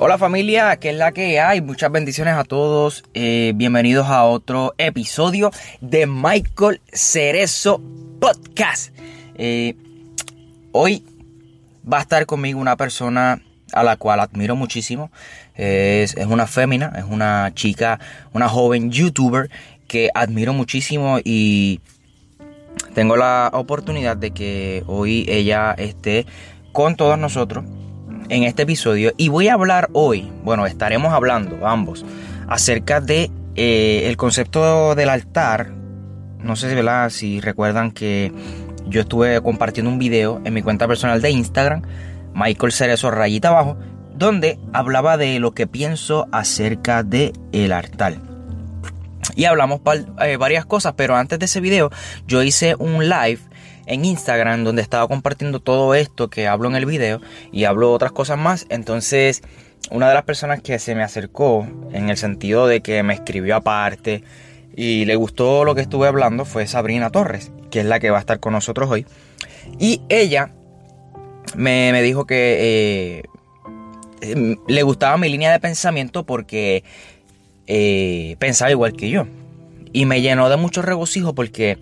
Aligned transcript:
Hola 0.00 0.16
familia, 0.16 0.76
¿qué 0.76 0.90
es 0.90 0.96
la 0.96 1.10
que 1.10 1.40
hay? 1.40 1.60
Muchas 1.60 1.90
bendiciones 1.90 2.34
a 2.34 2.44
todos. 2.44 3.02
Eh, 3.14 3.50
bienvenidos 3.56 4.06
a 4.06 4.22
otro 4.26 4.72
episodio 4.78 5.50
de 5.80 6.06
Michael 6.06 6.80
Cerezo 6.92 7.82
Podcast. 8.20 8.94
Eh, 9.34 9.74
hoy 10.70 11.04
va 11.92 11.98
a 11.98 12.02
estar 12.02 12.26
conmigo 12.26 12.60
una 12.60 12.76
persona 12.76 13.42
a 13.72 13.82
la 13.82 13.96
cual 13.96 14.20
admiro 14.20 14.54
muchísimo. 14.54 15.10
Es, 15.56 16.16
es 16.16 16.26
una 16.26 16.46
fémina, 16.46 16.92
es 16.96 17.04
una 17.04 17.50
chica, 17.52 17.98
una 18.32 18.48
joven 18.48 18.92
youtuber 18.92 19.50
que 19.88 20.10
admiro 20.14 20.52
muchísimo 20.52 21.18
y 21.24 21.80
tengo 22.94 23.16
la 23.16 23.50
oportunidad 23.52 24.16
de 24.16 24.30
que 24.30 24.84
hoy 24.86 25.26
ella 25.28 25.74
esté 25.76 26.24
con 26.70 26.94
todos 26.94 27.18
nosotros 27.18 27.64
en 28.28 28.42
este 28.44 28.62
episodio 28.62 29.12
y 29.16 29.28
voy 29.28 29.48
a 29.48 29.54
hablar 29.54 29.88
hoy, 29.92 30.30
bueno, 30.44 30.66
estaremos 30.66 31.12
hablando 31.12 31.66
ambos 31.66 32.04
acerca 32.48 33.00
de 33.00 33.30
eh, 33.54 34.04
el 34.06 34.16
concepto 34.16 34.94
del 34.94 35.08
altar. 35.08 35.72
No 36.40 36.56
sé 36.56 36.74
si 37.10 37.40
recuerdan 37.40 37.90
que 37.90 38.32
yo 38.86 39.00
estuve 39.00 39.40
compartiendo 39.42 39.90
un 39.90 39.98
video 39.98 40.40
en 40.44 40.54
mi 40.54 40.62
cuenta 40.62 40.86
personal 40.86 41.20
de 41.20 41.30
Instagram, 41.30 41.82
Michael 42.34 42.72
Cerezo 42.72 43.10
rayita 43.10 43.48
abajo, 43.48 43.76
donde 44.14 44.58
hablaba 44.72 45.16
de 45.16 45.38
lo 45.40 45.52
que 45.52 45.66
pienso 45.66 46.28
acerca 46.32 47.02
de 47.02 47.32
el 47.52 47.72
altar. 47.72 48.14
Y 49.34 49.44
hablamos 49.44 49.80
eh, 50.20 50.36
varias 50.36 50.64
cosas, 50.64 50.94
pero 50.96 51.16
antes 51.16 51.38
de 51.38 51.44
ese 51.44 51.60
video 51.60 51.90
yo 52.26 52.42
hice 52.42 52.74
un 52.76 53.08
live 53.08 53.40
en 53.88 54.04
Instagram 54.04 54.64
donde 54.64 54.82
estaba 54.82 55.08
compartiendo 55.08 55.60
todo 55.60 55.94
esto 55.94 56.28
que 56.28 56.46
hablo 56.46 56.68
en 56.68 56.76
el 56.76 56.86
video 56.86 57.20
y 57.50 57.64
hablo 57.64 57.92
otras 57.92 58.12
cosas 58.12 58.38
más. 58.38 58.66
Entonces, 58.68 59.42
una 59.90 60.08
de 60.08 60.14
las 60.14 60.24
personas 60.24 60.60
que 60.60 60.78
se 60.78 60.94
me 60.94 61.02
acercó 61.02 61.66
en 61.92 62.10
el 62.10 62.18
sentido 62.18 62.66
de 62.66 62.82
que 62.82 63.02
me 63.02 63.14
escribió 63.14 63.56
aparte 63.56 64.22
y 64.76 65.06
le 65.06 65.16
gustó 65.16 65.64
lo 65.64 65.74
que 65.74 65.80
estuve 65.80 66.06
hablando 66.06 66.44
fue 66.44 66.66
Sabrina 66.66 67.10
Torres, 67.10 67.50
que 67.70 67.80
es 67.80 67.86
la 67.86 67.98
que 67.98 68.10
va 68.10 68.18
a 68.18 68.20
estar 68.20 68.38
con 68.40 68.52
nosotros 68.52 68.90
hoy. 68.90 69.06
Y 69.78 70.02
ella 70.10 70.52
me, 71.56 72.02
dijo 72.02 72.26
que 72.26 72.56
eh, 72.60 73.22
em, 74.20 74.56
le 74.68 74.82
gustaba 74.82 75.16
mi 75.16 75.30
línea 75.30 75.50
de 75.50 75.60
pensamiento 75.60 76.24
porque 76.24 76.84
eh, 77.66 78.36
pensaba 78.38 78.70
igual 78.70 78.92
que 78.92 79.08
yo. 79.08 79.26
Y 79.94 80.04
me 80.04 80.20
llenó 80.20 80.50
de 80.50 80.58
mucho 80.58 80.82
regocijo 80.82 81.34
porque 81.34 81.78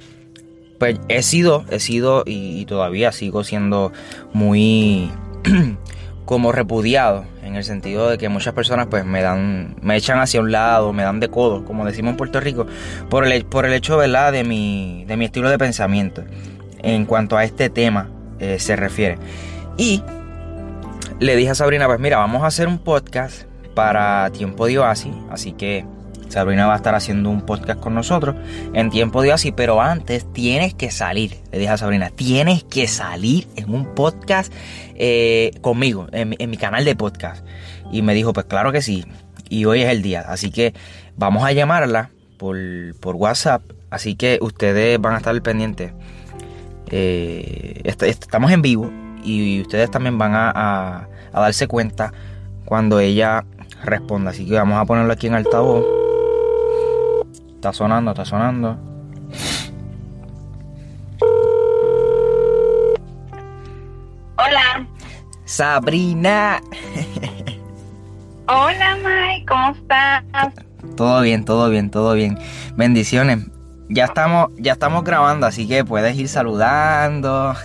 pues 0.78 0.98
he 1.08 1.22
sido, 1.22 1.64
he 1.70 1.80
sido 1.80 2.22
y, 2.26 2.64
todavía 2.66 3.12
sigo 3.12 3.44
siendo 3.44 3.92
muy 4.32 5.10
como 6.24 6.52
repudiado 6.52 7.24
en 7.42 7.56
el 7.56 7.64
sentido 7.64 8.10
de 8.10 8.18
que 8.18 8.28
muchas 8.28 8.54
personas 8.54 8.88
pues 8.88 9.04
me 9.04 9.22
dan, 9.22 9.76
me 9.80 9.96
echan 9.96 10.18
hacia 10.18 10.40
un 10.40 10.52
lado, 10.52 10.92
me 10.92 11.02
dan 11.02 11.20
de 11.20 11.28
codo, 11.28 11.64
como 11.64 11.84
decimos 11.84 12.10
en 12.10 12.16
Puerto 12.16 12.40
Rico, 12.40 12.66
por 13.08 13.26
el, 13.26 13.44
por 13.44 13.66
el 13.66 13.72
hecho 13.72 13.96
¿verdad? 13.96 14.32
de 14.32 14.44
mi, 14.44 15.04
de 15.06 15.16
mi 15.16 15.26
estilo 15.26 15.48
de 15.50 15.58
pensamiento 15.58 16.24
en 16.82 17.06
cuanto 17.06 17.36
a 17.36 17.44
este 17.44 17.70
tema 17.70 18.10
eh, 18.38 18.58
se 18.58 18.76
refiere. 18.76 19.18
Y 19.76 20.02
le 21.20 21.36
dije 21.36 21.50
a 21.50 21.54
Sabrina, 21.54 21.86
pues 21.86 22.00
mira, 22.00 22.18
vamos 22.18 22.42
a 22.42 22.46
hacer 22.46 22.68
un 22.68 22.78
podcast 22.78 23.44
para 23.74 24.30
Tiempo 24.30 24.66
de 24.66 24.78
Oasis, 24.78 25.12
así 25.30 25.52
que 25.52 25.84
Sabrina 26.28 26.66
va 26.66 26.74
a 26.74 26.76
estar 26.76 26.94
haciendo 26.94 27.30
un 27.30 27.42
podcast 27.42 27.80
con 27.80 27.94
nosotros 27.94 28.36
en 28.74 28.90
tiempo 28.90 29.22
de 29.22 29.32
así, 29.32 29.52
pero 29.52 29.80
antes 29.80 30.30
tienes 30.32 30.74
que 30.74 30.90
salir. 30.90 31.38
Le 31.52 31.58
dije 31.58 31.70
a 31.70 31.76
Sabrina, 31.76 32.10
tienes 32.10 32.64
que 32.64 32.88
salir 32.88 33.48
en 33.56 33.72
un 33.72 33.94
podcast 33.94 34.52
eh, 34.94 35.52
conmigo, 35.60 36.06
en, 36.12 36.50
mi 36.50 36.56
canal 36.56 36.84
de 36.84 36.96
podcast. 36.96 37.44
Y 37.92 38.02
me 38.02 38.14
dijo, 38.14 38.32
pues 38.32 38.46
claro 38.46 38.72
que 38.72 38.82
sí. 38.82 39.04
Y 39.48 39.64
hoy 39.64 39.82
es 39.82 39.90
el 39.90 40.02
día. 40.02 40.22
Así 40.22 40.50
que 40.50 40.74
vamos 41.16 41.44
a 41.44 41.52
llamarla 41.52 42.10
por, 42.38 42.56
WhatsApp. 43.02 43.62
Así 43.90 44.16
que 44.16 44.38
ustedes 44.42 45.00
van 45.00 45.14
a 45.14 45.18
estar 45.18 45.40
pendientes. 45.42 45.92
Eh, 46.90 47.82
estamos 47.84 48.50
en 48.50 48.62
vivo 48.62 48.90
y 49.24 49.60
ustedes 49.60 49.90
también 49.90 50.18
van 50.18 50.32
a 50.34 51.08
darse 51.32 51.66
cuenta 51.66 52.12
cuando 52.64 53.00
ella 53.00 53.44
responda. 53.84 54.32
Así 54.32 54.46
que 54.46 54.54
vamos 54.54 54.78
a 54.78 54.84
ponerlo 54.84 55.12
aquí 55.12 55.28
en 55.28 55.34
altavoz. 55.34 56.05
Está 57.66 57.78
sonando, 57.78 58.12
está 58.12 58.24
sonando. 58.24 58.78
Hola. 64.36 64.86
Sabrina. 65.44 66.60
Hola, 68.46 68.96
Mike, 69.02 69.46
¿cómo 69.48 69.70
estás? 69.70 70.22
Todo 70.96 71.22
bien, 71.22 71.44
todo 71.44 71.68
bien, 71.68 71.90
todo 71.90 72.14
bien. 72.14 72.38
Bendiciones. 72.76 73.48
Ya 73.88 74.04
estamos, 74.04 74.50
ya 74.58 74.74
estamos 74.74 75.02
grabando, 75.02 75.48
así 75.48 75.66
que 75.66 75.84
puedes 75.84 76.16
ir 76.16 76.28
saludando. 76.28 77.52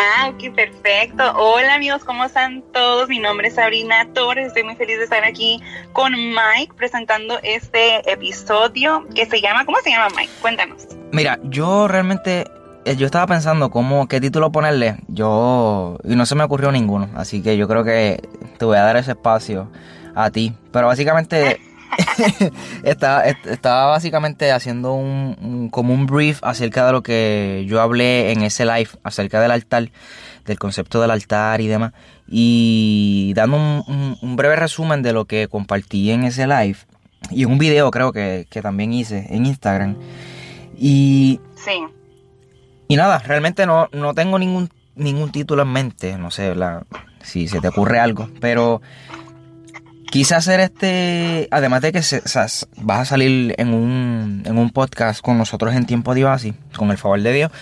Ah, 0.00 0.28
ok, 0.28 0.54
perfecto. 0.54 1.24
Hola 1.36 1.74
amigos, 1.74 2.04
¿cómo 2.04 2.24
están 2.24 2.62
todos? 2.72 3.08
Mi 3.08 3.18
nombre 3.18 3.48
es 3.48 3.56
Sabrina 3.56 4.06
Torres, 4.14 4.46
estoy 4.46 4.62
muy 4.62 4.76
feliz 4.76 4.96
de 4.96 5.02
estar 5.02 5.24
aquí 5.24 5.60
con 5.92 6.12
Mike 6.12 6.72
presentando 6.76 7.40
este 7.42 8.08
episodio 8.08 9.04
que 9.12 9.26
se 9.26 9.40
llama, 9.40 9.64
¿cómo 9.64 9.78
se 9.82 9.90
llama 9.90 10.06
Mike? 10.16 10.30
Cuéntanos. 10.40 10.86
Mira, 11.10 11.40
yo 11.42 11.88
realmente, 11.88 12.44
eh, 12.84 12.94
yo 12.94 13.06
estaba 13.06 13.26
pensando 13.26 13.70
cómo, 13.70 14.06
qué 14.06 14.20
título 14.20 14.52
ponerle, 14.52 14.98
yo, 15.08 15.98
y 16.04 16.14
no 16.14 16.26
se 16.26 16.36
me 16.36 16.44
ocurrió 16.44 16.70
ninguno, 16.70 17.08
así 17.16 17.42
que 17.42 17.56
yo 17.56 17.66
creo 17.66 17.82
que 17.82 18.22
te 18.56 18.64
voy 18.64 18.76
a 18.76 18.82
dar 18.82 18.96
ese 18.98 19.10
espacio 19.10 19.68
a 20.14 20.30
ti. 20.30 20.54
Pero 20.70 20.86
básicamente 20.86 21.60
estaba, 22.82 23.24
estaba, 23.24 23.86
básicamente 23.86 24.52
haciendo 24.52 24.94
un, 24.94 25.68
como 25.70 25.94
un 25.94 26.06
brief 26.06 26.40
acerca 26.42 26.86
de 26.86 26.92
lo 26.92 27.02
que 27.02 27.64
yo 27.68 27.80
hablé 27.80 28.32
en 28.32 28.42
ese 28.42 28.64
live, 28.64 28.90
acerca 29.02 29.40
del 29.40 29.50
altar, 29.50 29.90
del 30.44 30.58
concepto 30.58 31.00
del 31.00 31.10
altar 31.10 31.60
y 31.60 31.66
demás. 31.66 31.92
Y 32.28 33.32
dando 33.34 33.56
un, 33.56 34.36
breve 34.36 34.56
resumen 34.56 35.02
de 35.02 35.12
lo 35.12 35.24
que 35.24 35.48
compartí 35.48 36.10
en 36.10 36.24
ese 36.24 36.46
live. 36.46 36.76
Y 37.30 37.44
un 37.44 37.58
video 37.58 37.90
creo 37.90 38.12
que, 38.12 38.46
también 38.62 38.92
hice 38.92 39.26
en 39.30 39.46
Instagram. 39.46 39.96
Y... 40.76 41.40
Sí. 41.56 41.84
Y 42.86 42.96
nada, 42.96 43.18
realmente 43.18 43.66
no, 43.66 43.88
no 43.92 44.14
tengo 44.14 44.38
ningún, 44.38 44.70
ningún 44.94 45.30
título 45.30 45.62
en 45.62 45.68
mente. 45.68 46.16
No 46.16 46.30
sé 46.30 46.54
si 47.22 47.48
se 47.48 47.60
te 47.60 47.68
ocurre 47.68 47.98
algo. 47.98 48.28
Pero 48.40 48.80
quise 50.10 50.34
hacer 50.34 50.60
este, 50.60 51.48
además 51.50 51.82
de 51.82 51.92
que 51.92 52.00
vas 52.00 53.00
a 53.00 53.04
salir 53.04 53.54
en 53.58 53.74
un, 53.74 54.42
en 54.44 54.58
un 54.58 54.70
podcast 54.70 55.20
con 55.20 55.38
nosotros 55.38 55.74
en 55.74 55.86
tiempo 55.86 56.14
de 56.14 56.26
así, 56.26 56.54
con 56.76 56.90
el 56.90 56.98
favor 56.98 57.20
de 57.20 57.32
Dios, 57.32 57.52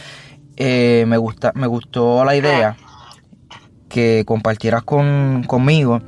eh, 0.57 1.05
me, 1.07 1.17
gusta, 1.17 1.53
me 1.55 1.67
gustó 1.67 2.25
la 2.25 2.37
idea 2.37 2.77
que 3.89 4.25
compartieras 4.27 4.83
con, 4.83 5.45
conmigo 5.47 6.01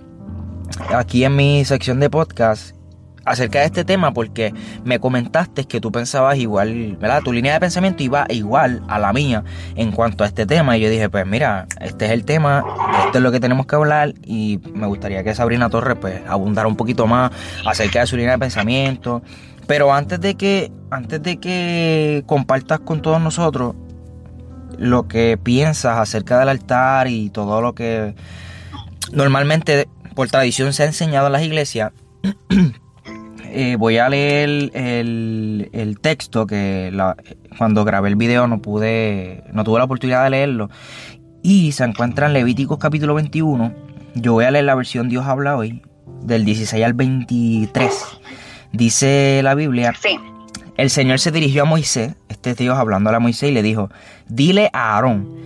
aquí 0.94 1.24
en 1.24 1.36
mi 1.36 1.64
sección 1.64 2.00
de 2.00 2.10
podcast 2.10 2.77
acerca 3.28 3.60
de 3.60 3.66
este 3.66 3.84
tema 3.84 4.12
porque 4.12 4.52
me 4.84 4.98
comentaste 4.98 5.64
que 5.64 5.80
tú 5.80 5.92
pensabas 5.92 6.38
igual, 6.38 6.96
¿verdad? 6.96 7.22
Tu 7.22 7.32
línea 7.32 7.54
de 7.54 7.60
pensamiento 7.60 8.02
iba 8.02 8.26
igual 8.28 8.82
a 8.88 8.98
la 8.98 9.12
mía 9.12 9.44
en 9.76 9.92
cuanto 9.92 10.24
a 10.24 10.26
este 10.26 10.46
tema 10.46 10.76
y 10.76 10.80
yo 10.80 10.90
dije, 10.90 11.08
pues 11.08 11.26
mira, 11.26 11.66
este 11.80 12.06
es 12.06 12.10
el 12.12 12.24
tema, 12.24 12.64
esto 13.04 13.18
es 13.18 13.22
lo 13.22 13.30
que 13.30 13.40
tenemos 13.40 13.66
que 13.66 13.76
hablar 13.76 14.14
y 14.24 14.60
me 14.72 14.86
gustaría 14.86 15.22
que 15.22 15.34
Sabrina 15.34 15.68
Torres 15.70 15.96
pues 16.00 16.20
abundara 16.26 16.68
un 16.68 16.76
poquito 16.76 17.06
más 17.06 17.30
acerca 17.66 18.00
de 18.00 18.06
su 18.06 18.16
línea 18.16 18.32
de 18.32 18.38
pensamiento. 18.38 19.22
Pero 19.66 19.92
antes 19.92 20.18
de 20.20 20.34
que 20.34 20.72
antes 20.90 21.22
de 21.22 21.36
que 21.38 22.22
compartas 22.26 22.80
con 22.80 23.02
todos 23.02 23.20
nosotros 23.20 23.74
lo 24.78 25.08
que 25.08 25.38
piensas 25.42 25.98
acerca 25.98 26.38
del 26.38 26.48
altar 26.48 27.08
y 27.08 27.30
todo 27.30 27.60
lo 27.60 27.74
que 27.74 28.14
normalmente 29.12 29.88
por 30.14 30.28
tradición 30.28 30.72
se 30.72 30.84
ha 30.84 30.86
enseñado 30.86 31.26
en 31.26 31.32
las 31.32 31.42
iglesias 31.42 31.92
Eh, 33.50 33.76
voy 33.78 33.96
a 33.96 34.10
leer 34.10 34.70
el, 34.74 35.98
texto 36.02 36.46
que 36.46 36.92
cuando 37.56 37.84
grabé 37.84 38.10
el 38.10 38.16
video 38.16 38.46
no 38.46 38.60
pude, 38.60 39.42
no 39.52 39.64
tuve 39.64 39.78
la 39.78 39.84
oportunidad 39.84 40.24
de 40.24 40.30
leerlo. 40.30 40.70
Y 41.42 41.72
se 41.72 41.84
encuentra 41.84 42.26
en 42.26 42.34
Levíticos 42.34 42.78
capítulo 42.78 43.14
21. 43.14 43.72
Yo 44.14 44.34
voy 44.34 44.44
a 44.44 44.50
leer 44.50 44.66
la 44.66 44.74
versión 44.74 45.08
Dios 45.08 45.24
habla 45.24 45.56
hoy, 45.56 45.82
del 46.22 46.44
16 46.44 46.84
al 46.84 46.92
23. 46.92 48.04
Dice 48.72 49.40
la 49.42 49.54
Biblia. 49.54 49.94
El 50.76 50.90
Señor 50.90 51.18
se 51.18 51.32
dirigió 51.32 51.62
a 51.62 51.64
Moisés, 51.64 52.14
este 52.28 52.54
Dios 52.54 52.76
hablando 52.76 53.10
a 53.10 53.18
Moisés, 53.18 53.50
y 53.50 53.54
le 53.54 53.62
dijo: 53.62 53.88
Dile 54.28 54.68
a 54.74 54.94
Aarón 54.94 55.38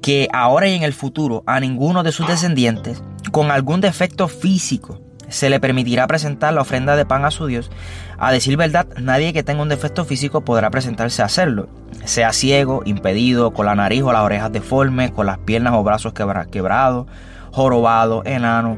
que 0.00 0.28
ahora 0.32 0.68
y 0.68 0.74
en 0.74 0.82
el 0.82 0.94
futuro 0.94 1.44
a 1.46 1.60
ninguno 1.60 2.02
de 2.02 2.10
sus 2.10 2.26
descendientes 2.26 3.02
con 3.30 3.50
algún 3.52 3.80
defecto 3.80 4.26
físico 4.26 5.00
se 5.32 5.48
le 5.48 5.60
permitirá 5.60 6.06
presentar 6.06 6.52
la 6.52 6.60
ofrenda 6.60 6.94
de 6.94 7.06
pan 7.06 7.24
a 7.24 7.30
su 7.30 7.46
Dios. 7.46 7.70
A 8.18 8.30
decir 8.30 8.56
verdad, 8.56 8.86
nadie 9.00 9.32
que 9.32 9.42
tenga 9.42 9.62
un 9.62 9.68
defecto 9.68 10.04
físico 10.04 10.42
podrá 10.42 10.70
presentarse 10.70 11.22
a 11.22 11.24
hacerlo. 11.24 11.68
Sea 12.04 12.32
ciego, 12.32 12.82
impedido, 12.84 13.52
con 13.52 13.66
la 13.66 13.74
nariz 13.74 14.02
o 14.02 14.12
las 14.12 14.22
orejas 14.22 14.52
deformes, 14.52 15.10
con 15.10 15.26
las 15.26 15.38
piernas 15.38 15.72
o 15.74 15.82
brazos 15.82 16.12
quebrados, 16.50 17.06
jorobado, 17.50 18.22
enano, 18.26 18.76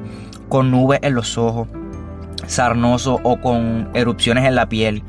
con 0.49 0.71
nubes 0.71 1.01
en 1.03 1.15
los 1.15 1.37
ojos, 1.37 1.69
sarnoso 2.47 3.21
o 3.25 3.41
con 3.41 3.91
erupciones 3.95 4.45
en 4.45 4.55
la 4.55 4.69
piel, 4.69 5.03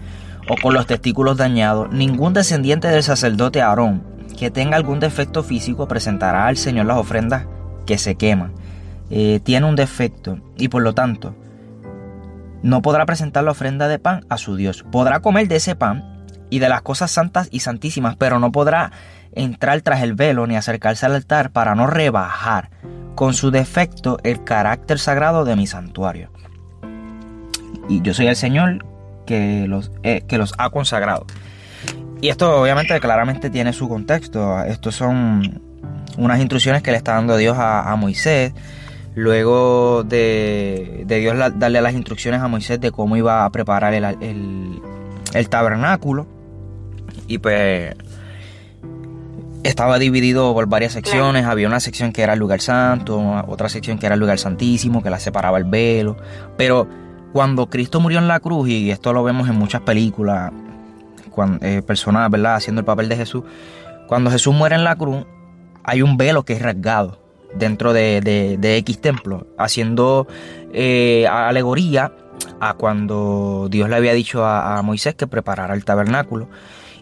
o 0.49 0.55
con 0.61 0.73
los 0.73 0.87
testículos 0.87 1.37
dañados. 1.37 1.91
Ningún 1.91 2.33
descendiente 2.33 2.87
del 2.87 3.03
sacerdote 3.03 3.61
Aarón 3.61 4.03
que 4.37 4.51
tenga 4.51 4.77
algún 4.77 4.99
defecto 4.99 5.43
físico 5.43 5.87
presentará 5.87 6.47
al 6.47 6.57
Señor 6.57 6.87
las 6.87 6.97
ofrendas 6.97 7.45
que 7.85 7.97
se 7.97 8.15
queman. 8.15 8.64
Eh, 9.09 9.39
tiene 9.43 9.67
un 9.67 9.75
defecto 9.75 10.39
y 10.57 10.67
por 10.67 10.81
lo 10.81 10.93
tanto 10.93 11.35
no 12.63 12.81
podrá 12.81 13.05
presentar 13.05 13.43
la 13.43 13.51
ofrenda 13.51 13.87
de 13.87 13.99
pan 13.99 14.25
a 14.29 14.37
su 14.37 14.55
Dios. 14.55 14.83
Podrá 14.91 15.19
comer 15.19 15.47
de 15.47 15.57
ese 15.57 15.75
pan 15.75 16.25
y 16.49 16.57
de 16.57 16.69
las 16.69 16.81
cosas 16.81 17.11
santas 17.11 17.47
y 17.51 17.59
santísimas, 17.59 18.15
pero 18.15 18.39
no 18.39 18.51
podrá 18.51 18.91
entrar 19.33 19.81
tras 19.81 20.01
el 20.01 20.15
velo 20.15 20.47
ni 20.47 20.55
acercarse 20.55 21.05
al 21.05 21.13
altar 21.13 21.51
para 21.51 21.75
no 21.75 21.85
rebajar 21.85 22.71
con 23.13 23.35
su 23.35 23.51
defecto 23.51 24.17
el 24.23 24.43
carácter 24.43 24.97
sagrado 24.97 25.45
de 25.45 25.55
mi 25.55 25.67
santuario. 25.67 26.31
Y 27.87 28.01
yo 28.01 28.15
soy 28.15 28.27
el 28.27 28.35
Señor 28.35 28.83
que 29.27 29.67
los, 29.67 29.91
eh, 30.01 30.23
que 30.27 30.39
los 30.39 30.55
ha 30.57 30.71
consagrado. 30.71 31.27
Y 32.19 32.29
esto 32.29 32.59
obviamente 32.59 32.99
claramente 32.99 33.51
tiene 33.51 33.73
su 33.73 33.87
contexto. 33.87 34.63
Estos 34.63 34.95
son 34.95 35.61
unas 36.17 36.39
instrucciones 36.39 36.81
que 36.81 36.89
le 36.89 36.97
está 36.97 37.13
dando 37.13 37.37
Dios 37.37 37.55
a 37.59 37.95
Moisés 37.95 38.53
Luego 39.15 40.03
de, 40.03 41.05
Dios 41.07 41.37
darle 41.55 41.81
las 41.81 41.93
instrucciones 41.93 42.41
a 42.41 42.49
Moisés 42.49 42.81
de 42.81 42.91
cómo 42.91 43.15
iba 43.15 43.45
a 43.45 43.49
preparar 43.49 43.93
el, 43.93 44.81
tabernáculo. 45.49 46.27
Y 47.27 47.37
pues 47.37 47.95
estaba 49.63 49.97
dividido 49.99 50.53
por 50.53 50.67
varias 50.67 50.93
secciones. 50.93 51.45
Había 51.45 51.67
una 51.67 51.79
sección 51.79 52.11
que 52.11 52.23
era 52.23 52.33
el 52.33 52.39
lugar 52.39 52.59
santo, 52.59 53.43
otra 53.47 53.69
sección 53.69 53.97
que 53.97 54.05
era 54.05 54.15
el 54.15 54.19
lugar 54.19 54.37
santísimo, 54.37 55.01
que 55.01 55.09
la 55.09 55.19
separaba 55.19 55.57
el 55.57 55.63
velo. 55.63 56.17
Pero 56.57 56.85
cuando 57.31 57.69
Cristo 57.69 58.01
murió 58.01 58.19
en 58.19 58.27
la 58.27 58.41
cruz, 58.41 58.67
y 58.67 58.91
esto 58.91 59.13
lo 59.13 59.23
vemos 59.23 59.47
en 59.47 59.55
muchas 59.55 59.81
películas, 59.81 60.51
cuando, 61.31 61.65
eh, 61.65 61.81
personas, 61.81 62.29
¿verdad?, 62.29 62.55
haciendo 62.55 62.81
el 62.81 62.85
papel 62.85 63.07
de 63.07 63.15
Jesús. 63.15 63.43
Cuando 64.07 64.29
Jesús 64.29 64.53
muere 64.53 64.75
en 64.75 64.83
la 64.83 64.97
cruz, 64.97 65.25
hay 65.83 66.01
un 66.01 66.17
velo 66.17 66.43
que 66.43 66.53
es 66.53 66.61
rasgado 66.61 67.24
dentro 67.55 67.93
de, 67.93 68.57
X 68.61 68.99
templo, 68.99 69.47
haciendo 69.57 70.27
eh, 70.73 71.27
alegoría 71.27 72.11
a 72.59 72.73
cuando 72.73 73.67
Dios 73.69 73.89
le 73.89 73.95
había 73.95 74.13
dicho 74.13 74.45
a, 74.45 74.81
Moisés 74.81 75.15
que 75.15 75.27
preparara 75.27 75.73
el 75.73 75.85
tabernáculo. 75.85 76.49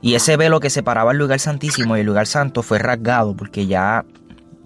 Y 0.01 0.15
ese 0.15 0.35
velo 0.35 0.59
que 0.59 0.69
separaba 0.69 1.11
el 1.11 1.17
lugar 1.17 1.39
santísimo 1.39 1.95
y 1.95 2.01
el 2.01 2.05
lugar 2.05 2.27
santo 2.27 2.61
fue 2.61 2.77
rasgado 2.77 3.35
porque 3.35 3.67
ya, 3.67 4.03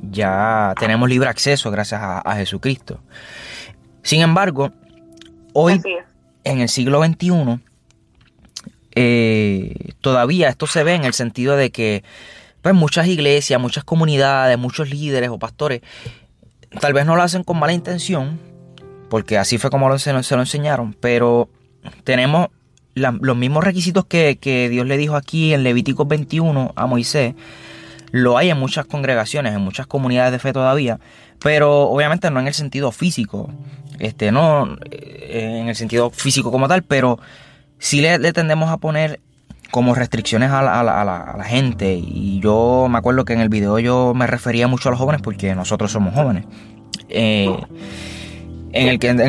ya 0.01 0.73
tenemos 0.79 1.07
libre 1.07 1.29
acceso 1.29 1.69
gracias 1.69 2.01
a, 2.03 2.35
Jesucristo. 2.35 2.99
Sin 4.01 4.21
embargo, 4.21 4.71
hoy 5.53 5.81
en 6.43 6.59
el 6.59 6.69
siglo 6.69 7.03
XXI, 7.03 7.59
eh, 8.95 9.91
todavía 10.01 10.49
esto 10.49 10.65
se 10.65 10.83
ve 10.83 10.95
en 10.95 11.03
el 11.05 11.13
sentido 11.13 11.55
de 11.55 11.69
que 11.69 12.03
pues 12.61 12.75
muchas 12.75 13.07
iglesias, 13.07 13.59
muchas 13.59 13.83
comunidades, 13.83 14.57
muchos 14.57 14.89
líderes 14.89 15.29
o 15.29 15.39
pastores, 15.39 15.81
tal 16.79 16.93
vez 16.93 17.05
no 17.05 17.15
lo 17.15 17.23
hacen 17.23 17.43
con 17.43 17.59
mala 17.59 17.73
intención, 17.73 18.39
porque 19.09 19.37
así 19.37 19.57
fue 19.57 19.69
como 19.69 19.97
se, 19.99 20.11
lo 20.11 20.19
enseñaron, 20.19 20.93
pero 20.93 21.49
tenemos 22.03 22.49
los 22.95 23.37
mismos 23.37 23.63
requisitos 23.63 24.05
que, 24.05 24.67
Dios 24.69 24.85
le 24.85 24.97
dijo 24.97 25.15
aquí 25.15 25.53
en 25.53 25.63
Levítico 25.63 26.05
21 26.05 26.73
a 26.75 26.85
Moisés, 26.87 27.35
lo 28.11 28.37
hay 28.37 28.49
en 28.49 28.57
muchas 28.57 28.85
congregaciones, 28.85 29.53
en 29.53 29.61
muchas 29.61 29.85
comunidades 29.85 30.31
de 30.31 30.39
fe 30.39 30.53
todavía, 30.53 30.99
pero 31.39 31.83
obviamente 31.83 32.31
no 32.31 32.39
en 32.39 32.47
el 32.47 32.53
sentido 32.53 32.91
físico, 32.91 33.51
este, 33.99 34.31
no 34.31 34.77
eh, 34.89 35.59
en 35.61 35.69
el 35.69 35.75
sentido 35.75 36.09
físico 36.09 36.51
como 36.51 36.67
tal, 36.67 36.83
pero 36.83 37.19
sí 37.77 38.01
le 38.01 38.33
tendemos 38.33 38.71
a 38.71 38.77
poner 38.77 39.19
como 39.71 39.95
restricciones 39.95 40.51
a 40.51 40.61
la, 40.61 41.43
gente. 41.45 41.93
Y 41.93 42.39
yo 42.41 42.87
me 42.89 42.97
acuerdo 42.97 43.25
que 43.25 43.33
en 43.33 43.41
el 43.41 43.49
video 43.49 43.79
yo 43.79 44.13
me 44.15 44.27
refería 44.27 44.67
mucho 44.67 44.89
a 44.89 44.91
los 44.91 44.99
jóvenes 44.99 45.21
porque 45.21 45.55
nosotros 45.55 45.91
somos 45.91 46.13
jóvenes. 46.13 46.45
Eh, 47.09 47.55
en, 48.73 48.87
el, 48.89 48.99
en, 49.03 49.19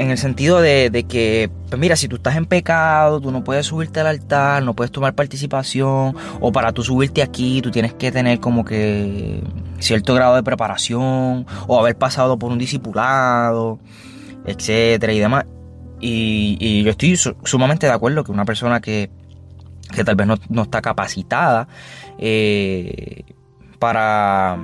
en, 0.00 0.10
el, 0.10 0.18
sentido 0.18 0.60
de, 0.60 1.06
que, 1.08 1.50
pues 1.68 1.80
mira, 1.80 1.96
si 1.96 2.08
tú 2.08 2.16
estás 2.16 2.36
en 2.36 2.46
pecado, 2.46 3.20
tú 3.20 3.30
no 3.30 3.44
puedes 3.44 3.66
subirte 3.66 4.00
al 4.00 4.08
altar, 4.08 4.62
no 4.62 4.74
puedes 4.74 4.90
tomar 4.90 5.14
participación, 5.14 6.16
o 6.40 6.52
para 6.52 6.72
tú 6.72 6.82
subirte 6.82 7.22
aquí, 7.22 7.62
tú 7.62 7.70
tienes 7.70 7.94
que 7.94 8.10
tener 8.12 8.40
como 8.40 8.64
que 8.64 9.42
cierto 9.78 10.14
grado 10.14 10.34
de 10.34 10.42
preparación, 10.42 11.46
o 11.66 11.80
haber 11.80 11.96
pasado 11.96 12.38
por 12.38 12.50
un 12.50 12.58
discipulado, 12.58 13.78
etcétera 14.44 15.12
y 15.12 15.18
demás. 15.18 15.46
Y 16.00 16.82
yo 16.82 16.90
estoy 16.90 17.16
sumamente 17.16 17.86
de 17.86 17.92
acuerdo 17.92 18.24
que 18.24 18.32
una 18.32 18.44
persona 18.44 18.80
que 18.80 19.08
que 19.92 20.04
tal 20.04 20.16
vez 20.16 20.26
no, 20.26 20.62
está 20.62 20.80
capacitada 20.80 21.68
eh, 22.18 23.24
para, 23.78 24.58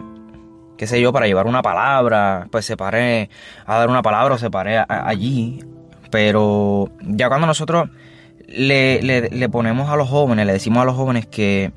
qué 0.76 0.86
sé 0.86 1.00
yo, 1.00 1.12
para 1.12 1.26
llevar 1.26 1.46
una 1.46 1.62
palabra, 1.62 2.48
pues 2.50 2.64
se 2.64 2.76
pare 2.76 3.30
a 3.66 3.78
dar 3.78 3.88
una 3.88 4.02
palabra 4.02 4.34
o 4.34 4.38
se 4.38 4.50
pare 4.50 4.78
allí. 4.88 5.64
Pero 6.10 6.90
ya 7.02 7.28
cuando 7.28 7.46
nosotros 7.46 7.90
le, 8.48 9.48
ponemos 9.50 9.88
a 9.90 9.96
los 9.96 10.08
jóvenes, 10.08 10.46
le 10.46 10.52
decimos 10.52 10.82
a 10.82 10.84
los 10.84 10.96
jóvenes 10.96 11.26
que, 11.26 11.72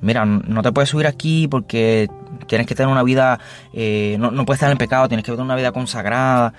mira, 0.00 0.24
no 0.24 0.62
te 0.62 0.72
puedes 0.72 0.90
subir 0.90 1.06
aquí 1.06 1.48
porque 1.48 2.08
tienes 2.46 2.66
que 2.66 2.74
tener 2.74 2.90
una 2.90 3.02
vida, 3.02 3.38
eh, 3.72 4.16
no, 4.18 4.44
puedes 4.44 4.58
estar 4.58 4.70
en 4.70 4.78
pecado, 4.78 5.08
tienes 5.08 5.24
que 5.24 5.32
tener 5.32 5.44
una 5.44 5.56
vida 5.56 5.72
consagrada. 5.72 6.52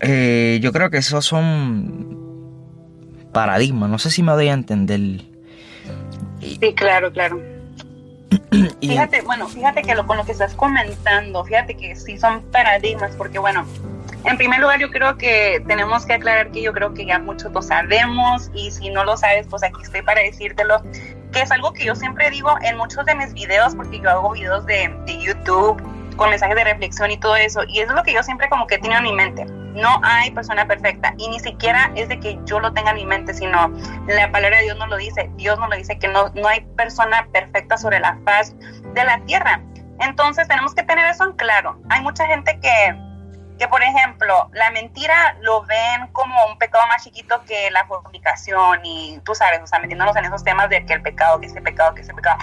Eh, 0.00 0.58
yo 0.60 0.72
creo 0.72 0.90
que 0.90 0.98
esos 0.98 1.24
son 1.24 2.33
paradigma. 3.34 3.86
No 3.86 3.98
sé 3.98 4.10
si 4.10 4.22
me 4.22 4.32
doy 4.32 4.48
a 4.48 4.54
entender. 4.54 5.20
Sí, 6.40 6.74
claro, 6.74 7.12
claro. 7.12 7.38
fíjate, 8.80 9.20
bueno, 9.20 9.46
fíjate 9.48 9.82
que 9.82 9.94
lo, 9.94 10.06
con 10.06 10.16
lo 10.16 10.24
que 10.24 10.32
estás 10.32 10.54
comentando, 10.54 11.44
fíjate 11.44 11.76
que 11.76 11.94
sí 11.94 12.16
son 12.16 12.42
paradigmas, 12.50 13.14
porque 13.16 13.38
bueno, 13.38 13.66
en 14.24 14.36
primer 14.38 14.60
lugar 14.60 14.80
yo 14.80 14.90
creo 14.90 15.18
que 15.18 15.62
tenemos 15.66 16.06
que 16.06 16.14
aclarar 16.14 16.50
que 16.50 16.62
yo 16.62 16.72
creo 16.72 16.94
que 16.94 17.04
ya 17.04 17.18
muchos 17.18 17.52
lo 17.52 17.60
sabemos 17.60 18.50
y 18.54 18.70
si 18.70 18.88
no 18.88 19.04
lo 19.04 19.16
sabes, 19.16 19.46
pues 19.48 19.62
aquí 19.62 19.82
estoy 19.82 20.02
para 20.02 20.22
decírtelo, 20.22 20.82
que 21.32 21.42
es 21.42 21.50
algo 21.50 21.72
que 21.72 21.84
yo 21.84 21.94
siempre 21.94 22.30
digo 22.30 22.54
en 22.62 22.76
muchos 22.76 23.04
de 23.04 23.14
mis 23.14 23.34
videos, 23.34 23.74
porque 23.74 24.00
yo 24.00 24.08
hago 24.10 24.30
videos 24.30 24.64
de, 24.66 24.94
de 25.06 25.20
YouTube 25.20 25.82
con 26.16 26.30
mensajes 26.30 26.56
de 26.56 26.64
reflexión 26.64 27.10
y 27.10 27.16
todo 27.16 27.36
eso. 27.36 27.62
Y 27.68 27.80
eso 27.80 27.90
es 27.90 27.96
lo 27.96 28.02
que 28.02 28.12
yo 28.12 28.22
siempre 28.22 28.48
como 28.48 28.66
que 28.66 28.78
tengo 28.78 28.96
en 28.96 29.02
mi 29.02 29.12
mente. 29.12 29.44
No 29.44 30.00
hay 30.02 30.30
persona 30.30 30.66
perfecta 30.66 31.14
y 31.18 31.28
ni 31.28 31.40
siquiera 31.40 31.90
es 31.96 32.08
de 32.08 32.20
que 32.20 32.38
yo 32.44 32.60
lo 32.60 32.72
tenga 32.72 32.90
en 32.90 32.96
mi 32.96 33.06
mente, 33.06 33.34
sino 33.34 33.72
la 34.06 34.30
palabra 34.30 34.58
de 34.58 34.64
Dios 34.64 34.78
nos 34.78 34.88
lo 34.88 34.96
dice. 34.96 35.30
Dios 35.36 35.58
nos 35.58 35.68
lo 35.68 35.76
dice 35.76 35.98
que 35.98 36.08
no, 36.08 36.28
no 36.34 36.48
hay 36.48 36.60
persona 36.76 37.26
perfecta 37.32 37.76
sobre 37.76 37.98
la 38.00 38.18
faz 38.24 38.54
de 38.58 39.04
la 39.04 39.18
tierra. 39.24 39.60
Entonces 40.00 40.46
tenemos 40.48 40.74
que 40.74 40.82
tener 40.82 41.06
eso 41.06 41.24
en 41.24 41.32
claro. 41.32 41.78
Hay 41.90 42.00
mucha 42.02 42.26
gente 42.26 42.58
que, 42.60 42.96
que 43.58 43.68
por 43.68 43.82
ejemplo, 43.82 44.48
la 44.52 44.70
mentira 44.70 45.36
lo 45.40 45.62
ven 45.62 46.08
como 46.12 46.34
un 46.50 46.58
pecado 46.58 46.86
más 46.88 47.02
chiquito 47.02 47.42
que 47.44 47.70
la 47.70 47.84
fornicación 47.86 48.80
y 48.84 49.20
tú 49.24 49.34
sabes, 49.34 49.60
o 49.62 49.66
sea, 49.66 49.78
metiéndonos 49.80 50.16
en 50.16 50.24
esos 50.24 50.44
temas 50.44 50.68
de 50.68 50.84
que 50.86 50.94
el 50.94 51.02
pecado, 51.02 51.40
que 51.40 51.46
ese 51.46 51.60
pecado, 51.60 51.94
que 51.94 52.02
ese 52.02 52.14
pecado. 52.14 52.38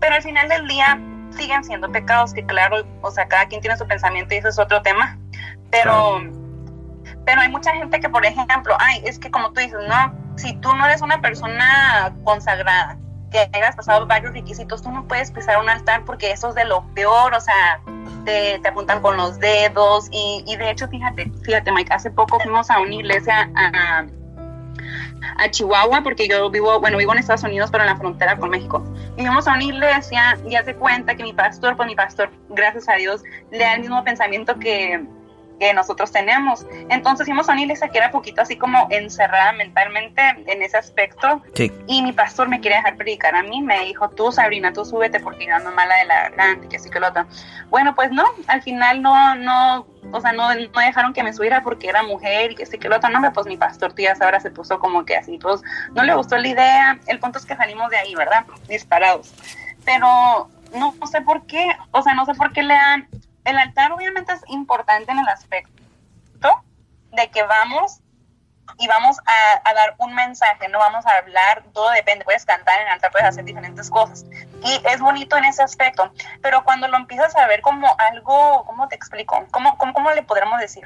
Pero 0.00 0.14
al 0.14 0.22
final 0.22 0.48
del 0.48 0.66
día 0.68 0.98
siguen 1.38 1.64
siendo 1.64 1.90
pecados, 1.90 2.34
que 2.34 2.44
claro, 2.44 2.84
o 3.00 3.10
sea, 3.10 3.26
cada 3.28 3.46
quien 3.46 3.60
tiene 3.60 3.76
su 3.76 3.86
pensamiento 3.86 4.34
y 4.34 4.38
eso 4.38 4.48
es 4.48 4.58
otro 4.58 4.82
tema, 4.82 5.18
pero, 5.70 6.20
pero 7.24 7.40
hay 7.40 7.48
mucha 7.48 7.72
gente 7.72 8.00
que, 8.00 8.08
por 8.08 8.26
ejemplo, 8.26 8.76
ay, 8.78 9.02
es 9.04 9.18
que 9.18 9.30
como 9.30 9.52
tú 9.52 9.60
dices, 9.60 9.78
no, 9.88 10.14
si 10.36 10.54
tú 10.56 10.74
no 10.74 10.84
eres 10.86 11.00
una 11.00 11.20
persona 11.20 12.14
consagrada, 12.24 12.98
que 13.30 13.48
hayas 13.52 13.76
pasado 13.76 14.06
varios 14.06 14.32
requisitos, 14.32 14.82
tú 14.82 14.90
no 14.90 15.06
puedes 15.06 15.30
pisar 15.30 15.60
un 15.60 15.68
altar 15.68 16.04
porque 16.04 16.30
eso 16.30 16.48
es 16.48 16.54
de 16.54 16.64
lo 16.64 16.82
peor, 16.94 17.34
o 17.34 17.40
sea, 17.40 17.80
te, 18.24 18.58
te 18.58 18.68
apuntan 18.68 19.02
con 19.02 19.16
los 19.16 19.38
dedos 19.38 20.08
y, 20.10 20.42
y, 20.46 20.56
de 20.56 20.70
hecho, 20.70 20.88
fíjate, 20.88 21.30
fíjate, 21.44 21.70
Mike, 21.72 21.92
hace 21.92 22.10
poco 22.10 22.40
fuimos 22.40 22.70
a 22.70 22.80
una 22.80 22.94
iglesia 22.94 23.50
a 23.54 24.06
a 25.38 25.50
Chihuahua, 25.50 26.02
porque 26.02 26.28
yo 26.28 26.50
vivo, 26.50 26.80
bueno, 26.80 26.98
vivo 26.98 27.12
en 27.12 27.18
Estados 27.18 27.44
Unidos, 27.44 27.70
pero 27.70 27.84
en 27.84 27.90
la 27.90 27.96
frontera 27.96 28.36
con 28.36 28.50
México. 28.50 28.84
Y 29.16 29.24
vamos 29.24 29.46
a 29.46 29.52
una 29.52 29.64
iglesia 29.64 30.38
y 30.48 30.56
hace 30.56 30.74
cuenta 30.74 31.14
que 31.14 31.22
mi 31.22 31.32
pastor, 31.32 31.76
pues 31.76 31.86
mi 31.86 31.94
pastor, 31.94 32.30
gracias 32.50 32.88
a 32.88 32.94
Dios, 32.94 33.22
le 33.50 33.58
da 33.58 33.74
el 33.74 33.80
mismo 33.80 34.02
pensamiento 34.04 34.58
que, 34.58 35.06
que 35.58 35.74
nosotros 35.74 36.12
tenemos. 36.12 36.66
Entonces 36.88 37.26
fuimos 37.26 37.48
a 37.48 37.52
una 37.52 37.62
iglesia 37.62 37.88
que 37.88 37.98
era 37.98 38.10
poquito 38.10 38.42
así 38.42 38.56
como 38.56 38.86
encerrada 38.90 39.52
mentalmente 39.52 40.22
en 40.46 40.62
ese 40.62 40.76
aspecto. 40.76 41.42
Y 41.86 42.02
mi 42.02 42.12
pastor 42.12 42.48
me 42.48 42.60
quiere 42.60 42.76
dejar 42.76 42.96
predicar 42.96 43.34
a 43.34 43.42
mí. 43.42 43.62
Me 43.62 43.84
dijo, 43.84 44.08
tú 44.10 44.32
Sabrina, 44.32 44.72
tú 44.72 44.84
súbete 44.84 45.20
porque 45.20 45.46
yo 45.46 45.54
ando 45.54 45.70
mala 45.72 45.96
de 45.96 46.04
la 46.06 46.22
garganta, 46.22 46.68
que 46.68 46.76
así 46.76 46.90
que 46.90 47.00
lo 47.00 47.08
otro. 47.08 47.26
Bueno, 47.70 47.94
pues 47.94 48.10
no, 48.10 48.24
al 48.46 48.62
final 48.62 49.02
no, 49.02 49.34
no, 49.34 49.86
o 50.12 50.20
sea, 50.20 50.32
no, 50.32 50.54
no 50.54 50.80
dejaron 50.80 51.12
que 51.12 51.22
me 51.22 51.32
subiera 51.32 51.62
porque 51.62 51.88
era 51.88 52.02
mujer 52.02 52.52
y 52.52 52.54
que 52.54 52.66
sí 52.66 52.78
que 52.78 52.88
lo 52.88 52.96
otro. 52.96 53.10
No, 53.10 53.32
pues 53.32 53.46
mi 53.46 53.56
pastor, 53.56 53.92
tía 53.92 54.14
ahora 54.20 54.40
se 54.40 54.50
puso 54.50 54.78
como 54.78 55.04
que 55.04 55.16
así, 55.16 55.38
pues 55.38 55.60
no 55.94 56.02
le 56.04 56.14
gustó 56.14 56.38
la 56.38 56.48
idea. 56.48 56.98
El 57.06 57.18
punto 57.18 57.38
es 57.38 57.46
que 57.46 57.56
salimos 57.56 57.90
de 57.90 57.98
ahí, 57.98 58.14
¿verdad? 58.14 58.44
Disparados. 58.68 59.34
Pero 59.84 60.48
no, 60.74 60.94
no 61.00 61.06
sé 61.06 61.20
por 61.22 61.46
qué, 61.46 61.66
o 61.92 62.02
sea, 62.02 62.14
no 62.14 62.26
sé 62.26 62.34
por 62.34 62.52
qué 62.52 62.62
le 62.62 62.74
dan 62.74 63.08
el 63.48 63.58
altar 63.58 63.92
obviamente 63.92 64.32
es 64.32 64.42
importante 64.48 65.10
en 65.10 65.18
el 65.18 65.28
aspecto 65.28 65.78
de 67.12 67.30
que 67.30 67.42
vamos 67.42 68.00
y 68.78 68.86
vamos 68.86 69.16
a, 69.26 69.72
dar 69.72 69.94
un 69.98 70.14
mensaje, 70.14 70.68
no 70.68 70.78
vamos 70.78 71.04
a 71.06 71.10
hablar, 71.18 71.64
todo 71.72 71.90
depende, 71.90 72.24
puedes 72.24 72.44
cantar 72.44 72.80
en 72.80 72.86
el 72.86 72.92
altar, 72.92 73.10
puedes 73.10 73.26
hacer 73.26 73.44
diferentes 73.44 73.88
cosas. 73.90 74.24
Y 74.62 74.86
es 74.86 75.00
bonito 75.00 75.36
en 75.36 75.46
ese 75.46 75.62
aspecto, 75.62 76.12
pero 76.42 76.62
cuando 76.64 76.86
lo 76.86 76.96
empiezas 76.96 77.34
a 77.36 77.46
ver 77.46 77.62
como 77.62 77.88
algo, 77.98 78.64
¿cómo 78.66 78.86
te 78.88 78.94
explico? 78.94 79.46
¿Cómo, 79.50 79.76
cómo, 79.78 79.94
cómo 79.94 80.10
le 80.12 80.22
podremos 80.22 80.60
decir? 80.60 80.84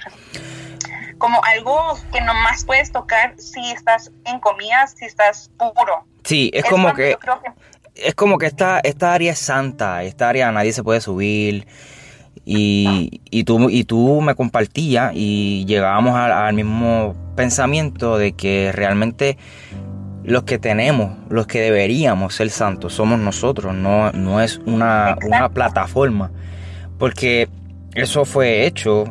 Como 1.19 1.43
algo 1.45 1.99
que 2.13 2.21
nomás 2.21 2.65
puedes 2.65 2.93
tocar 2.93 3.35
si 3.39 3.73
estás 3.73 4.11
en 4.25 4.39
comidas, 4.41 4.95
si 4.97 5.05
estás 5.05 5.51
puro. 5.59 6.07
Sí, 6.25 6.51
es, 6.55 6.65
como 6.65 6.95
que, 6.95 7.19
Es 7.95 8.15
como 8.15 8.39
que 8.39 8.47
esta, 8.47 8.81
esta 8.83 9.13
área 9.13 9.33
es 9.33 9.39
santa, 9.39 10.03
esta 10.05 10.29
área 10.29 10.51
nadie 10.53 10.73
se 10.73 10.85
puede 10.85 11.01
subir 11.01 11.67
y, 12.45 13.21
y, 13.31 13.45
tú, 13.45 13.71
y 13.71 13.85
tú 13.85 14.21
me 14.21 14.35
compartías 14.35 15.13
y 15.15 15.65
llegábamos 15.67 16.15
al, 16.17 16.55
mismo 16.55 17.15
pensamiento 17.37 18.19
de 18.19 18.33
que 18.33 18.73
realmente 18.73 19.39
los 20.25 20.43
que 20.43 20.59
tenemos, 20.59 21.17
los 21.29 21.47
que 21.47 21.61
deberíamos 21.61 22.35
ser 22.35 22.51
santos, 22.51 22.95
somos 22.95 23.19
nosotros, 23.19 23.75
no, 23.75 24.11
no 24.13 24.41
es 24.41 24.61
una, 24.67 25.17
una 25.25 25.49
plataforma. 25.49 26.31
Porque 26.99 27.49
eso 27.95 28.25
fue 28.25 28.67
hecho 28.67 29.05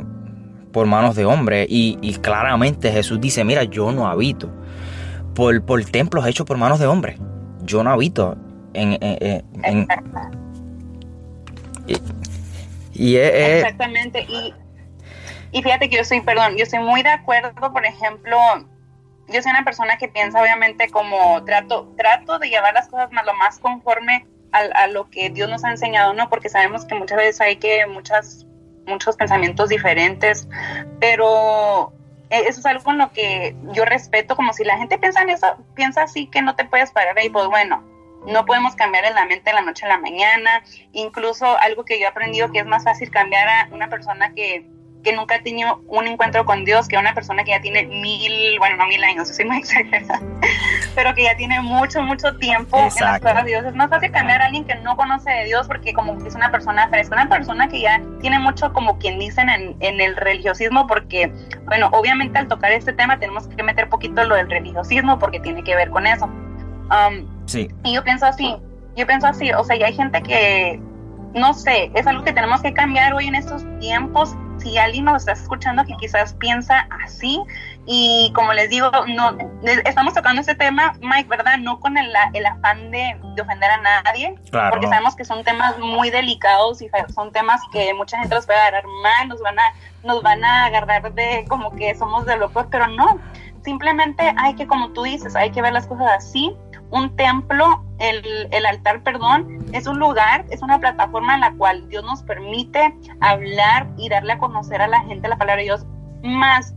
por 0.71 0.85
manos 0.88 1.15
de 1.15 1.25
hombres 1.25 1.67
y, 1.69 1.97
y, 2.01 2.15
claramente 2.15 2.91
Jesús 2.91 3.19
dice, 3.19 3.43
mira, 3.43 3.63
yo 3.63 3.91
no 3.91 4.07
habito 4.07 4.50
por, 5.35 5.61
por 5.63 5.83
templos 5.85 6.25
hechos 6.25 6.45
por 6.45 6.57
manos 6.57 6.79
de 6.79 6.88
hombres. 6.88 7.17
Yo 7.63 7.83
no 7.83 7.91
habito 7.91 8.38
en... 8.73 8.97
en, 9.01 9.43
en, 9.63 9.88
Exactamente. 13.57 14.25
Y, 14.27 14.53
y 15.51 15.63
fíjate 15.63 15.89
que 15.89 15.98
yo 15.98 16.03
soy, 16.03 16.21
perdón, 16.21 16.55
yo 16.57 16.63
estoy 16.63 16.79
muy 16.79 17.03
de 17.03 17.10
acuerdo, 17.10 17.53
por 17.71 17.86
ejemplo, 17.86 18.38
yo 19.27 19.41
soy 19.41 19.51
una 19.51 19.63
persona 19.63 19.98
que 19.98 20.07
piensa 20.07 20.41
obviamente 20.41 20.89
como 20.89 21.43
trato, 21.43 21.93
trato 21.98 22.39
de 22.39 22.50
llevar 22.50 22.74
las 22.74 22.88
cosas 22.88 23.12
más 23.12 23.25
lo 23.25 23.33
más 23.36 23.60
conforme 23.60 24.25
a, 24.51 24.88
lo 24.88 25.10
que 25.10 25.29
Dios 25.29 25.50
nos 25.50 25.63
ha 25.63 25.71
enseñado, 25.71 26.13
¿no? 26.13 26.29
Porque 26.29 26.50
sabemos 26.50 26.86
que 26.86 26.95
muchas 26.95 27.17
veces 27.17 27.39
hay 27.39 27.55
que 27.55 27.86
muchas, 27.86 28.45
muchos 28.86 29.15
pensamientos 29.15 29.69
diferentes, 29.69 30.48
pero 31.00 31.93
e, 32.29 32.39
eso 32.50 32.60
es 32.60 32.65
algo 32.65 32.83
con 32.83 32.98
lo 32.98 33.12
que 33.13 33.55
yo 33.71 33.86
respeto, 33.86 34.36
como 34.36 34.51
si 34.51 34.65
la 34.65 34.77
gente 34.77 34.98
piensa 34.98 35.21
en 35.21 35.29
eso, 35.29 35.48
piensa 35.74 36.03
así 36.03 36.27
que 36.27 36.41
no 36.41 36.55
te 36.55 36.65
puedes 36.65 36.91
parar 36.91 37.17
ahí, 37.17 37.29
pues 37.29 37.48
bueno, 37.48 37.81
no 38.25 38.45
podemos 38.45 38.75
cambiar 38.75 39.05
en 39.05 39.15
la 39.15 39.25
mente 39.25 39.49
de 39.49 39.53
la 39.53 39.61
noche 39.61 39.85
a 39.85 39.89
la 39.89 39.97
mañana. 39.97 40.63
Incluso 40.93 41.57
algo 41.59 41.85
que 41.85 41.99
yo 41.99 42.05
he 42.05 42.07
aprendido 42.07 42.51
que 42.51 42.59
es 42.59 42.65
más 42.65 42.83
fácil 42.83 43.09
cambiar 43.09 43.47
a 43.47 43.67
una 43.71 43.89
persona 43.89 44.33
que, 44.33 44.65
que 45.03 45.13
nunca 45.13 45.35
ha 45.35 45.41
tenido 45.41 45.81
un 45.87 46.07
encuentro 46.07 46.45
con 46.45 46.63
Dios 46.63 46.87
que 46.87 46.95
a 46.95 46.99
una 46.99 47.13
persona 47.13 47.43
que 47.43 47.51
ya 47.51 47.61
tiene 47.61 47.85
mil, 47.85 48.57
bueno, 48.59 48.77
no 48.77 48.87
mil 48.87 49.03
años, 49.03 49.27
soy 49.35 49.45
muy 49.45 49.57
exagerada, 49.57 50.21
pero 50.95 51.13
que 51.15 51.23
ya 51.23 51.35
tiene 51.35 51.59
mucho, 51.61 52.01
mucho 52.03 52.35
tiempo 52.37 52.77
en 52.77 53.05
las 53.05 53.19
cosas 53.19 53.43
de 53.43 53.49
Dios. 53.49 53.65
Es 53.65 53.75
más 53.75 53.89
fácil 53.89 54.11
cambiar 54.11 54.41
a 54.41 54.45
alguien 54.45 54.65
que 54.65 54.75
no 54.75 54.95
conoce 54.95 55.31
de 55.31 55.45
Dios 55.45 55.67
porque 55.67 55.93
como 55.93 56.17
que 56.17 56.27
es 56.27 56.35
una 56.35 56.51
persona 56.51 56.87
fresca, 56.89 57.15
una 57.15 57.29
persona 57.29 57.67
que 57.67 57.81
ya 57.81 58.01
tiene 58.21 58.39
mucho, 58.39 58.71
como 58.73 58.97
quien 58.99 59.19
dicen, 59.19 59.49
en, 59.49 59.75
en 59.79 59.99
el 59.99 60.15
religiosismo, 60.15 60.87
porque, 60.87 61.31
bueno, 61.65 61.89
obviamente 61.91 62.37
al 62.37 62.47
tocar 62.47 62.71
este 62.71 62.93
tema 62.93 63.19
tenemos 63.19 63.47
que 63.47 63.63
meter 63.63 63.89
poquito 63.89 64.23
lo 64.23 64.35
del 64.35 64.49
religiosismo 64.49 65.17
porque 65.19 65.39
tiene 65.39 65.63
que 65.63 65.75
ver 65.75 65.89
con 65.89 66.05
eso. 66.05 66.25
Um, 66.25 67.40
sí. 67.51 67.70
Y 67.84 67.93
yo 67.93 68.03
pienso 68.03 68.25
así, 68.25 68.55
yo 68.96 69.08
pienso 69.08 69.27
así, 69.27 69.51
o 69.53 69.63
sea, 69.63 69.75
y 69.75 69.84
hay 69.84 69.93
gente 69.93 70.22
que, 70.22 70.79
no 71.34 71.53
sé, 71.53 71.91
es 71.93 72.08
algo 72.08 72.24
que 72.24 72.34
tenemos 72.34 72.62
que 72.62 72.74
cambiar 72.74 73.13
hoy 73.13 73.27
en 73.27 73.36
estos 73.36 73.63
tiempos. 73.79 74.36
Si 74.58 74.77
alguien 74.77 75.05
nos 75.05 75.24
está 75.24 75.31
escuchando 75.31 75.84
que 75.86 75.96
quizás 75.98 76.34
piensa 76.36 76.88
así, 77.03 77.41
y 77.88 78.31
como 78.36 78.53
les 78.53 78.70
digo, 78.70 78.91
no 79.08 79.36
estamos 79.63 80.13
tocando 80.13 80.39
este 80.39 80.53
tema, 80.53 80.93
Mike, 81.01 81.27
¿verdad? 81.29 81.58
No 81.58 81.79
con 81.79 81.98
el, 81.98 82.13
el 82.34 82.46
afán 82.46 82.91
de, 82.91 83.17
ofender 83.41 83.72
a 83.72 83.77
nadie, 84.03 84.36
porque 84.70 84.88
sabemos 84.88 85.15
que 85.15 85.25
son 85.25 85.43
temas 85.43 85.79
muy 85.79 86.12
delicados 86.12 86.81
y 86.81 86.89
son 87.13 87.31
temas 87.31 87.60
que 87.72 87.91
mucha 87.96 88.20
gente 88.20 88.36
los 88.36 88.46
puede 88.46 88.60
agarrar 88.60 88.84
mal, 89.01 89.27
nos 89.29 89.41
van 89.41 89.58
a, 89.58 89.74
nos 90.03 90.22
van 90.22 90.43
a 90.43 90.65
agarrar 90.65 91.12
de 91.13 91.46
como 91.50 91.72
que 91.75 91.96
somos 91.96 92.25
de 92.25 92.38
locos, 92.38 92.67
pero 92.70 92.88
no. 92.88 93.20
Simplemente 93.63 94.34
hay 94.38 94.55
que, 94.55 94.67
como 94.67 94.89
tú 94.89 95.03
dices, 95.03 95.36
hay 95.36 95.51
que 95.51 95.62
ver 95.62 95.74
las 95.74 95.88
cosas 95.88 96.08
así 96.17 96.55
un 96.91 97.15
templo, 97.15 97.83
el, 98.00 98.24
el, 98.51 98.65
altar, 98.65 99.01
perdón, 99.01 99.65
es 99.74 99.88
un 99.88 100.00
lugar, 100.00 100.45
es 100.50 100.62
una 100.62 100.79
plataforma 100.79 101.36
en 101.36 101.41
la 101.41 101.53
cual 101.53 101.88
Dios 101.89 102.03
nos 102.03 102.21
permite 102.24 102.95
hablar 103.19 103.88
y 103.98 104.10
darle 104.10 104.33
a 104.33 104.38
conocer 104.38 104.81
a 104.81 104.88
la 104.88 105.01
gente 105.01 105.27
la 105.27 105.38
palabra 105.38 105.57
de 105.57 105.63
Dios. 105.63 105.86
Más, 106.21 106.75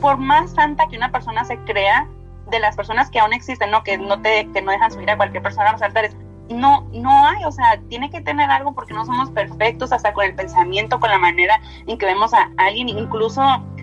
por 0.00 0.16
más 0.16 0.50
santa 0.52 0.88
que 0.88 0.96
una 0.96 1.12
persona 1.12 1.44
se 1.44 1.58
crea, 1.58 2.08
de 2.50 2.58
las 2.58 2.76
personas 2.76 3.10
que 3.10 3.20
aún 3.20 3.32
existen, 3.32 3.70
¿no? 3.70 3.82
Que 3.82 3.96
no 3.96 4.20
te, 4.20 4.48
que 4.52 4.60
no 4.60 4.72
dejan 4.72 4.90
subir 4.90 5.10
a 5.10 5.16
cualquier 5.16 5.42
persona 5.42 5.70
a 5.70 5.72
los 5.72 5.82
altares, 5.82 6.16
no, 6.48 6.88
no 6.92 7.26
hay, 7.26 7.44
o 7.44 7.52
sea, 7.52 7.80
tiene 7.88 8.10
que 8.10 8.20
tener 8.20 8.50
algo 8.50 8.74
porque 8.74 8.92
no 8.92 9.06
somos 9.06 9.30
perfectos 9.30 9.92
hasta 9.92 10.12
con 10.12 10.24
el 10.24 10.34
pensamiento, 10.34 10.98
con 10.98 11.10
la 11.10 11.18
manera 11.18 11.60
en 11.86 11.96
que 11.96 12.06
vemos 12.06 12.34
a 12.34 12.50
alguien, 12.56 12.88
incluso 12.88 13.40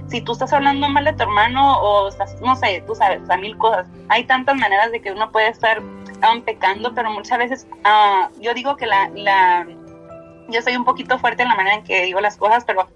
si 0.07 0.21
tú 0.21 0.31
estás 0.31 0.53
hablando 0.53 0.87
mal 0.89 1.05
de 1.05 1.13
tu 1.13 1.23
hermano 1.23 1.79
o 1.79 2.07
estás, 2.07 2.39
no 2.41 2.55
sé, 2.55 2.83
tú 2.87 2.95
sabes, 2.95 3.21
o 3.29 3.37
mil 3.37 3.57
cosas. 3.57 3.87
Hay 4.09 4.23
tantas 4.25 4.55
maneras 4.55 4.91
de 4.91 5.01
que 5.01 5.11
uno 5.11 5.31
puede 5.31 5.49
estar 5.49 5.81
um, 5.81 6.41
pecando, 6.43 6.93
pero 6.93 7.11
muchas 7.11 7.37
veces 7.37 7.67
uh, 7.85 8.41
yo 8.41 8.53
digo 8.53 8.77
que 8.77 8.85
la, 8.85 9.09
la, 9.13 9.67
yo 10.49 10.61
soy 10.61 10.75
un 10.75 10.85
poquito 10.85 11.19
fuerte 11.19 11.43
en 11.43 11.49
la 11.49 11.55
manera 11.55 11.75
en 11.75 11.83
que 11.83 12.03
digo 12.03 12.21
las 12.21 12.37
cosas, 12.37 12.63
pero 12.65 12.87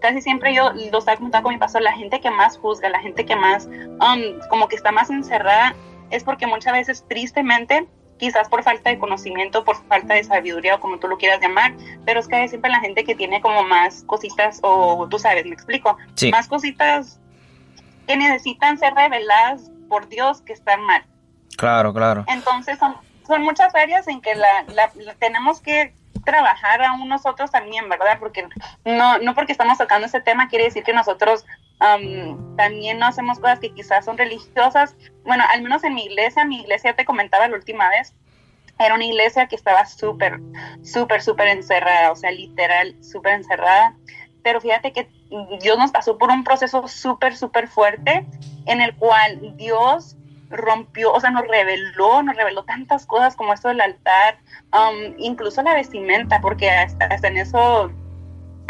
casi 0.00 0.20
siempre 0.20 0.54
yo 0.54 0.72
lo 0.92 0.98
estaba 0.98 1.16
comentando 1.16 1.44
con 1.44 1.54
mi 1.54 1.58
pastor, 1.58 1.82
la 1.82 1.92
gente 1.92 2.20
que 2.20 2.30
más 2.30 2.56
juzga, 2.58 2.88
la 2.88 3.00
gente 3.00 3.26
que 3.26 3.36
más, 3.36 3.66
um, 3.66 4.38
como 4.48 4.68
que 4.68 4.76
está 4.76 4.92
más 4.92 5.10
encerrada, 5.10 5.74
es 6.10 6.24
porque 6.24 6.46
muchas 6.46 6.72
veces 6.72 7.04
tristemente 7.08 7.86
quizás 8.20 8.48
por 8.50 8.62
falta 8.62 8.90
de 8.90 8.98
conocimiento, 8.98 9.64
por 9.64 9.82
falta 9.86 10.14
de 10.14 10.22
sabiduría 10.22 10.74
o 10.76 10.80
como 10.80 10.98
tú 10.98 11.08
lo 11.08 11.16
quieras 11.16 11.40
llamar, 11.40 11.72
pero 12.04 12.20
es 12.20 12.28
que 12.28 12.36
hay 12.36 12.48
siempre 12.48 12.70
la 12.70 12.78
gente 12.80 13.02
que 13.02 13.14
tiene 13.14 13.40
como 13.40 13.64
más 13.64 14.04
cositas, 14.04 14.60
o 14.62 15.08
tú 15.10 15.18
sabes, 15.18 15.46
me 15.46 15.54
explico, 15.54 15.96
más 16.30 16.46
cositas 16.46 17.18
que 18.06 18.18
necesitan 18.18 18.78
ser 18.78 18.92
reveladas 18.94 19.70
por 19.88 20.08
Dios 20.08 20.42
que 20.42 20.52
están 20.52 20.82
mal. 20.82 21.02
Claro, 21.56 21.94
claro. 21.94 22.24
Entonces 22.28 22.78
son, 22.78 22.94
son 23.26 23.42
muchas 23.42 23.74
áreas 23.74 24.06
en 24.06 24.20
que 24.20 24.34
la, 24.34 24.64
la, 24.68 24.90
tenemos 25.18 25.62
que 25.62 25.94
trabajar 26.24 26.82
aún 26.82 27.08
nosotros 27.08 27.50
también, 27.50 27.88
¿verdad? 27.88 28.18
Porque 28.18 28.46
no, 28.84 29.18
no 29.18 29.34
porque 29.34 29.52
estamos 29.52 29.78
tocando 29.78 30.06
este 30.06 30.20
tema 30.20 30.48
quiere 30.48 30.64
decir 30.64 30.82
que 30.82 30.92
nosotros 30.92 31.44
también 32.56 32.98
no 32.98 33.06
hacemos 33.06 33.38
cosas 33.38 33.58
que 33.58 33.72
quizás 33.72 34.04
son 34.04 34.18
religiosas. 34.18 34.94
Bueno, 35.24 35.44
al 35.50 35.62
menos 35.62 35.82
en 35.82 35.94
mi 35.94 36.04
iglesia, 36.04 36.44
mi 36.44 36.60
iglesia 36.60 36.94
te 36.94 37.06
comentaba 37.06 37.48
la 37.48 37.56
última 37.56 37.88
vez, 37.88 38.14
era 38.78 38.94
una 38.94 39.04
iglesia 39.04 39.46
que 39.46 39.56
estaba 39.56 39.86
súper, 39.86 40.40
súper, 40.82 41.22
súper 41.22 41.48
encerrada, 41.48 42.12
o 42.12 42.16
sea, 42.16 42.30
literal, 42.30 42.96
súper 43.02 43.34
encerrada. 43.34 43.94
Pero 44.42 44.60
fíjate 44.60 44.92
que 44.92 45.08
Dios 45.60 45.78
nos 45.78 45.90
pasó 45.90 46.16
por 46.16 46.30
un 46.30 46.44
proceso 46.44 46.88
súper, 46.88 47.36
súper 47.36 47.68
fuerte 47.68 48.26
en 48.66 48.80
el 48.80 48.94
cual 48.96 49.56
Dios 49.56 50.16
rompió, 50.50 51.12
o 51.12 51.20
sea, 51.20 51.30
nos 51.30 51.46
reveló, 51.46 52.22
nos 52.22 52.36
reveló 52.36 52.64
tantas 52.64 53.06
cosas 53.06 53.36
como 53.36 53.52
esto 53.52 53.68
del 53.68 53.80
altar, 53.80 54.38
incluso 55.18 55.62
la 55.62 55.74
vestimenta, 55.74 56.40
porque 56.40 56.70
hasta, 56.70 57.06
hasta 57.06 57.28
en 57.28 57.38
eso 57.38 57.90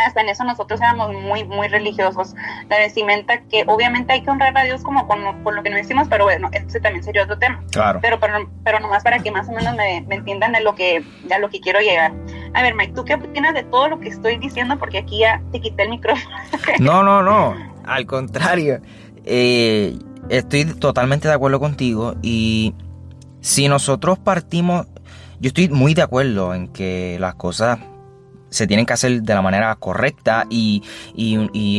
hasta 0.04 0.20
en 0.20 0.28
eso 0.28 0.44
nosotros 0.44 0.80
éramos 0.80 1.12
muy, 1.12 1.44
muy 1.44 1.68
religiosos. 1.68 2.34
La 2.68 2.78
vestimenta, 2.78 3.42
que 3.42 3.64
obviamente 3.66 4.12
hay 4.12 4.22
que 4.22 4.30
honrar 4.30 4.56
a 4.56 4.64
Dios 4.64 4.82
como 4.82 5.06
con, 5.06 5.22
lo 5.22 5.62
que 5.62 5.70
nos 5.70 5.78
decimos, 5.78 6.08
pero 6.08 6.24
bueno, 6.24 6.48
ese 6.52 6.80
también 6.80 7.04
sería 7.04 7.24
otro 7.24 7.38
tema. 7.38 7.62
Claro. 7.70 7.98
Pero, 8.02 8.18
pero, 8.18 8.50
pero 8.64 8.80
nomás 8.80 9.02
para 9.02 9.18
que 9.18 9.30
más 9.30 9.48
o 9.48 9.52
menos 9.52 9.74
me, 9.76 9.98
entiendan 9.98 10.52
de 10.52 10.60
lo, 10.60 10.74
que, 10.74 11.04
de 11.24 11.38
lo 11.38 11.50
que 11.50 11.60
quiero 11.60 11.80
llegar. 11.80 12.12
A 12.54 12.62
ver, 12.62 12.74
Mike, 12.74 12.92
¿tú 12.94 13.04
qué 13.04 13.14
opinas 13.14 13.54
de 13.54 13.64
todo 13.64 13.88
lo 13.88 14.00
que 14.00 14.08
estoy 14.08 14.38
diciendo? 14.38 14.78
Porque 14.78 14.98
aquí 14.98 15.18
ya 15.18 15.42
te 15.52 15.60
quité 15.60 15.84
el 15.84 15.90
micrófono. 15.90 16.34
no, 16.78 17.02
no, 17.02 17.22
no. 17.22 17.54
Al 17.84 18.06
contrario. 18.06 18.80
Eh, 19.24 19.98
estoy 20.30 20.64
totalmente 20.64 21.28
de 21.28 21.34
acuerdo 21.34 21.60
contigo 21.60 22.14
y 22.22 22.74
si 23.40 23.68
nosotros 23.68 24.18
partimos, 24.18 24.86
yo 25.40 25.48
estoy 25.48 25.68
muy 25.68 25.94
de 25.94 26.02
acuerdo 26.02 26.54
en 26.54 26.68
que 26.68 27.18
las 27.20 27.34
cosas 27.34 27.80
se 28.48 28.66
tienen 28.66 28.84
que 28.84 28.92
hacer 28.92 29.22
de 29.22 29.34
la 29.34 29.42
manera 29.42 29.74
correcta 29.76 30.44
y, 30.50 30.82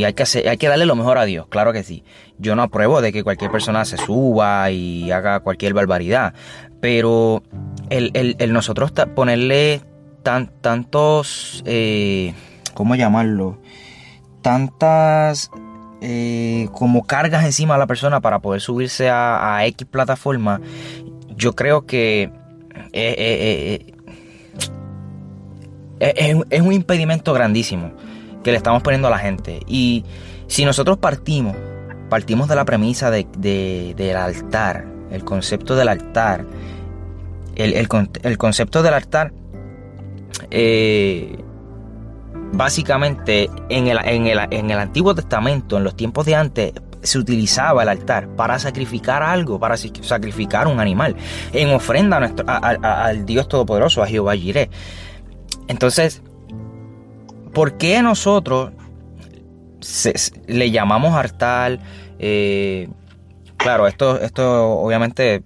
hay, 0.05 0.13
que 0.13 0.49
hay 0.49 0.57
que 0.57 0.67
darle 0.67 0.85
lo 0.85 0.95
mejor 0.95 1.17
a 1.17 1.25
Dios, 1.25 1.47
claro 1.47 1.73
que 1.73 1.83
sí. 1.83 2.03
Yo 2.37 2.55
no 2.55 2.63
apruebo 2.63 3.01
de 3.01 3.11
que 3.11 3.23
cualquier 3.23 3.51
persona 3.51 3.85
se 3.85 3.97
suba 3.97 4.71
y 4.71 5.11
haga 5.11 5.41
cualquier 5.41 5.73
barbaridad, 5.73 6.33
pero 6.79 7.43
el, 7.89 8.35
nosotros 8.53 8.91
ponerle 9.15 9.81
tan, 10.23 10.47
tantos, 10.61 11.61
eh, 11.65 12.33
¿cómo 12.73 12.95
llamarlo? 12.95 13.59
Tantas 14.41 15.51
eh, 16.01 16.67
como 16.71 17.03
cargas 17.03 17.45
encima 17.45 17.75
a 17.75 17.77
la 17.77 17.87
persona 17.87 18.21
para 18.21 18.39
poder 18.39 18.61
subirse 18.61 19.09
a, 19.09 19.65
X 19.67 19.87
plataforma, 19.89 20.59
yo 21.35 21.53
creo 21.53 21.85
que 21.85 22.31
eh, 22.91 23.93
es, 25.99 26.61
un 26.61 26.73
impedimento 26.73 27.33
grandísimo 27.33 27.91
que 28.43 28.51
le 28.51 28.57
estamos 28.57 28.81
poniendo 28.81 29.07
a 29.07 29.11
la 29.11 29.19
gente. 29.19 29.59
Y 29.67 30.03
si 30.47 30.65
nosotros 30.65 30.97
partimos, 30.97 31.55
partimos 32.09 32.49
de 32.49 32.55
la 32.55 32.65
premisa 32.65 33.11
de, 33.11 33.25
del 33.95 34.17
altar, 34.17 34.85
el 35.11 35.23
concepto 35.23 35.75
del 35.75 35.89
altar, 35.89 36.45
el, 37.55 38.37
concepto 38.37 38.81
del 38.81 38.93
altar, 38.93 39.31
eh, 40.49 41.37
básicamente 42.53 43.49
en 43.69 43.87
el, 43.87 43.99
en, 44.03 44.27
el, 44.69 44.79
Antiguo 44.79 45.15
Testamento, 45.15 45.77
en 45.77 45.83
los 45.83 45.95
tiempos 45.95 46.25
de 46.25 46.35
antes, 46.35 46.73
se 47.01 47.17
utilizaba 47.17 47.83
el 47.83 47.89
altar 47.89 48.27
para 48.35 48.59
sacrificar 48.59 49.23
algo, 49.23 49.59
para 49.59 49.75
sacrificar 49.77 50.67
un 50.67 50.79
animal, 50.79 51.15
en 51.53 51.69
ofrenda 51.69 52.19
nuestro, 52.19 52.45
al 52.47 53.25
Dios 53.25 53.47
Todopoderoso, 53.47 54.03
a 54.03 54.07
Jehová 54.07 54.35
Jireh. 54.35 54.69
Entonces, 55.67 56.21
¿por 57.53 57.77
qué 57.77 58.01
nosotros 58.01 58.71
le 60.47 60.71
llamamos 60.71 61.15
hartal? 61.15 61.79
Eh, 62.19 62.87
claro, 63.57 63.87
esto, 63.87 64.19
esto 64.19 64.69
obviamente 64.79 65.43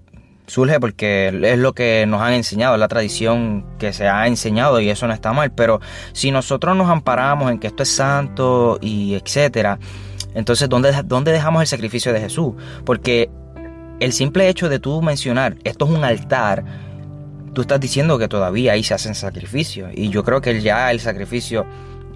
surge 0.48 0.80
porque 0.80 1.28
es 1.44 1.58
lo 1.58 1.74
que 1.74 2.06
nos 2.08 2.22
han 2.22 2.34
enseñado, 2.34 2.76
es 2.76 2.80
la 2.80 2.88
tradición 2.88 3.66
que 3.80 3.94
se 3.94 4.08
ha 4.08 4.28
enseñado 4.28 4.80
y 4.80 4.90
eso 4.90 5.08
no 5.08 5.14
está 5.14 5.34
mal, 5.34 5.52
pero 5.52 5.80
si 6.14 6.32
nosotros 6.32 6.76
nos 6.76 6.90
amparamos 6.90 7.52
en 7.52 7.60
que 7.60 7.68
esto 7.68 7.84
es 7.84 7.90
santo 7.90 8.78
y 8.82 9.16
etcétera, 9.16 9.80
entonces 10.34 10.70
¿dónde, 10.70 10.94
¿dónde 11.06 11.32
dejamos 11.32 11.62
el 11.62 11.68
sacrificio 11.68 12.14
de 12.14 12.20
Jesús? 12.20 12.54
Porque 12.86 13.30
el 14.00 14.12
simple 14.14 14.50
hecho 14.50 14.70
de 14.70 14.80
tú 14.80 15.02
mencionar 15.02 15.58
esto 15.64 15.86
es 15.86 15.92
un 15.92 16.04
altar, 16.04 16.64
tú 17.54 17.62
estás 17.62 17.80
diciendo 17.80 18.20
que 18.20 18.28
todavía 18.28 18.74
ahí 18.74 18.84
se 18.84 18.94
hacen 18.94 19.16
sacrificios. 19.16 19.90
Y 19.96 20.10
yo 20.10 20.24
creo 20.24 20.42
que 20.42 20.62
ya 20.62 20.92
el 20.92 21.00
sacrificio 21.00 21.66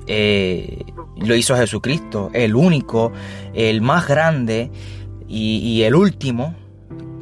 eh, 0.05 0.83
lo 1.17 1.35
hizo 1.35 1.55
Jesucristo, 1.55 2.29
el 2.33 2.55
único, 2.55 3.11
el 3.53 3.81
más 3.81 4.07
grande 4.07 4.69
y, 5.27 5.83
el 5.83 5.95
último 5.95 6.55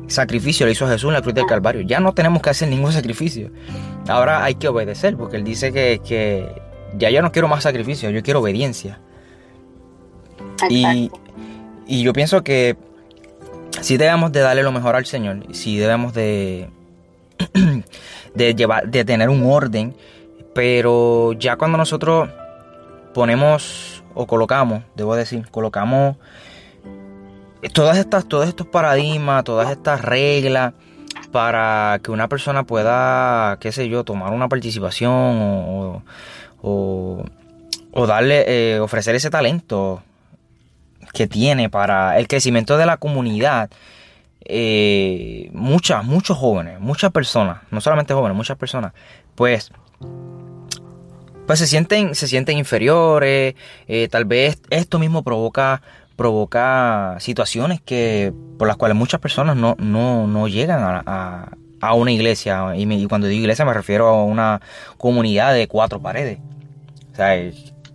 sacrificio 0.07 0.65
lo 0.65 0.71
hizo 0.71 0.87
Jesús 0.87 1.09
en 1.09 1.13
la 1.13 1.21
cruz 1.21 1.33
del 1.33 1.45
Calvario. 1.45 1.81
Ya 1.81 1.99
no 1.99 2.13
tenemos 2.13 2.41
que 2.41 2.49
hacer 2.49 2.69
ningún 2.69 2.91
sacrificio. 2.91 3.51
Ahora 4.07 4.43
hay 4.43 4.55
que 4.55 4.67
obedecer, 4.67 5.15
porque 5.15 5.37
Él 5.37 5.43
dice 5.43 5.71
que, 5.71 6.01
que 6.05 6.61
ya 6.97 7.09
yo 7.09 7.21
no 7.21 7.31
quiero 7.31 7.47
más 7.47 7.63
sacrificio, 7.63 8.09
yo 8.09 8.23
quiero 8.23 8.39
obediencia. 8.39 8.99
Y, 10.69 11.11
y, 11.85 12.03
yo 12.03 12.13
pienso 12.13 12.43
que 12.43 12.77
sí 13.81 13.97
debemos 13.97 14.31
de 14.31 14.39
darle 14.39 14.63
lo 14.63 14.71
mejor 14.71 14.95
al 14.95 15.05
Señor, 15.05 15.43
sí 15.51 15.77
debemos 15.77 16.13
de, 16.13 16.69
de, 18.33 18.55
llevar, 18.55 18.87
de 18.87 19.05
tener 19.05 19.29
un 19.29 19.43
orden, 19.45 19.95
pero 20.53 21.33
ya 21.33 21.55
cuando 21.57 21.77
nosotros 21.77 22.29
ponemos 23.13 24.03
o 24.13 24.25
colocamos, 24.25 24.83
debo 24.95 25.15
decir, 25.15 25.47
colocamos 25.49 26.17
todas 27.73 27.97
estas, 27.97 28.27
todos 28.27 28.47
estos 28.47 28.67
paradigmas, 28.67 29.43
todas 29.43 29.71
estas 29.71 30.01
reglas 30.01 30.73
para 31.31 31.99
que 32.03 32.11
una 32.11 32.27
persona 32.27 32.63
pueda, 32.63 33.57
qué 33.59 33.71
sé 33.71 33.89
yo, 33.89 34.03
tomar 34.03 34.33
una 34.33 34.47
participación 34.47 35.11
o, 35.11 36.03
o, 36.61 38.07
darle, 38.07 38.45
eh, 38.47 38.79
ofrecer 38.79 39.15
ese 39.15 39.29
talento 39.29 40.03
que 41.13 41.27
tiene 41.27 41.69
para 41.69 42.17
el 42.19 42.27
crecimiento 42.27 42.77
de 42.77 42.85
la 42.85 42.97
comunidad 42.97 43.69
eh, 44.45 45.49
muchas, 45.53 46.05
muchos 46.05 46.37
jóvenes, 46.37 46.79
muchas 46.79 47.11
personas, 47.11 47.61
no 47.71 47.81
solamente 47.81 48.13
jóvenes, 48.13 48.37
muchas 48.37 48.57
personas, 48.57 48.93
pues, 49.35 49.71
pues 51.45 51.59
se 51.59 51.67
sienten, 51.67 52.15
se 52.15 52.27
sienten 52.27 52.57
inferiores, 52.57 53.55
eh, 53.87 54.07
tal 54.09 54.25
vez 54.25 54.61
esto 54.69 54.99
mismo 54.99 55.23
provoca, 55.23 55.81
provoca 56.17 57.15
situaciones 57.19 57.79
que, 57.79 58.33
por 58.57 58.67
las 58.67 58.75
cuales 58.75 58.97
muchas 58.97 59.21
personas 59.21 59.55
no, 59.55 59.75
no, 59.77 60.47
llegan 60.49 60.81
a, 60.83 61.51
a, 61.79 61.93
una 61.93 62.11
iglesia, 62.11 62.75
y, 62.75 63.05
cuando 63.07 63.27
digo 63.27 63.41
iglesia 63.41 63.63
me 63.63 63.73
refiero 63.73 64.07
a 64.07 64.23
una 64.25 64.59
comunidad 64.97 65.53
de 65.53 65.69
cuatro 65.69 66.01
paredes. 66.01 66.39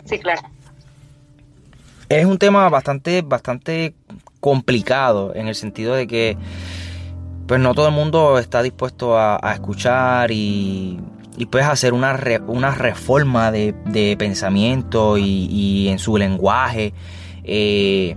sí, 0.07 0.18
claro. 0.18 0.40
Es 2.09 2.25
un 2.25 2.38
tema 2.38 2.68
bastante, 2.68 3.23
bastante 3.23 3.94
complicado 4.40 5.35
en 5.35 5.49
el 5.49 5.55
sentido 5.55 5.94
de 5.94 6.07
que 6.07 6.37
pues 7.46 7.61
no 7.61 7.75
todo 7.75 7.88
el 7.88 7.94
mundo 7.94 8.38
está 8.38 8.62
dispuesto 8.62 9.18
a, 9.18 9.38
escuchar 9.53 10.31
y, 10.31 10.99
y 11.37 11.46
pues 11.46 11.64
hacer 11.64 11.92
una, 11.92 12.18
una 12.46 12.70
reforma 12.70 13.51
de, 13.51 14.16
pensamiento 14.18 15.18
y, 15.18 15.88
en 15.88 15.99
su 15.99 16.16
lenguaje. 16.16 16.92
Eh, 17.44 18.16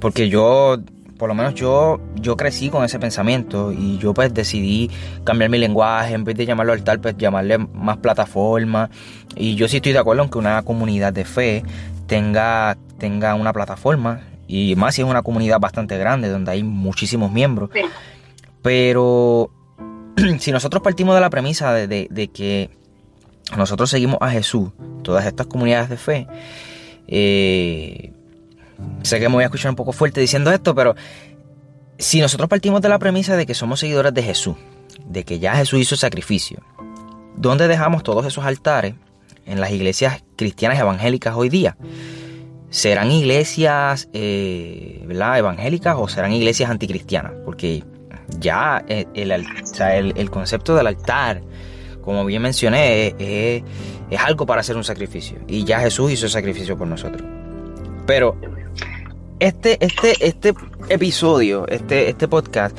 porque 0.00 0.28
yo, 0.28 0.78
por 1.18 1.28
lo 1.28 1.34
menos 1.34 1.54
yo, 1.54 2.00
yo 2.16 2.36
crecí 2.36 2.68
con 2.68 2.84
ese 2.84 2.98
pensamiento 2.98 3.72
y 3.72 3.98
yo 3.98 4.14
pues 4.14 4.32
decidí 4.32 4.90
cambiar 5.24 5.50
mi 5.50 5.58
lenguaje, 5.58 6.14
en 6.14 6.24
vez 6.24 6.36
de 6.36 6.46
llamarlo 6.46 6.72
altar, 6.72 7.00
pues 7.00 7.16
llamarle 7.16 7.58
más 7.58 7.98
plataforma. 7.98 8.90
Y 9.34 9.54
yo 9.54 9.68
sí 9.68 9.76
estoy 9.76 9.92
de 9.92 9.98
acuerdo 9.98 10.22
en 10.22 10.30
que 10.30 10.38
una 10.38 10.62
comunidad 10.62 11.12
de 11.12 11.24
fe 11.24 11.62
tenga, 12.06 12.76
tenga 12.98 13.34
una 13.34 13.52
plataforma 13.52 14.20
y 14.48 14.76
más 14.76 14.94
si 14.94 15.02
es 15.02 15.08
una 15.08 15.22
comunidad 15.22 15.58
bastante 15.58 15.98
grande 15.98 16.28
donde 16.28 16.52
hay 16.52 16.62
muchísimos 16.62 17.32
miembros. 17.32 17.70
Pero 18.62 19.50
si 20.38 20.52
nosotros 20.52 20.82
partimos 20.82 21.14
de 21.14 21.20
la 21.20 21.30
premisa 21.30 21.72
de, 21.72 22.30
que 22.32 22.70
nosotros 23.56 23.90
seguimos 23.90 24.18
a 24.20 24.30
Jesús, 24.30 24.70
todas 25.02 25.26
estas 25.26 25.46
comunidades 25.46 25.88
de 25.88 25.96
fe, 25.96 26.26
eh, 27.08 28.05
sé 29.06 29.18
que 29.18 29.28
me 29.28 29.34
voy 29.34 29.42
a 29.42 29.46
escuchar 29.46 29.70
un 29.70 29.76
poco 29.76 29.92
fuerte 29.92 30.20
diciendo 30.20 30.52
esto, 30.52 30.74
pero 30.74 30.94
si 31.98 32.20
nosotros 32.20 32.48
partimos 32.48 32.82
de 32.82 32.88
la 32.88 32.98
premisa 32.98 33.36
de 33.36 33.46
que 33.46 33.54
somos 33.54 33.80
seguidores 33.80 34.12
de 34.12 34.22
Jesús, 34.22 34.56
de 35.06 35.24
que 35.24 35.38
ya 35.38 35.56
Jesús 35.56 35.80
hizo 35.80 35.96
sacrificio, 35.96 36.62
¿dónde 37.36 37.68
dejamos 37.68 38.02
todos 38.02 38.26
esos 38.26 38.44
altares 38.44 38.94
en 39.46 39.60
las 39.60 39.70
iglesias 39.70 40.22
cristianas 40.36 40.78
evangélicas 40.78 41.34
hoy 41.36 41.48
día? 41.48 41.76
¿Serán 42.68 43.10
iglesias 43.10 44.08
eh, 44.12 45.06
evangélicas 45.08 45.96
o 45.98 46.08
serán 46.08 46.32
iglesias 46.32 46.68
anticristianas? 46.68 47.32
Porque 47.44 47.84
ya 48.38 48.84
el, 48.88 49.32
el, 50.16 50.30
concepto 50.30 50.74
del 50.74 50.88
altar, 50.88 51.42
como 52.02 52.24
bien 52.24 52.42
mencioné, 52.42 53.14
es, 53.18 53.62
algo 54.18 54.46
para 54.46 54.60
hacer 54.60 54.76
un 54.76 54.84
sacrificio. 54.84 55.38
Y 55.46 55.64
ya 55.64 55.80
Jesús 55.80 56.10
hizo 56.10 56.28
sacrificio 56.28 56.76
por 56.76 56.88
nosotros. 56.88 57.22
Pero 58.06 58.36
este, 59.40 59.84
este, 59.84 60.26
este 60.26 60.54
episodio, 60.88 61.66
este, 61.68 62.08
este 62.08 62.28
podcast, 62.28 62.76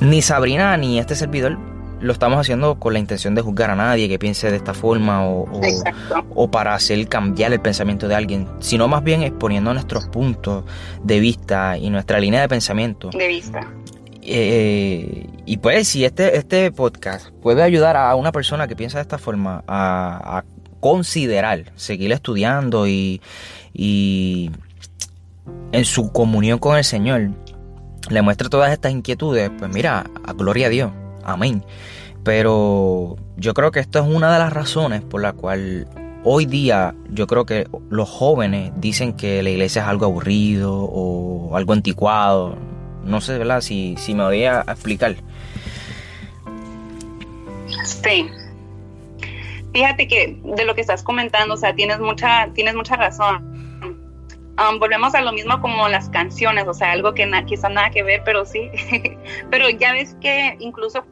ni 0.00 0.22
Sabrina 0.22 0.76
ni 0.76 0.98
este 0.98 1.14
servidor 1.14 1.58
lo 2.00 2.12
estamos 2.12 2.38
haciendo 2.38 2.78
con 2.78 2.92
la 2.92 2.98
intención 2.98 3.34
de 3.34 3.40
juzgar 3.40 3.70
a 3.70 3.76
nadie 3.76 4.08
que 4.08 4.18
piense 4.18 4.50
de 4.50 4.56
esta 4.56 4.74
forma 4.74 5.26
o, 5.26 5.48
o, 6.34 6.50
para 6.50 6.74
hacer 6.74 7.08
cambiar 7.08 7.52
el 7.52 7.60
pensamiento 7.60 8.08
de 8.08 8.14
alguien, 8.14 8.46
sino 8.60 8.88
más 8.88 9.02
bien 9.02 9.22
exponiendo 9.22 9.72
nuestros 9.72 10.06
puntos 10.08 10.64
de 11.02 11.18
vista 11.20 11.78
y 11.78 11.88
nuestra 11.88 12.20
línea 12.20 12.42
de 12.42 12.48
pensamiento. 12.48 13.08
De 13.08 13.26
vista. 13.26 13.72
Eh, 14.20 15.26
y 15.46 15.56
pues 15.58 15.88
si 15.88 16.04
este, 16.04 16.36
este 16.36 16.70
podcast 16.72 17.30
puede 17.42 17.62
ayudar 17.62 17.96
a 17.96 18.14
una 18.16 18.32
persona 18.32 18.68
que 18.68 18.76
piensa 18.76 18.98
de 18.98 19.02
esta 19.02 19.18
forma 19.18 19.64
a, 19.66 20.44
considerar 20.80 21.72
seguir 21.76 22.12
estudiando 22.12 22.86
y, 22.86 23.22
y 23.72 24.50
en 25.72 25.84
su 25.84 26.12
comunión 26.12 26.58
con 26.58 26.76
el 26.76 26.84
Señor 26.84 27.30
le 28.10 28.22
muestre 28.22 28.48
todas 28.48 28.72
estas 28.72 28.92
inquietudes, 28.92 29.50
pues 29.58 29.72
mira, 29.72 30.04
a 30.24 30.32
gloria 30.32 30.66
a 30.66 30.70
Dios. 30.70 30.92
Amén. 31.22 31.64
Pero 32.22 33.16
yo 33.36 33.54
creo 33.54 33.70
que 33.70 33.80
esto 33.80 33.98
es 33.98 34.06
una 34.06 34.32
de 34.32 34.38
las 34.38 34.52
razones 34.52 35.02
por 35.02 35.22
la 35.22 35.32
cual 35.32 35.88
hoy 36.22 36.46
día 36.46 36.94
yo 37.10 37.26
creo 37.26 37.44
que 37.44 37.68
los 37.90 38.08
jóvenes 38.08 38.72
dicen 38.76 39.14
que 39.14 39.42
la 39.42 39.50
iglesia 39.50 39.82
es 39.82 39.88
algo 39.88 40.06
aburrido 40.06 40.74
o 40.74 41.56
algo 41.56 41.72
anticuado. 41.72 42.56
No 43.04 43.20
sé, 43.20 43.38
¿verdad? 43.38 43.60
Si, 43.60 43.96
si 43.98 44.14
me 44.14 44.24
voy 44.24 44.44
explicar. 44.44 45.16
Sí. 47.84 48.28
fíjate 49.72 50.08
que 50.08 50.40
de 50.44 50.64
lo 50.64 50.74
que 50.74 50.80
estás 50.80 51.02
comentando, 51.02 51.54
o 51.54 51.56
sea, 51.56 51.74
tienes 51.74 51.98
mucha, 52.00 52.48
tienes 52.54 52.74
mucha 52.74 52.96
razón. 52.96 53.53
Um, 54.56 54.78
volvemos 54.78 55.14
a 55.14 55.20
lo 55.20 55.32
mismo 55.32 55.60
como 55.60 55.88
las 55.88 56.08
canciones, 56.10 56.66
o 56.68 56.74
sea, 56.74 56.92
algo 56.92 57.12
que 57.12 57.28
quizás 57.46 57.70
nada 57.72 57.90
que 57.90 58.02
ver, 58.02 58.22
pero 58.24 58.44
sí. 58.44 58.70
pero 59.50 59.68
ya 59.68 59.92
ves 59.92 60.16
que 60.20 60.56
incluso 60.60 61.04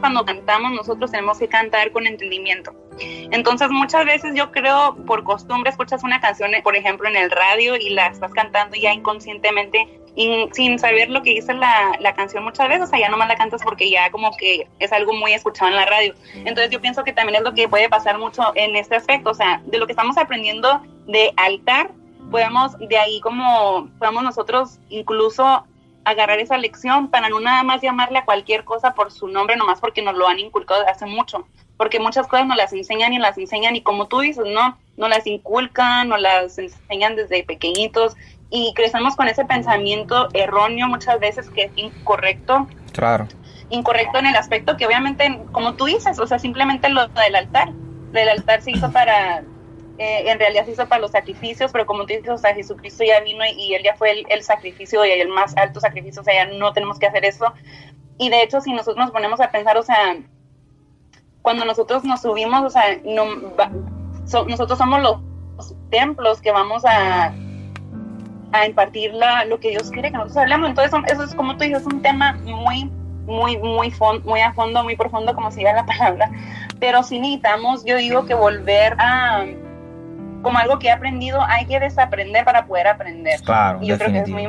cuando 0.00 0.24
cantamos 0.24 0.72
nosotros 0.72 1.10
tenemos 1.10 1.38
que 1.38 1.48
cantar 1.48 1.92
con 1.92 2.06
entendimiento. 2.06 2.74
Entonces 2.98 3.70
muchas 3.70 4.04
veces 4.04 4.34
yo 4.34 4.50
creo 4.50 4.96
por 5.06 5.22
costumbre 5.22 5.70
escuchas 5.70 6.02
una 6.02 6.20
canción, 6.20 6.50
por 6.64 6.76
ejemplo, 6.76 7.08
en 7.08 7.16
el 7.16 7.30
radio 7.30 7.76
y 7.76 7.90
la 7.90 8.06
estás 8.08 8.32
cantando 8.32 8.76
ya 8.76 8.92
inconscientemente 8.92 10.00
y 10.16 10.48
sin 10.52 10.78
saber 10.78 11.10
lo 11.10 11.22
que 11.22 11.30
dice 11.30 11.52
la, 11.52 11.92
la, 12.00 12.14
canción 12.14 12.42
muchas 12.42 12.68
veces, 12.68 12.84
o 12.84 12.86
sea, 12.86 12.98
ya 12.98 13.10
nomás 13.10 13.28
la 13.28 13.36
cantas 13.36 13.62
porque 13.62 13.90
ya 13.90 14.10
como 14.10 14.34
que 14.36 14.66
es 14.78 14.90
algo 14.90 15.12
muy 15.12 15.34
escuchado 15.34 15.70
en 15.70 15.76
la 15.76 15.84
radio. 15.84 16.14
Entonces 16.34 16.70
yo 16.70 16.80
pienso 16.80 17.04
que 17.04 17.12
también 17.12 17.36
es 17.36 17.42
lo 17.42 17.52
que 17.52 17.68
puede 17.68 17.90
pasar 17.90 18.18
mucho 18.18 18.50
en 18.54 18.76
este 18.76 18.96
aspecto, 18.96 19.30
o 19.30 19.34
sea, 19.34 19.60
de 19.66 19.78
lo 19.78 19.86
que 19.86 19.92
estamos 19.92 20.16
aprendiendo 20.16 20.80
de 21.06 21.32
altar, 21.36 21.90
podemos 22.30 22.76
de 22.78 22.98
ahí 22.98 23.20
como, 23.20 23.88
podemos 23.98 24.22
nosotros 24.22 24.78
incluso 24.88 25.64
agarrar 26.04 26.38
esa 26.38 26.56
lección 26.56 27.08
para 27.08 27.28
no 27.28 27.40
nada 27.40 27.64
más 27.64 27.82
llamarle 27.82 28.18
a 28.18 28.24
cualquier 28.24 28.64
cosa 28.64 28.94
por 28.94 29.10
su 29.10 29.26
nombre, 29.26 29.56
nomás 29.56 29.80
porque 29.80 30.02
nos 30.02 30.14
lo 30.14 30.28
han 30.28 30.38
inculcado 30.38 30.80
desde 30.80 30.92
hace 30.92 31.06
mucho, 31.06 31.46
porque 31.76 31.98
muchas 31.98 32.28
cosas 32.28 32.46
nos 32.46 32.56
las 32.56 32.72
enseñan 32.72 33.12
y 33.12 33.18
las 33.18 33.36
enseñan 33.36 33.74
y 33.74 33.82
como 33.82 34.06
tú 34.06 34.20
dices, 34.20 34.44
no, 34.46 34.78
no 34.96 35.08
las 35.08 35.26
inculcan, 35.26 36.08
no 36.08 36.16
las 36.16 36.58
enseñan 36.58 37.16
desde 37.16 37.42
pequeñitos 37.42 38.16
y 38.50 38.72
crecemos 38.74 39.16
con 39.16 39.28
ese 39.28 39.44
pensamiento 39.44 40.28
erróneo 40.32 40.86
muchas 40.88 41.18
veces 41.18 41.50
que 41.50 41.64
es 41.64 41.72
incorrecto. 41.76 42.68
Claro. 42.92 43.26
Incorrecto 43.70 44.18
en 44.18 44.26
el 44.26 44.36
aspecto 44.36 44.76
que 44.76 44.86
obviamente, 44.86 45.40
como 45.50 45.74
tú 45.74 45.86
dices, 45.86 46.18
o 46.20 46.26
sea, 46.26 46.38
simplemente 46.38 46.88
lo 46.88 47.08
del 47.08 47.34
altar. 47.34 47.72
Del 48.12 48.28
altar 48.28 48.62
se 48.62 48.70
hizo 48.70 48.92
para, 48.92 49.42
eh, 49.98 50.30
en 50.30 50.38
realidad 50.38 50.64
se 50.64 50.72
hizo 50.72 50.86
para 50.88 51.00
los 51.00 51.12
sacrificios, 51.12 51.72
pero 51.72 51.86
como 51.86 52.00
tú 52.00 52.08
dices, 52.08 52.28
o 52.28 52.38
sea, 52.38 52.54
Jesucristo 52.54 53.04
ya 53.04 53.20
vino 53.20 53.44
y, 53.56 53.74
él 53.74 53.82
ya 53.82 53.94
fue 53.96 54.24
el, 54.28 54.42
sacrificio 54.42 55.04
y 55.04 55.10
el 55.10 55.28
más 55.28 55.56
alto 55.56 55.80
sacrificio, 55.80 56.22
o 56.22 56.24
sea, 56.24 56.46
ya 56.46 56.52
no 56.52 56.72
tenemos 56.72 56.98
que 56.98 57.06
hacer 57.06 57.24
eso. 57.24 57.52
Y 58.18 58.30
de 58.30 58.42
hecho, 58.42 58.60
si 58.60 58.72
nosotros 58.72 58.96
nos 58.96 59.10
ponemos 59.10 59.40
a 59.40 59.50
pensar, 59.50 59.76
o 59.76 59.82
sea, 59.82 60.16
cuando 61.42 61.64
nosotros 61.64 62.04
nos 62.04 62.22
subimos, 62.22 62.62
o 62.62 62.70
sea, 62.70 62.98
no, 63.04 63.24
nosotros 64.46 64.78
somos 64.78 65.02
los 65.02 65.74
templos 65.90 66.40
que 66.40 66.50
vamos 66.50 66.84
a 66.84 67.32
a 68.52 68.66
impartir 68.66 69.12
lo 69.46 69.60
que 69.60 69.70
Dios 69.70 69.90
quiere 69.90 70.10
que 70.10 70.16
nosotros 70.16 70.38
hablemos. 70.38 70.70
Entonces, 70.70 70.92
eso 71.12 71.24
es 71.24 71.34
como 71.34 71.56
tú 71.56 71.64
dices, 71.64 71.80
es 71.80 71.86
un 71.86 72.02
tema 72.02 72.32
muy, 72.44 72.90
muy, 73.26 73.58
muy, 73.58 73.92
muy 74.24 74.40
a 74.40 74.52
fondo, 74.52 74.82
muy 74.82 74.96
profundo, 74.96 75.34
como 75.34 75.50
se 75.50 75.58
diga 75.58 75.72
la 75.72 75.86
palabra. 75.86 76.30
Pero 76.80 77.02
si 77.02 77.18
necesitamos, 77.18 77.84
yo 77.84 77.96
digo 77.96 78.26
que 78.26 78.34
volver 78.34 78.94
a, 78.98 79.44
como 80.46 80.60
algo 80.60 80.78
que 80.78 80.86
he 80.86 80.92
aprendido, 80.92 81.42
hay 81.42 81.66
que 81.66 81.80
desaprender 81.80 82.44
para 82.44 82.66
poder 82.66 82.86
aprender. 82.86 83.40
Claro, 83.40 83.80
y 83.82 83.88
yo 83.88 83.98
creo 83.98 84.12
que 84.12 84.18
es 84.20 84.28
muy, 84.28 84.48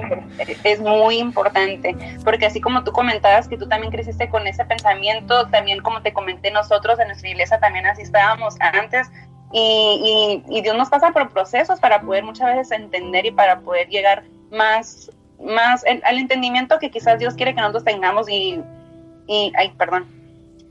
es 0.64 0.80
muy 0.80 1.18
importante, 1.18 1.96
porque 2.24 2.46
así 2.46 2.62
como 2.62 2.84
tú 2.84 2.92
comentabas 2.92 3.48
que 3.48 3.58
tú 3.58 3.68
también 3.68 3.92
creciste 3.92 4.30
con 4.30 4.46
ese 4.46 4.64
pensamiento, 4.64 5.48
también 5.48 5.82
como 5.82 6.04
te 6.04 6.14
comenté 6.14 6.52
nosotros 6.52 7.00
en 7.00 7.08
nuestra 7.08 7.30
iglesia 7.30 7.60
también 7.60 7.88
así 7.88 8.04
estábamos 8.04 8.58
antes, 8.60 9.10
y, 9.52 10.44
Dios 10.62 10.78
nos 10.78 10.88
pasa 10.88 11.10
por 11.10 11.32
procesos 11.32 11.80
para 11.80 12.00
poder 12.00 12.24
muchas 12.24 12.56
veces 12.56 12.80
entender 12.80 13.26
y 13.26 13.32
para 13.32 13.62
poder 13.62 13.88
llegar 13.88 14.24
más, 14.52 15.10
más 15.44 15.84
al 15.84 16.20
entendimiento 16.20 16.78
que 16.78 16.92
quizás 16.92 17.18
Dios 17.18 17.34
quiere 17.34 17.56
que 17.56 17.62
nosotros 17.62 17.86
tengamos 17.86 18.30
y, 18.30 18.62
y, 19.26 19.52
ay, 19.58 19.74
perdón, 19.80 20.06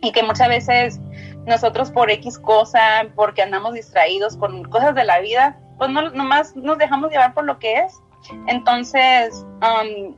y 0.03 0.12
que 0.12 0.23
muchas 0.23 0.49
veces 0.49 1.01
nosotros 1.47 1.91
por 1.91 2.11
X 2.11 2.39
cosa, 2.39 3.07
porque 3.15 3.43
andamos 3.43 3.75
distraídos 3.75 4.37
con 4.37 4.65
cosas 4.65 4.95
de 4.95 5.05
la 5.05 5.21
vida, 5.21 5.57
pues 5.79 5.91
no, 5.91 6.11
nomás 6.11 6.57
nos 6.57 6.79
dejamos 6.79 7.11
llevar 7.11 7.35
por 7.35 7.45
lo 7.45 7.59
que 7.59 7.81
es. 7.81 8.01
Entonces, 8.49 9.47
um, 9.63 10.15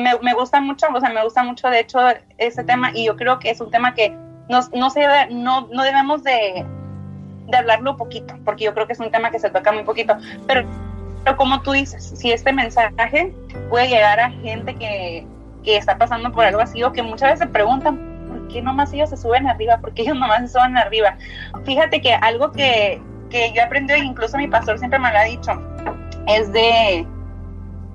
me, 0.00 0.18
me, 0.20 0.34
gusta 0.34 0.60
mucho, 0.60 0.86
o 0.94 1.00
sea, 1.00 1.10
me 1.10 1.24
gusta 1.24 1.42
mucho 1.42 1.68
de 1.68 1.80
hecho 1.80 1.98
ese 2.38 2.62
tema 2.62 2.92
y 2.94 3.06
yo 3.06 3.16
creo 3.16 3.40
que 3.40 3.50
es 3.50 3.60
un 3.60 3.70
tema 3.70 3.94
que 3.94 4.16
nos, 4.48 4.70
no, 4.72 4.90
se, 4.90 5.04
no, 5.30 5.66
no 5.72 5.82
debemos 5.82 6.22
de, 6.22 6.64
de 7.48 7.56
hablarlo 7.56 7.96
poquito, 7.96 8.34
porque 8.44 8.64
yo 8.64 8.74
creo 8.74 8.86
que 8.86 8.92
es 8.92 9.00
un 9.00 9.10
tema 9.10 9.30
que 9.30 9.40
se 9.40 9.50
toca 9.50 9.72
muy 9.72 9.82
poquito. 9.82 10.16
Pero, 10.46 10.68
pero 11.24 11.36
como 11.36 11.60
tú 11.62 11.72
dices, 11.72 12.12
si 12.16 12.30
este 12.30 12.52
mensaje 12.52 13.34
puede 13.68 13.88
llegar 13.88 14.20
a 14.20 14.30
gente 14.30 14.74
que, 14.76 15.26
que 15.64 15.76
está 15.76 15.98
pasando 15.98 16.32
por 16.32 16.44
algo 16.44 16.60
así 16.60 16.82
o 16.82 16.92
que 16.92 17.02
muchas 17.02 17.30
veces 17.30 17.40
se 17.40 17.46
preguntan, 17.46 17.96
¿por 17.96 18.09
qué 18.52 18.62
nomás 18.62 18.92
ellos 18.92 19.10
se 19.10 19.16
suben 19.16 19.46
arriba? 19.46 19.78
¿Por 19.78 19.94
qué 19.94 20.02
ellos 20.02 20.18
nomás 20.18 20.40
se 20.42 20.58
suben 20.58 20.76
arriba? 20.76 21.16
Fíjate 21.64 22.00
que 22.00 22.14
algo 22.14 22.52
que, 22.52 23.00
que 23.30 23.52
yo 23.54 23.62
aprendí, 23.62 23.94
incluso 23.94 24.36
mi 24.36 24.48
pastor 24.48 24.78
siempre 24.78 24.98
me 24.98 25.10
lo 25.12 25.18
ha 25.18 25.24
dicho, 25.24 25.52
es 26.26 26.52
de 26.52 27.06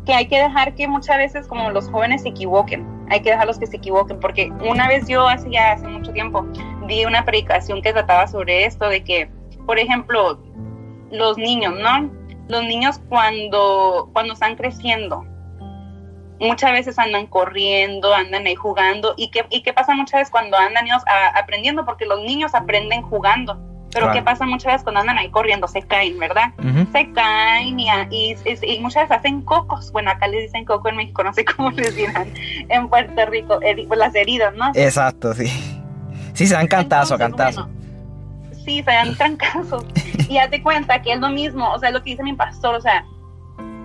que 0.06 0.14
hay 0.14 0.28
que 0.28 0.40
dejar 0.40 0.76
que 0.76 0.88
muchas 0.88 1.18
veces 1.18 1.48
como 1.48 1.72
los 1.72 1.90
jóvenes 1.90 2.22
se 2.22 2.30
equivoquen, 2.30 2.86
hay 3.10 3.22
que 3.22 3.32
dejarlos 3.32 3.58
que 3.60 3.68
se 3.68 3.78
equivoquen, 3.78 4.20
porque 4.20 4.52
una 4.68 4.88
vez 4.88 5.08
yo 5.08 5.28
hace 5.28 5.50
ya 5.50 5.74
hace 5.74 5.88
mucho 5.88 6.12
tiempo 6.12 6.46
vi 6.88 7.06
una 7.06 7.26
predicación 7.26 7.82
que 7.82 7.92
trataba 7.92 8.28
sobre 8.28 8.66
esto, 8.66 8.88
de 8.88 9.04
que 9.04 9.30
por 9.66 9.80
ejemplo, 9.80 10.40
los 11.12 11.38
niños, 11.38 11.74
¿no? 11.80 12.12
Los 12.48 12.64
niños 12.64 13.02
cuando, 13.10 14.10
cuando 14.14 14.34
están 14.34 14.56
creciendo, 14.56 15.26
muchas 16.40 16.72
veces 16.72 17.00
andan 17.00 17.28
corriendo, 17.28 18.14
andan 18.14 18.46
ahí 18.46 18.56
jugando. 18.56 19.14
¿Y 19.18 19.30
qué, 19.30 19.46
y 19.50 19.62
qué 19.62 19.74
pasa 19.74 19.96
muchas 19.96 20.22
veces 20.22 20.32
cuando 20.32 20.58
andan 20.58 20.86
ellos 20.86 21.04
aprendiendo? 21.36 21.86
Porque 21.86 22.06
los 22.06 22.20
niños 22.22 22.54
aprenden 22.56 23.02
jugando. 23.04 23.60
Pero 23.92 24.12
¿qué 24.12 24.22
pasa 24.22 24.46
muchas 24.46 24.74
veces 24.74 24.84
cuando 24.84 25.00
andan 25.00 25.18
ahí 25.18 25.30
corriendo? 25.30 25.70
Se 25.70 25.82
caen, 25.82 26.20
¿verdad? 26.20 26.52
Se 26.92 27.10
caen 27.14 27.80
y, 27.80 27.88
y, 28.12 28.80
muchas 28.82 29.04
veces 29.04 29.20
hacen 29.20 29.42
cocos. 29.42 29.90
Bueno, 29.94 30.12
acá 30.12 30.28
les 30.28 30.44
dicen 30.44 30.66
coco 30.66 30.90
en 30.90 30.98
México, 30.98 31.24
no 31.24 31.32
sé 31.32 31.46
cómo 31.46 31.72
les 31.72 31.96
dirán 31.96 32.34
en 32.68 32.90
Puerto 32.90 33.26
Rico, 33.26 33.58
las 33.96 34.14
heridas, 34.14 34.54
¿no? 34.56 34.72
Exacto, 34.76 35.34
sí. 35.34 35.48
Sí, 36.34 36.46
se 36.46 36.56
dan 36.56 36.68
cantazo, 36.68 37.18
cantazo 37.18 37.70
sí, 38.66 38.84
se 38.84 38.92
dan 38.92 39.16
trancazos. 39.16 39.86
Y 40.28 40.38
hazte 40.40 40.62
cuenta 40.62 41.02
que 41.02 41.14
es 41.14 41.20
lo 41.20 41.30
mismo, 41.30 41.72
o 41.72 41.80
sea, 41.80 41.92
lo 41.92 42.04
que 42.04 42.12
dice 42.12 42.24
mi 42.24 42.34
pastor, 42.34 42.76
o 42.76 42.82
sea, 42.82 43.06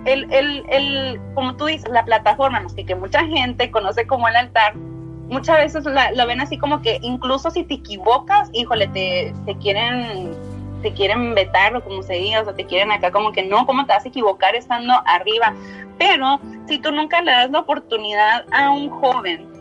el, 0.05 0.31
el, 0.31 0.65
el, 0.69 1.21
como 1.33 1.55
tú 1.55 1.65
dices, 1.65 1.89
la 1.89 2.05
plataforma, 2.05 2.65
que, 2.75 2.85
que 2.85 2.95
mucha 2.95 3.25
gente 3.25 3.71
conoce 3.71 4.07
como 4.07 4.27
el 4.27 4.35
altar, 4.35 4.75
muchas 4.75 5.57
veces 5.57 5.85
lo 5.85 6.27
ven 6.27 6.41
así 6.41 6.57
como 6.57 6.81
que 6.81 6.99
incluso 7.01 7.51
si 7.51 7.63
te 7.63 7.75
equivocas, 7.75 8.49
híjole, 8.53 8.87
te, 8.87 9.33
te 9.45 9.57
quieren 9.57 10.35
te 10.81 10.91
quieren 10.93 11.35
vetar 11.35 11.75
o 11.75 11.83
como 11.83 12.01
se 12.01 12.13
diga, 12.13 12.41
o 12.41 12.43
sea, 12.43 12.55
te 12.55 12.65
quieren 12.65 12.91
acá 12.91 13.11
como 13.11 13.31
que 13.31 13.43
no, 13.43 13.67
¿cómo 13.67 13.85
te 13.85 13.93
vas 13.93 14.03
a 14.03 14.07
equivocar 14.07 14.55
estando 14.55 14.93
arriba? 15.05 15.53
Pero 15.99 16.39
si 16.67 16.79
tú 16.79 16.91
nunca 16.91 17.21
le 17.21 17.31
das 17.31 17.51
la 17.51 17.59
oportunidad 17.59 18.45
a 18.51 18.71
un 18.71 18.89
joven 18.89 19.51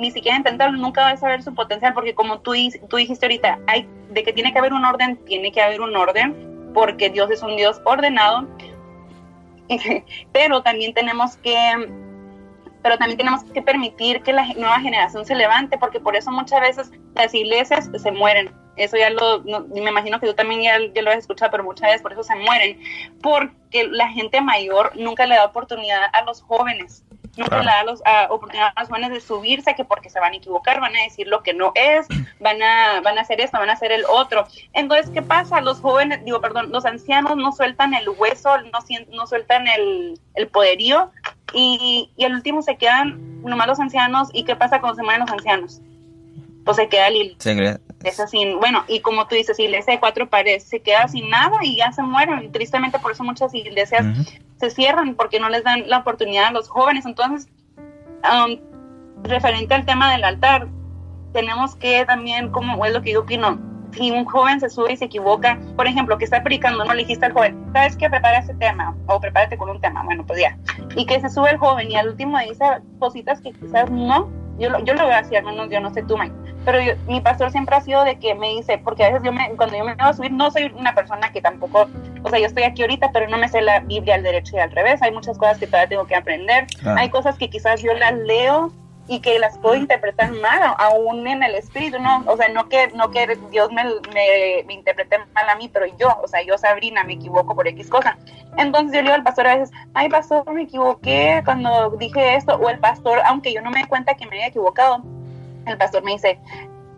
ni 0.00 0.10
siquiera 0.10 0.36
intentarlo, 0.36 0.76
nunca 0.76 1.02
vas 1.02 1.22
a 1.22 1.28
ver 1.28 1.42
su 1.42 1.54
potencial, 1.54 1.94
porque 1.94 2.14
como 2.14 2.40
tú, 2.40 2.52
tú 2.88 2.96
dijiste 2.96 3.26
ahorita, 3.26 3.58
hay, 3.66 3.88
de 4.10 4.22
que 4.22 4.32
tiene 4.32 4.52
que 4.52 4.58
haber 4.58 4.72
un 4.72 4.84
orden, 4.84 5.16
tiene 5.24 5.52
que 5.52 5.62
haber 5.62 5.80
un 5.80 5.94
orden, 5.94 6.70
porque 6.74 7.10
Dios 7.10 7.30
es 7.30 7.42
un 7.42 7.56
Dios 7.56 7.80
ordenado, 7.84 8.46
pero 10.32 10.62
también 10.62 10.94
tenemos 10.94 11.36
que 11.36 11.54
pero 12.82 12.96
también 12.96 13.18
tenemos 13.18 13.44
que 13.44 13.60
permitir 13.60 14.22
que 14.22 14.32
la 14.32 14.46
nueva 14.54 14.80
generación 14.80 15.26
se 15.26 15.34
levante, 15.34 15.78
porque 15.78 16.00
por 16.00 16.16
eso 16.16 16.30
muchas 16.30 16.60
veces 16.60 16.90
las 17.14 17.34
iglesias 17.34 17.90
se 17.94 18.12
mueren. 18.12 18.54
Eso 18.76 18.96
ya 18.96 19.10
lo, 19.10 19.42
me 19.42 19.90
imagino 19.90 20.20
que 20.20 20.26
tú 20.28 20.34
también 20.34 20.62
ya, 20.62 20.78
ya, 20.94 21.02
lo 21.02 21.10
has 21.10 21.18
escuchado, 21.18 21.50
pero 21.50 21.64
muchas 21.64 21.88
veces 21.88 22.02
por 22.02 22.12
eso 22.12 22.22
se 22.22 22.36
mueren, 22.36 22.80
porque 23.20 23.88
la 23.88 24.08
gente 24.08 24.40
mayor 24.40 24.92
nunca 24.96 25.26
le 25.26 25.34
da 25.34 25.46
oportunidad 25.46 26.04
a 26.12 26.22
los 26.22 26.40
jóvenes 26.42 27.04
nunca 27.38 27.58
le 27.58 27.70
da 27.70 27.84
los, 27.84 28.02
oportunidades 28.28 28.72
a 28.76 28.80
los 28.80 28.88
jóvenes 28.88 29.10
de 29.10 29.20
subirse, 29.20 29.74
que 29.74 29.84
porque 29.84 30.10
se 30.10 30.20
van 30.20 30.32
a 30.32 30.36
equivocar, 30.36 30.80
van 30.80 30.94
a 30.96 31.02
decir 31.04 31.26
lo 31.26 31.42
que 31.42 31.54
no 31.54 31.72
es, 31.74 32.06
van 32.40 32.62
a, 32.62 33.00
van 33.00 33.18
a 33.18 33.22
hacer 33.22 33.40
esto, 33.40 33.58
van 33.58 33.70
a 33.70 33.74
hacer 33.74 33.92
el 33.92 34.04
otro. 34.08 34.46
Entonces, 34.72 35.10
¿qué 35.10 35.22
pasa? 35.22 35.60
Los 35.60 35.80
jóvenes, 35.80 36.24
digo, 36.24 36.40
perdón, 36.40 36.70
los 36.70 36.84
ancianos 36.84 37.36
no 37.36 37.52
sueltan 37.52 37.94
el 37.94 38.08
hueso, 38.08 38.50
no, 38.58 38.78
no 39.12 39.26
sueltan 39.26 39.66
el, 39.68 40.20
el 40.34 40.48
poderío 40.48 41.10
y, 41.52 42.10
y 42.16 42.24
al 42.24 42.34
último 42.34 42.62
se 42.62 42.76
quedan 42.76 43.42
nomás 43.42 43.66
los 43.66 43.80
ancianos. 43.80 44.28
¿Y 44.32 44.44
qué 44.44 44.56
pasa 44.56 44.80
cuando 44.80 44.96
se 44.96 45.02
mueren 45.02 45.20
los 45.20 45.30
ancianos? 45.30 45.80
Pues 46.64 46.76
se 46.76 46.88
queda 46.88 47.08
el, 47.08 47.36
es 48.04 48.20
así, 48.20 48.54
bueno, 48.54 48.84
y 48.86 49.00
como 49.00 49.26
tú 49.26 49.34
dices, 49.34 49.58
iglesia 49.58 49.94
de 49.94 50.00
cuatro 50.00 50.28
paredes, 50.28 50.64
se 50.64 50.80
queda 50.80 51.08
sin 51.08 51.28
nada 51.28 51.58
y 51.62 51.76
ya 51.76 51.92
se 51.92 52.02
mueren. 52.02 52.44
Y 52.44 52.48
tristemente 52.48 52.98
por 52.98 53.12
eso 53.12 53.24
muchas 53.24 53.52
iglesias 53.54 54.06
se 54.58 54.70
cierran 54.70 55.14
porque 55.14 55.40
no 55.40 55.48
les 55.48 55.64
dan 55.64 55.88
la 55.88 55.98
oportunidad 55.98 56.46
a 56.46 56.52
los 56.52 56.68
jóvenes. 56.68 57.06
Entonces, 57.06 57.48
um, 57.76 58.58
referente 59.22 59.74
al 59.74 59.84
tema 59.84 60.12
del 60.12 60.24
altar, 60.24 60.68
tenemos 61.32 61.76
que 61.76 62.04
también, 62.04 62.50
como 62.50 62.84
es 62.84 62.92
lo 62.92 63.02
que 63.02 63.12
yo 63.12 63.20
opino, 63.20 63.58
si 63.98 64.10
un 64.10 64.24
joven 64.24 64.60
se 64.60 64.70
sube 64.70 64.92
y 64.92 64.96
se 64.96 65.06
equivoca, 65.06 65.58
por 65.76 65.86
ejemplo, 65.86 66.16
que 66.16 66.24
está 66.24 66.42
predicando, 66.42 66.84
no 66.84 66.94
le 66.94 67.02
dijiste 67.02 67.26
al 67.26 67.32
joven, 67.32 67.58
¿sabes 67.72 67.96
qué? 67.96 68.08
Prepara 68.08 68.38
ese 68.38 68.54
tema 68.54 68.96
o 69.06 69.20
prepárate 69.20 69.58
con 69.58 69.68
un 69.68 69.80
tema, 69.80 70.02
bueno, 70.04 70.24
pues 70.26 70.40
ya. 70.40 70.56
Y 70.96 71.04
que 71.04 71.20
se 71.20 71.28
sube 71.28 71.50
el 71.50 71.58
joven 71.58 71.90
y 71.90 71.96
al 71.96 72.08
último 72.08 72.38
dice 72.38 72.64
cositas 72.98 73.40
que 73.40 73.52
quizás 73.52 73.90
no, 73.90 74.30
yo 74.58 74.70
lo, 74.70 74.78
yo 74.84 74.94
lo 74.94 75.06
veo 75.06 75.16
así, 75.16 75.36
al 75.36 75.44
menos 75.44 75.68
yo 75.70 75.80
no 75.80 75.92
sé 75.92 76.02
tú, 76.02 76.16
Mike 76.16 76.34
pero 76.64 76.80
mi 77.06 77.20
pastor 77.22 77.50
siempre 77.50 77.76
ha 77.76 77.80
sido 77.80 78.04
de 78.04 78.18
que 78.18 78.34
me 78.34 78.50
dice, 78.50 78.76
porque 78.76 79.02
a 79.02 79.08
veces 79.08 79.22
yo 79.24 79.32
me, 79.32 79.48
cuando 79.56 79.74
yo 79.74 79.84
me 79.84 79.94
voy 79.94 80.04
a 80.04 80.12
subir, 80.12 80.32
no 80.32 80.50
soy 80.50 80.70
una 80.76 80.94
persona 80.94 81.32
que 81.32 81.40
tampoco, 81.40 81.88
o 82.22 82.28
sea, 82.28 82.38
yo 82.38 82.44
estoy 82.44 82.64
aquí 82.64 82.82
ahorita, 82.82 83.10
pero 83.10 83.26
no 83.26 83.38
me 83.38 83.48
sé 83.48 83.62
la 83.62 83.80
Biblia 83.80 84.16
al 84.16 84.22
derecho 84.22 84.56
y 84.56 84.58
al 84.58 84.70
revés, 84.70 85.00
hay 85.00 85.10
muchas 85.10 85.38
cosas 85.38 85.56
que 85.56 85.66
todavía 85.66 85.88
tengo 85.88 86.06
que 86.06 86.14
aprender, 86.14 86.66
hay 86.84 87.08
cosas 87.08 87.38
que 87.38 87.48
quizás 87.48 87.80
yo 87.80 87.94
las 87.94 88.12
leo 88.18 88.70
y 89.08 89.20
que 89.20 89.38
las 89.38 89.56
puedo 89.58 89.74
interpretar 89.74 90.30
mal, 90.32 90.74
aún 90.76 91.26
en 91.26 91.42
el 91.42 91.54
espíritu, 91.54 91.98
¿no? 91.98 92.22
O 92.26 92.36
sea, 92.36 92.48
no 92.50 92.68
que, 92.68 92.88
no 92.88 93.10
que 93.10 93.38
Dios 93.50 93.72
me, 93.72 93.84
me, 94.12 94.72
interprete 94.74 95.18
mal 95.34 95.48
a 95.48 95.56
mí, 95.56 95.70
pero 95.72 95.86
yo, 95.96 96.18
o 96.22 96.28
sea, 96.28 96.42
yo, 96.42 96.58
Sabrina, 96.58 97.04
me 97.04 97.14
equivoco 97.14 97.54
por 97.54 97.66
X 97.66 97.88
cosa. 97.88 98.18
Entonces 98.58 98.92
yo 98.92 98.98
le 98.98 99.04
digo 99.04 99.14
al 99.14 99.22
pastor 99.22 99.46
a 99.46 99.56
veces, 99.56 99.74
ay, 99.94 100.10
pastor, 100.10 100.50
me 100.52 100.62
equivoqué 100.62 101.40
cuando 101.44 101.90
dije 101.92 102.36
esto, 102.36 102.56
o 102.56 102.68
el 102.68 102.78
pastor, 102.78 103.20
aunque 103.24 103.52
yo 103.52 103.62
no 103.62 103.70
me 103.70 103.80
dé 103.80 103.88
cuenta 103.88 104.14
que 104.14 104.26
me 104.26 104.36
haya 104.36 104.48
equivocado, 104.48 105.02
el 105.64 105.78
pastor 105.78 106.04
me 106.04 106.12
dice, 106.12 106.38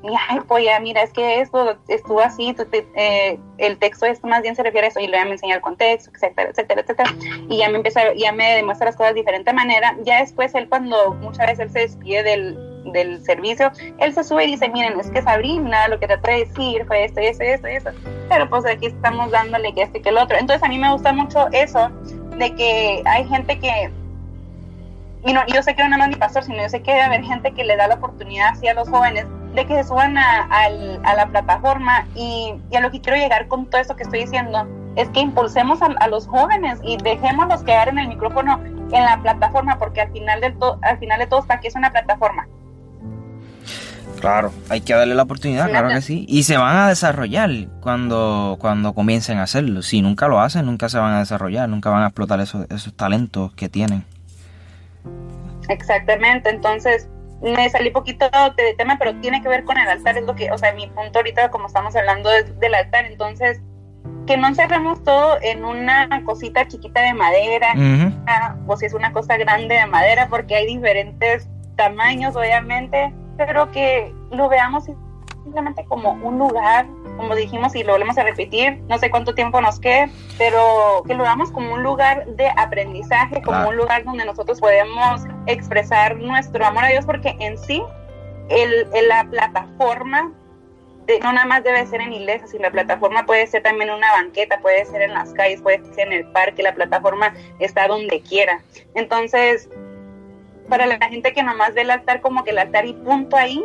ay, 0.03 0.41
pues 0.47 0.65
ya, 0.65 0.81
mira, 0.81 1.03
es 1.03 1.13
que 1.13 1.41
esto 1.41 1.77
estuvo 1.89 2.21
así, 2.21 2.55
eh, 2.95 3.39
el 3.59 3.79
texto 3.79 4.07
esto 4.07 4.27
más 4.27 4.43
bien 4.43 4.57
se 4.57 4.63
refiere 4.63 4.87
a 4.87 4.91
eso, 4.91 5.01
y 5.01 5.07
luego 5.07 5.25
me 5.27 5.33
enseña 5.33 5.57
el 5.57 5.61
contexto, 5.61 6.11
etcétera, 6.15 6.51
etcétera, 6.51 6.81
etcétera, 6.81 7.15
y 7.49 7.59
ya 7.59 7.69
me 7.69 7.77
empieza, 7.77 8.15
ya 8.15 8.33
me 8.33 8.57
demuestra 8.57 8.87
las 8.87 8.97
cosas 8.97 9.15
de 9.15 9.21
diferente 9.21 9.53
manera, 9.53 9.97
ya 10.03 10.21
después 10.21 10.55
él 10.55 10.69
cuando 10.69 11.15
muchas 11.15 11.47
veces 11.47 11.61
él 11.61 11.71
se 11.71 11.79
despide 11.81 12.23
del, 12.23 12.93
del 12.93 13.23
servicio, 13.25 13.71
él 13.99 14.15
se 14.15 14.25
sube 14.25 14.45
y 14.45 14.53
dice, 14.53 14.69
miren, 14.71 14.99
es 14.99 15.11
que 15.11 15.23
Sabrina 15.23 15.89
lo 15.89 16.01
que 16.01 16.07
traté 16.07 16.31
de 16.33 16.39
decir 16.47 16.87
fue 16.87 17.05
esto, 17.05 17.21
esto, 17.21 17.45
esto, 17.45 17.67
esto, 17.67 17.91
pero 18.29 18.49
pues 18.49 18.65
aquí 18.65 18.87
estamos 18.87 19.31
dándole 19.31 19.75
que 19.75 19.83
este 19.83 19.99
y 19.99 20.03
que 20.03 20.09
el 20.09 20.19
otro, 20.19 20.39
entonces 20.39 20.63
a 20.63 20.69
mí 20.69 20.79
me 20.79 20.91
gusta 20.93 21.13
mucho 21.13 21.47
eso, 21.53 21.91
de 22.39 22.55
que 22.55 23.03
hay 23.05 23.29
gente 23.29 23.59
que 23.59 23.91
y 25.23 25.35
no, 25.35 25.43
yo 25.49 25.63
sé 25.63 25.75
que 25.75 25.83
no 25.83 25.91
nada 25.91 25.99
más 25.99 26.09
mi 26.09 26.15
pastor, 26.15 26.43
sino 26.43 26.63
yo 26.63 26.69
sé 26.71 26.81
que 26.81 26.93
debe 26.93 27.03
haber 27.03 27.23
gente 27.23 27.53
que 27.53 27.63
le 27.63 27.77
da 27.77 27.89
la 27.89 27.97
oportunidad 27.97 28.53
así 28.53 28.67
a 28.69 28.73
los 28.73 28.89
jóvenes 28.89 29.27
de 29.55 29.67
que 29.67 29.75
se 29.75 29.89
suban 29.89 30.17
a, 30.17 30.49
a, 30.51 31.15
la 31.15 31.27
plataforma 31.27 32.07
y, 32.15 32.55
a 32.75 32.81
lo 32.81 32.91
que 32.91 33.01
quiero 33.01 33.19
llegar 33.19 33.49
con 33.49 33.67
todo 33.67 33.81
esto 33.81 33.97
que 33.97 34.05
estoy 34.05 34.21
diciendo 34.21 34.69
es 34.97 35.09
que 35.11 35.21
impulsemos 35.21 35.81
a, 35.83 36.09
los 36.09 36.27
jóvenes 36.27 36.79
y 36.83 36.97
dejémoslos 36.99 37.63
quedar 37.63 37.89
en 37.89 37.99
el 37.99 38.09
micrófono 38.09 38.61
en 38.65 39.05
la 39.05 39.21
plataforma 39.23 39.79
porque 39.79 40.01
al 40.03 40.13
final, 40.13 40.41
del 40.41 40.57
al 40.83 40.99
final 40.99 41.19
de 41.19 41.27
todo 41.27 41.41
está 41.41 41.61
que 41.61 41.69
es 41.69 41.75
una 41.75 41.91
plataforma. 41.91 42.47
Claro, 44.21 44.53
hay 44.69 44.83
que 44.83 44.93
darle 44.93 45.15
la 45.15 45.23
oportunidad, 45.23 45.71
claro 45.71 45.89
que 45.89 46.03
sí. 46.03 46.27
Y 46.29 46.43
se 46.43 46.59
van 46.59 46.77
a 46.77 46.89
desarrollar 46.89 47.51
cuando, 47.81 48.59
cuando 48.61 48.93
comiencen 48.93 49.39
a 49.39 49.45
hacerlo. 49.45 49.81
Si 49.81 50.03
nunca 50.03 50.29
lo 50.29 50.41
hacen, 50.41 50.67
nunca 50.67 50.91
se 50.91 50.99
van 50.99 51.15
a 51.15 51.21
desarrollar, 51.21 51.69
nunca 51.71 51.89
van 51.89 52.03
a 52.03 52.09
explotar 52.09 52.39
esos, 52.41 52.67
esos 52.71 52.93
talentos 52.93 53.55
que 53.55 53.71
tienen. 53.71 54.05
Exactamente, 55.69 56.51
entonces 56.51 57.09
me 57.41 57.69
salí 57.71 57.91
poquito 57.91 58.27
de 58.57 58.75
tema, 58.75 58.97
pero 58.99 59.15
tiene 59.17 59.43
que 59.43 59.49
ver 59.49 59.65
con 59.65 59.79
el 59.79 59.89
altar, 59.89 60.17
es 60.19 60.25
lo 60.25 60.35
que, 60.35 60.51
o 60.53 60.59
sea, 60.59 60.73
mi 60.73 60.87
punto 60.89 61.21
ahorita 61.21 61.51
como 61.51 61.67
estamos 61.67 61.97
hablando 61.97 62.29
del 62.31 62.75
altar, 62.75 63.07
entonces 63.07 63.61
que 64.27 64.37
no 64.37 64.47
encerremos 64.47 65.03
todo 65.03 65.39
en 65.43 65.65
una 65.65 66.09
cosita 66.25 66.69
chiquita 66.69 67.01
de 67.01 67.15
madera, 67.15 67.75
o 68.67 68.77
si 68.77 68.87
es 68.87 68.95
una 68.95 69.13
cosa 69.13 69.37
grande 69.37 69.75
de 69.75 69.87
madera, 69.87 70.29
porque 70.29 70.55
hay 70.55 70.67
diferentes 70.67 71.49
tamaños, 71.77 72.37
obviamente, 72.37 73.13
pero 73.37 73.71
que 73.73 74.15
lo 74.31 74.49
veamos 74.49 74.89
simplemente 75.51 75.85
como 75.87 76.13
un 76.13 76.39
lugar 76.39 76.87
como 77.17 77.35
dijimos 77.35 77.75
y 77.75 77.83
lo 77.83 77.93
volvemos 77.93 78.17
a 78.17 78.23
repetir, 78.23 78.79
no 78.89 78.97
sé 78.99 79.11
cuánto 79.11 79.35
tiempo 79.35 79.61
nos 79.61 79.81
quede, 79.81 80.09
pero 80.39 81.03
que 81.07 81.15
lo 81.15 81.25
veamos 81.25 81.51
como 81.51 81.75
un 81.75 81.83
lugar 81.83 82.25
de 82.25 82.49
aprendizaje, 82.57 83.43
como 83.43 83.69
un 83.69 83.77
lugar 83.77 84.05
donde 84.05 84.25
nosotros 84.25 84.61
podemos 84.61 85.23
expresar 85.47 86.17
nuestro 86.17 86.65
amor 86.65 86.85
a 86.85 86.89
Dios, 86.89 87.05
porque 87.05 87.37
en 87.41 87.59
sí 87.59 87.83
el, 88.49 88.89
la 89.09 89.25
plataforma 89.25 90.33
de, 91.07 91.19
no 91.21 91.33
nada 91.33 91.47
más 91.47 91.65
debe 91.65 91.85
ser 91.87 92.01
en 92.01 92.13
iglesia, 92.13 92.47
sino 92.47 92.63
la 92.63 92.71
plataforma 92.71 93.27
puede 93.27 93.47
ser 93.49 93.65
también 93.65 93.91
una 93.91 94.13
banqueta, 94.13 94.61
puede 94.61 94.87
ser 94.87 95.03
en 95.03 95.13
las 95.13 95.33
calles, 95.35 95.61
puede 95.61 95.85
ser 95.93 96.07
en 96.07 96.13
el 96.13 96.27
parque, 96.29 96.63
la 96.63 96.75
plataforma 96.75 97.35
está 97.59 97.89
donde 97.89 98.21
quiera. 98.23 98.63
Entonces, 98.95 99.69
para 100.71 100.87
la 100.87 100.99
gente 101.09 101.33
que 101.33 101.43
nomás 101.43 101.75
ve 101.75 101.83
el 101.83 101.91
altar 101.91 102.21
como 102.21 102.45
que 102.45 102.51
el 102.51 102.59
altar 102.59 102.87
y 102.87 102.95
punto 102.95 103.37
ahí, 103.37 103.63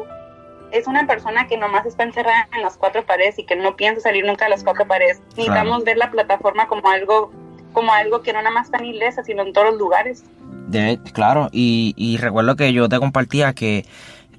es 0.72 0.88
una 0.88 1.08
persona 1.08 1.48
que 1.48 1.58
nomás 1.58 1.86
está 1.86 2.04
encerrada 2.04 2.48
en 2.56 2.62
las 2.62 2.78
cuatro 2.78 3.06
paredes 3.06 3.40
y 3.40 3.46
que 3.46 3.56
no 3.56 3.76
piensa 3.76 4.02
salir 4.02 4.26
nunca 4.26 4.46
a 4.46 4.50
las 4.50 4.64
cuatro 4.64 4.88
paredes. 4.88 5.22
Necesitamos 5.30 5.84
ver 5.84 5.98
la 5.98 6.12
plataforma 6.12 6.68
como 6.68 6.90
algo, 6.90 7.32
como 7.74 7.94
algo 7.94 8.22
que 8.22 8.34
no 8.34 8.40
nada 8.40 8.52
más 8.52 8.66
está 8.66 8.80
en 8.80 8.86
iglesia, 8.86 9.24
sino 9.24 9.44
en 9.44 9.54
todos 9.54 9.72
los 9.72 9.80
lugares. 9.80 10.24
De, 10.68 11.00
claro, 11.14 11.50
y, 11.52 12.18
recuerdo 12.20 12.56
que 12.56 12.74
yo 12.74 12.90
te 12.90 13.00
compartía 13.00 13.54
que, 13.54 13.86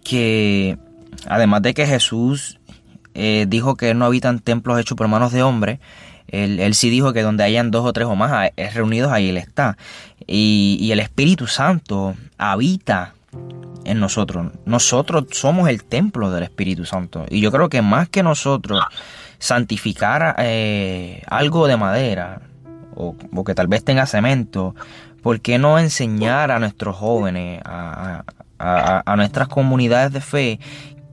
que 0.04 0.76
además 1.28 1.62
de 1.62 1.72
que 1.72 1.86
Jesús 1.86 2.58
eh, 3.14 3.46
dijo 3.48 3.76
que 3.76 3.94
no 3.94 4.04
habitan 4.04 4.40
templos 4.40 4.78
hechos 4.80 4.96
por 4.96 5.08
manos 5.08 5.32
de 5.32 5.42
hombres, 5.42 5.78
él, 6.28 6.58
él, 6.58 6.74
sí 6.74 6.90
dijo 6.90 7.12
que 7.12 7.22
donde 7.22 7.44
hayan 7.44 7.70
dos 7.70 7.86
o 7.86 7.92
tres 7.92 8.08
o 8.08 8.16
más 8.16 8.50
reunidos, 8.74 9.12
ahí 9.12 9.28
Él 9.28 9.36
está. 9.36 9.78
Y, 10.26 10.76
y 10.80 10.90
el 10.90 10.98
Espíritu 10.98 11.46
Santo 11.46 12.16
habita 12.36 13.14
en 13.86 14.00
nosotros. 14.00 14.52
Nosotros 14.64 15.26
somos 15.30 15.68
el 15.68 15.84
templo 15.84 16.30
del 16.30 16.42
Espíritu 16.42 16.84
Santo. 16.84 17.24
Y 17.30 17.40
yo 17.40 17.50
creo 17.52 17.68
que 17.68 17.82
más 17.82 18.08
que 18.08 18.22
nosotros 18.22 18.82
santificar 19.38 20.36
eh, 20.38 21.22
algo 21.28 21.66
de 21.66 21.76
madera 21.76 22.42
o, 22.94 23.14
que 23.44 23.54
tal 23.54 23.68
vez 23.68 23.84
tenga 23.84 24.06
cemento, 24.06 24.74
¿por 25.22 25.40
qué 25.40 25.58
no 25.58 25.78
enseñar 25.78 26.50
a 26.50 26.58
nuestros 26.58 26.96
jóvenes, 26.96 27.60
a, 27.64 28.24
nuestras 29.16 29.48
comunidades 29.48 30.12
de 30.12 30.20
fe, 30.20 30.60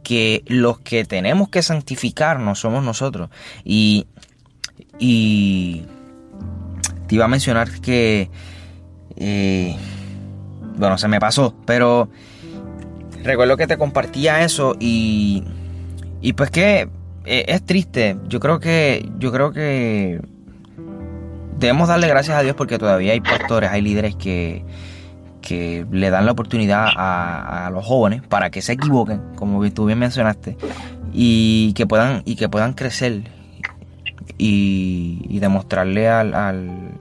que 0.04 0.44
los 0.48 0.80
que 0.80 1.06
tenemos 1.06 1.50
que 1.50 1.62
santificarnos 1.62 2.60
somos 2.60 2.84
nosotros? 2.84 3.30
Y, 3.64 4.08
y 4.98 5.84
te 7.08 7.16
iba 7.16 7.26
a 7.26 7.30
mencionar 7.30 7.70
que... 7.82 8.30
Eh, 9.16 9.78
bueno, 10.76 10.98
se 10.98 11.08
me 11.08 11.20
pasó, 11.20 11.54
pero 11.66 12.10
recuerdo 13.24 13.58
que 13.58 13.68
te 13.68 13.78
compartía 13.78 14.44
eso 14.44 14.76
y, 14.80 15.44
y 16.22 16.34
pues 16.34 16.52
que 16.52 16.90
eh, 17.26 17.46
es 17.48 17.66
triste. 17.66 18.18
Yo 18.28 18.40
creo 18.40 18.60
que, 18.60 19.10
yo 19.18 19.32
creo 19.32 19.52
que 19.52 20.22
debemos 21.58 21.88
darle 21.88 22.08
gracias 22.08 22.38
a 22.38 22.42
Dios 22.42 22.56
porque 22.56 22.78
todavía 22.78 23.14
hay 23.14 23.22
pastores, 23.22 23.70
hay 23.70 23.82
líderes 23.82 24.16
que, 24.16 24.66
que 25.42 25.86
le 25.92 26.10
dan 26.10 26.26
la 26.26 26.34
oportunidad 26.34 26.88
a, 26.96 27.70
los 27.72 27.86
jóvenes 27.86 28.22
para 28.24 28.50
que 28.50 28.62
se 28.62 28.74
equivoquen, 28.74 29.22
como 29.36 29.70
tú 29.72 29.86
bien 29.86 30.00
mencionaste, 30.00 30.58
y 31.14 31.74
que 31.74 31.88
puedan, 31.88 32.24
y 32.26 32.36
que 32.36 32.50
puedan 32.50 32.74
crecer 32.74 33.24
y, 34.38 35.40
demostrarle 35.40 36.08
al, 36.08 36.34
al, 36.34 36.94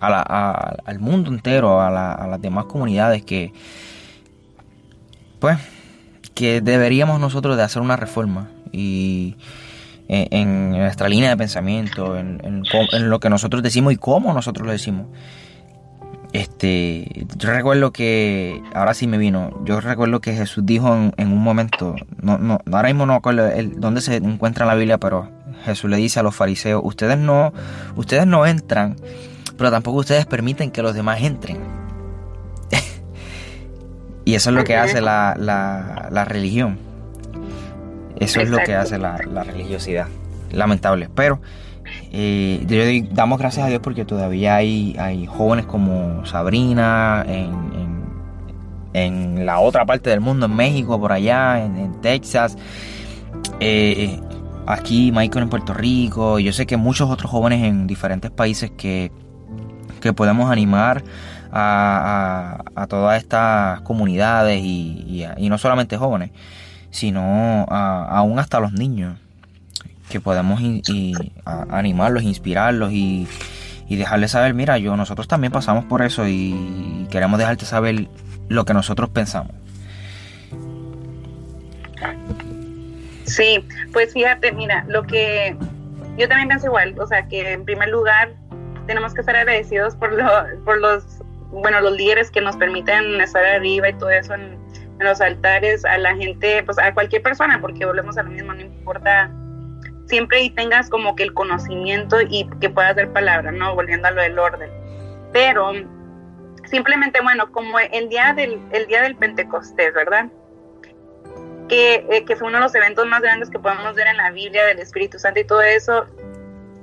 al 0.00 0.98
mundo 0.98 1.30
entero, 1.30 1.80
a, 1.80 2.12
a 2.12 2.26
las 2.26 2.40
demás 2.40 2.64
comunidades 2.66 3.22
que, 3.24 3.52
pues 5.38 5.58
que 6.34 6.60
deberíamos 6.60 7.20
nosotros 7.20 7.56
de 7.56 7.62
hacer 7.62 7.82
una 7.82 7.96
reforma 7.96 8.48
y 8.72 9.36
en, 10.08 10.70
nuestra 10.70 11.08
línea 11.08 11.30
de 11.30 11.36
pensamiento, 11.36 12.16
en, 12.16 12.62
lo 13.08 13.20
que 13.20 13.30
nosotros 13.30 13.62
decimos 13.62 13.92
y 13.92 13.96
cómo 13.96 14.32
nosotros 14.32 14.66
lo 14.66 14.72
decimos. 14.72 15.06
Este, 16.32 17.26
yo 17.36 17.50
recuerdo 17.50 17.92
que, 17.92 18.62
ahora 18.74 18.94
sí 18.94 19.06
me 19.06 19.16
vino, 19.16 19.62
yo 19.64 19.80
recuerdo 19.80 20.20
que 20.20 20.34
Jesús 20.34 20.66
dijo 20.66 20.94
en, 21.16 21.32
un 21.32 21.42
momento, 21.42 21.94
no, 22.20 22.36
no, 22.36 22.58
ahora 22.70 22.88
mismo 22.88 23.06
no 23.06 23.14
acuerdo 23.14 23.46
el, 23.46 23.80
dónde 23.80 24.00
se 24.00 24.16
encuentra 24.16 24.66
la 24.66 24.74
Biblia, 24.74 24.98
pero 24.98 25.30
Jesús 25.64 25.88
le 25.88 25.96
dice 25.96 26.20
a 26.20 26.22
los 26.22 26.34
fariseos, 26.34 26.82
ustedes 26.84 27.16
no, 27.16 27.52
ustedes 27.94 28.26
no 28.26 28.44
entran, 28.44 28.96
pero 29.56 29.70
tampoco 29.70 29.98
ustedes 29.98 30.26
permiten 30.26 30.70
que 30.70 30.82
los 30.82 30.94
demás 30.94 31.22
entren. 31.22 31.85
Y 34.26 34.34
eso 34.34 34.50
es 34.50 34.56
lo 34.56 34.64
que 34.64 34.76
hace 34.76 35.00
la, 35.00 35.36
la, 35.38 36.24
religión. 36.24 36.78
Eso 38.18 38.40
es 38.40 38.50
lo 38.50 38.58
que 38.58 38.74
hace 38.74 38.98
la, 38.98 39.16
religiosidad. 39.16 40.08
Lamentable. 40.50 41.08
Pero 41.14 41.40
eh, 42.10 43.08
damos 43.12 43.38
gracias 43.38 43.66
a 43.66 43.68
Dios 43.68 43.80
porque 43.80 44.04
todavía 44.04 44.56
hay, 44.56 44.96
hay 44.98 45.26
jóvenes 45.26 45.66
como 45.66 46.26
Sabrina 46.26 47.24
en, 47.28 47.54
en, 48.94 49.46
la 49.46 49.60
otra 49.60 49.86
parte 49.86 50.10
del 50.10 50.20
mundo, 50.20 50.46
en 50.46 50.56
México, 50.56 51.00
por 51.00 51.12
allá, 51.12 51.64
en, 51.64 52.00
Texas. 52.00 52.58
Eh, 53.60 54.20
aquí 54.66 55.12
Michael 55.12 55.44
en 55.44 55.50
Puerto 55.50 55.72
Rico. 55.72 56.40
Yo 56.40 56.52
sé 56.52 56.66
que 56.66 56.76
muchos 56.76 57.08
otros 57.08 57.30
jóvenes 57.30 57.62
en 57.62 57.86
diferentes 57.86 58.32
países 58.32 58.72
que, 58.76 59.12
que 60.00 60.12
podemos 60.12 60.50
animar 60.50 61.04
a, 61.52 62.86
todas 62.88 63.20
estas 63.22 63.80
comunidades 63.82 64.60
y, 64.62 65.26
no 65.48 65.58
solamente 65.58 65.96
jóvenes, 65.96 66.30
sino 66.90 67.66
aún 67.68 68.38
hasta 68.38 68.60
los 68.60 68.72
niños, 68.72 69.18
que 70.08 70.20
podemos 70.20 70.60
animarlos, 71.44 72.22
inspirarlos 72.22 72.92
y, 72.92 73.28
dejarles 73.88 74.32
saber, 74.32 74.54
mira, 74.54 74.78
yo 74.78 74.96
nosotros 74.96 75.28
también 75.28 75.52
pasamos 75.52 75.84
por 75.84 76.02
eso 76.02 76.26
y 76.26 77.06
queremos 77.10 77.38
dejarte 77.38 77.64
saber 77.64 78.08
lo 78.48 78.64
que 78.64 78.74
nosotros 78.74 79.10
pensamos. 79.10 79.52
Sí, 83.24 83.64
pues 83.92 84.12
fíjate, 84.12 84.52
mira, 84.52 84.84
lo 84.88 85.02
que 85.02 85.56
yo 86.16 86.28
también 86.28 86.48
pienso 86.48 86.66
igual, 86.66 86.94
o 86.98 87.06
sea, 87.06 87.26
que 87.26 87.52
en 87.52 87.64
primer 87.64 87.88
lugar 87.88 88.30
tenemos 88.86 89.14
que 89.14 89.20
estar 89.20 89.36
agradecidos 89.36 89.96
por, 89.96 90.12
lo, 90.12 90.24
por 90.64 90.80
los, 90.80 91.04
bueno, 91.60 91.80
los 91.80 91.96
líderes 91.96 92.30
que 92.30 92.40
nos 92.40 92.56
permiten 92.56 93.20
estar 93.20 93.44
arriba 93.44 93.88
y 93.88 93.94
todo 93.94 94.10
eso 94.10 94.34
en, 94.34 94.64
los 94.98 95.20
altares, 95.20 95.84
a 95.84 95.98
la 95.98 96.16
gente, 96.16 96.62
pues 96.62 96.78
a 96.78 96.94
cualquier 96.94 97.20
persona, 97.20 97.60
porque 97.60 97.84
volvemos 97.84 98.16
a 98.16 98.22
lo 98.22 98.30
mismo, 98.30 98.54
no 98.54 98.62
importa, 98.62 99.30
siempre 100.06 100.40
y 100.40 100.48
tengas 100.48 100.88
como 100.88 101.14
que 101.14 101.22
el 101.22 101.34
conocimiento 101.34 102.16
y 102.22 102.48
que 102.62 102.70
puedas 102.70 102.96
dar 102.96 103.12
palabra, 103.12 103.52
¿no? 103.52 103.74
Volviendo 103.74 104.08
a 104.08 104.12
lo 104.12 104.22
del 104.22 104.38
orden. 104.38 104.70
Pero 105.34 105.72
simplemente, 106.64 107.20
bueno, 107.20 107.52
como 107.52 107.78
el 107.78 108.08
día 108.08 108.32
del, 108.32 108.58
el 108.72 108.86
día 108.86 109.02
del 109.02 109.16
Pentecostés, 109.16 109.92
¿verdad? 109.92 110.28
Que, 111.68 112.06
eh, 112.08 112.24
que 112.24 112.34
fue 112.34 112.48
uno 112.48 112.56
de 112.56 112.64
los 112.64 112.74
eventos 112.74 113.06
más 113.06 113.20
grandes 113.20 113.50
que 113.50 113.58
podemos 113.58 113.94
ver 113.96 114.06
en 114.06 114.16
la 114.16 114.30
Biblia 114.30 114.64
del 114.64 114.78
Espíritu 114.78 115.18
Santo 115.18 115.40
y 115.40 115.44
todo 115.44 115.60
eso, 115.60 116.06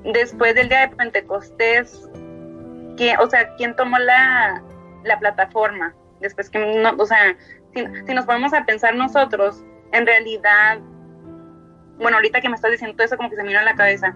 después 0.03 0.53
del 0.53 0.69
día 0.69 0.87
de 0.87 0.95
Pentecostés, 0.95 2.07
¿quién, 2.97 3.19
o 3.19 3.29
sea, 3.29 3.53
¿quién 3.55 3.75
tomó 3.75 3.97
la, 3.99 4.61
la 5.03 5.19
plataforma? 5.19 5.93
Después 6.19 6.49
que, 6.49 6.59
no, 6.59 6.95
o 6.97 7.05
sea, 7.05 7.35
si, 7.73 7.85
si, 8.05 8.13
nos 8.13 8.25
ponemos 8.25 8.53
a 8.53 8.65
pensar 8.65 8.95
nosotros, 8.95 9.63
en 9.91 10.05
realidad, 10.05 10.79
bueno, 11.97 12.17
ahorita 12.17 12.41
que 12.41 12.49
me 12.49 12.55
estás 12.55 12.71
diciendo 12.71 12.95
todo 12.95 13.05
eso, 13.05 13.17
como 13.17 13.29
que 13.29 13.35
se 13.35 13.43
me 13.43 13.49
vino 13.49 13.59
a 13.59 13.63
la 13.63 13.75
cabeza, 13.75 14.15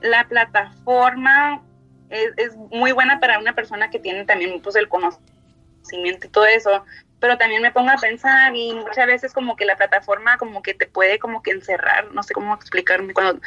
la 0.00 0.26
plataforma 0.28 1.62
es, 2.10 2.32
es, 2.36 2.56
muy 2.56 2.92
buena 2.92 3.20
para 3.20 3.38
una 3.38 3.54
persona 3.54 3.90
que 3.90 3.98
tiene 3.98 4.24
también 4.24 4.60
pues, 4.62 4.76
el 4.76 4.88
conocimiento 4.88 6.26
y 6.26 6.30
todo 6.30 6.46
eso, 6.46 6.84
pero 7.20 7.36
también 7.36 7.62
me 7.62 7.72
pongo 7.72 7.90
a 7.90 7.96
pensar 7.96 8.54
y 8.54 8.74
muchas 8.74 9.06
veces 9.06 9.32
como 9.32 9.56
que 9.56 9.64
la 9.64 9.76
plataforma 9.76 10.38
como 10.38 10.62
que 10.62 10.74
te 10.74 10.86
puede 10.86 11.18
como 11.18 11.42
que 11.42 11.50
encerrar, 11.50 12.12
no 12.12 12.22
sé 12.22 12.32
cómo 12.32 12.54
explicarme, 12.54 13.12
cuando 13.12 13.40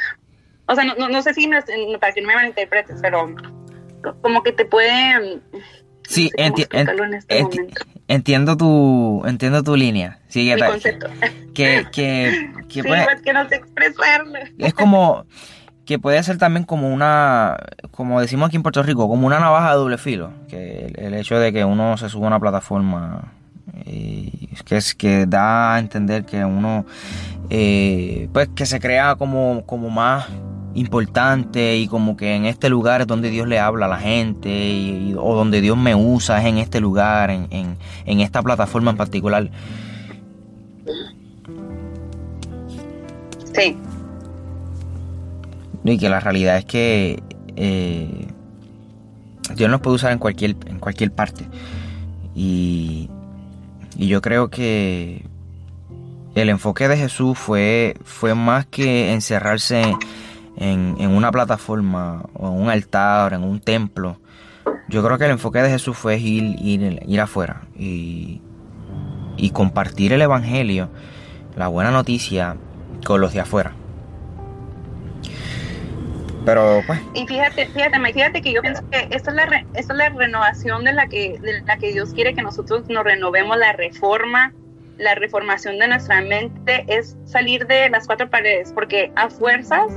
o 0.66 0.74
sea, 0.74 0.84
no, 0.84 1.08
no, 1.08 1.22
sé 1.22 1.34
si 1.34 1.48
para 1.98 2.12
que 2.12 2.20
no 2.20 2.28
me 2.28 2.34
malinterpretes, 2.34 3.00
pero 3.02 3.34
como 4.20 4.42
que 4.42 4.52
te 4.52 4.64
puede... 4.64 5.40
Sí, 6.08 6.30
este 6.36 6.66
entiendo 8.08 8.56
tu 8.56 9.22
entiendo 9.24 9.62
tu 9.62 9.76
línea. 9.76 10.18
Sí, 10.28 10.52
Mi 10.54 10.60
concepto. 10.60 11.06
Que, 11.54 11.86
que, 11.92 12.50
que 12.68 12.82
sí, 12.82 12.88
pues 12.88 13.22
que 13.24 13.32
no 13.32 13.48
sé 13.48 13.56
expresarlo. 13.56 14.38
Es 14.58 14.74
como 14.74 15.24
que 15.84 15.98
puede 15.98 16.22
ser 16.22 16.38
también 16.38 16.64
como 16.64 16.92
una, 16.92 17.56
como 17.90 18.20
decimos 18.20 18.48
aquí 18.48 18.56
en 18.56 18.62
Puerto 18.62 18.82
Rico, 18.82 19.08
como 19.08 19.26
una 19.26 19.40
navaja 19.40 19.70
de 19.70 19.76
doble 19.76 19.98
filo. 19.98 20.32
Que 20.48 20.92
el, 20.96 21.14
hecho 21.14 21.38
de 21.38 21.52
que 21.52 21.64
uno 21.64 21.96
se 21.96 22.08
suba 22.08 22.26
a 22.26 22.28
una 22.28 22.40
plataforma 22.40 23.32
y 23.84 24.48
que 24.64 24.76
es 24.76 24.94
que 24.94 25.26
da 25.26 25.74
a 25.74 25.78
entender 25.78 26.24
que 26.24 26.44
uno 26.44 26.84
eh, 27.50 28.28
pues 28.32 28.48
que 28.54 28.66
se 28.66 28.80
crea 28.80 29.16
como, 29.16 29.64
como 29.66 29.90
más 29.90 30.26
importante 30.74 31.76
y 31.76 31.86
como 31.86 32.16
que 32.16 32.34
en 32.34 32.46
este 32.46 32.68
lugar 32.68 33.02
es 33.02 33.06
donde 33.06 33.30
Dios 33.30 33.46
le 33.46 33.58
habla 33.58 33.86
a 33.86 33.88
la 33.88 33.98
gente 33.98 34.48
y, 34.50 35.14
o 35.18 35.34
donde 35.34 35.60
Dios 35.60 35.76
me 35.76 35.94
usa 35.94 36.40
es 36.40 36.46
en 36.46 36.58
este 36.58 36.80
lugar, 36.80 37.30
en, 37.30 37.48
en, 37.50 38.20
esta 38.20 38.42
plataforma 38.42 38.90
en 38.90 38.96
particular. 38.96 39.50
Sí. 43.54 43.76
Y 45.84 45.98
que 45.98 46.08
la 46.08 46.20
realidad 46.20 46.56
es 46.58 46.64
que 46.64 47.22
eh, 47.56 48.26
Dios 49.54 49.70
nos 49.70 49.80
puede 49.80 49.96
usar 49.96 50.12
en 50.12 50.18
cualquier, 50.18 50.56
en 50.66 50.78
cualquier 50.78 51.12
parte. 51.12 51.46
Y, 52.34 53.10
y 53.96 54.06
yo 54.06 54.22
creo 54.22 54.48
que 54.48 55.26
el 56.34 56.48
enfoque 56.48 56.88
de 56.88 56.96
Jesús 56.96 57.38
fue, 57.38 57.94
fue 58.04 58.34
más 58.34 58.64
que 58.66 59.12
encerrarse 59.12 59.94
en, 60.56 60.96
una 61.06 61.30
plataforma 61.30 62.24
o 62.34 62.48
en 62.48 62.62
un 62.62 62.70
altar, 62.70 63.34
en 63.34 63.44
un 63.44 63.60
templo. 63.60 64.18
Yo 64.88 65.02
creo 65.04 65.18
que 65.18 65.24
el 65.24 65.32
enfoque 65.32 65.62
de 65.62 65.70
Jesús 65.70 65.96
fue 65.96 66.18
ir, 66.18 66.56
ir, 66.60 67.00
ir 67.06 67.20
afuera 67.20 67.62
y, 67.76 68.40
y 69.36 69.50
compartir 69.50 70.12
el 70.12 70.22
Evangelio, 70.22 70.90
la 71.56 71.68
buena 71.68 71.90
noticia, 71.90 72.56
con 73.04 73.20
los 73.20 73.32
de 73.32 73.40
afuera. 73.40 73.72
Pero 76.44 76.82
pues. 76.86 77.00
Y 77.14 77.26
fíjate, 77.26 77.66
fíjate, 77.68 78.12
fíjate 78.12 78.42
que 78.42 78.52
yo 78.52 78.62
pienso 78.62 78.82
que 78.90 79.08
esta 79.10 79.30
es 79.30 79.36
la, 79.36 79.64
es 79.74 79.88
la 79.88 80.08
renovación 80.08 80.84
de 80.84 80.92
la, 80.92 81.06
que, 81.06 81.38
de 81.38 81.62
la 81.62 81.76
que 81.78 81.92
Dios 81.92 82.12
quiere 82.14 82.34
que 82.34 82.42
nosotros 82.42 82.88
nos 82.88 83.04
renovemos, 83.04 83.56
la 83.56 83.72
reforma, 83.72 84.52
la 84.98 85.14
reformación 85.14 85.78
de 85.78 85.88
nuestra 85.88 86.20
mente 86.20 86.84
es 86.88 87.16
salir 87.24 87.66
de 87.66 87.88
las 87.90 88.06
cuatro 88.06 88.28
paredes, 88.28 88.72
porque 88.72 89.12
a 89.14 89.30
fuerzas 89.30 89.92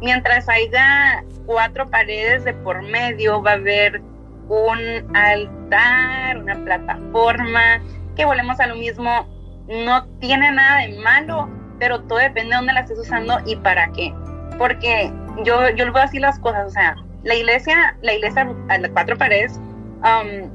mientras 0.00 0.48
haya 0.48 1.24
cuatro 1.46 1.88
paredes 1.88 2.44
de 2.44 2.54
por 2.54 2.82
medio, 2.82 3.42
va 3.42 3.52
a 3.52 3.54
haber 3.54 4.00
un 4.48 5.16
altar, 5.16 6.38
una 6.38 6.56
plataforma, 6.64 7.80
que 8.16 8.24
volvemos 8.24 8.58
a 8.60 8.66
lo 8.66 8.76
mismo, 8.76 9.26
no 9.68 10.04
tiene 10.18 10.50
nada 10.50 10.80
de 10.80 10.98
malo, 10.98 11.48
pero 11.78 12.02
todo 12.02 12.18
depende 12.18 12.50
de 12.50 12.56
dónde 12.56 12.72
la 12.72 12.80
estés 12.80 12.98
usando 12.98 13.38
y 13.46 13.56
para 13.56 13.90
qué. 13.92 14.12
Porque 14.58 15.12
yo, 15.44 15.70
yo 15.70 15.84
le 15.84 15.90
voy 15.90 16.00
a 16.00 16.04
decir 16.04 16.20
las 16.20 16.38
cosas, 16.40 16.66
o 16.66 16.70
sea, 16.70 16.96
la 17.22 17.34
iglesia, 17.34 17.96
la 18.02 18.14
iglesia 18.14 18.48
a 18.68 18.78
las 18.78 18.90
cuatro 18.90 19.16
paredes, 19.16 19.60
um, 20.02 20.50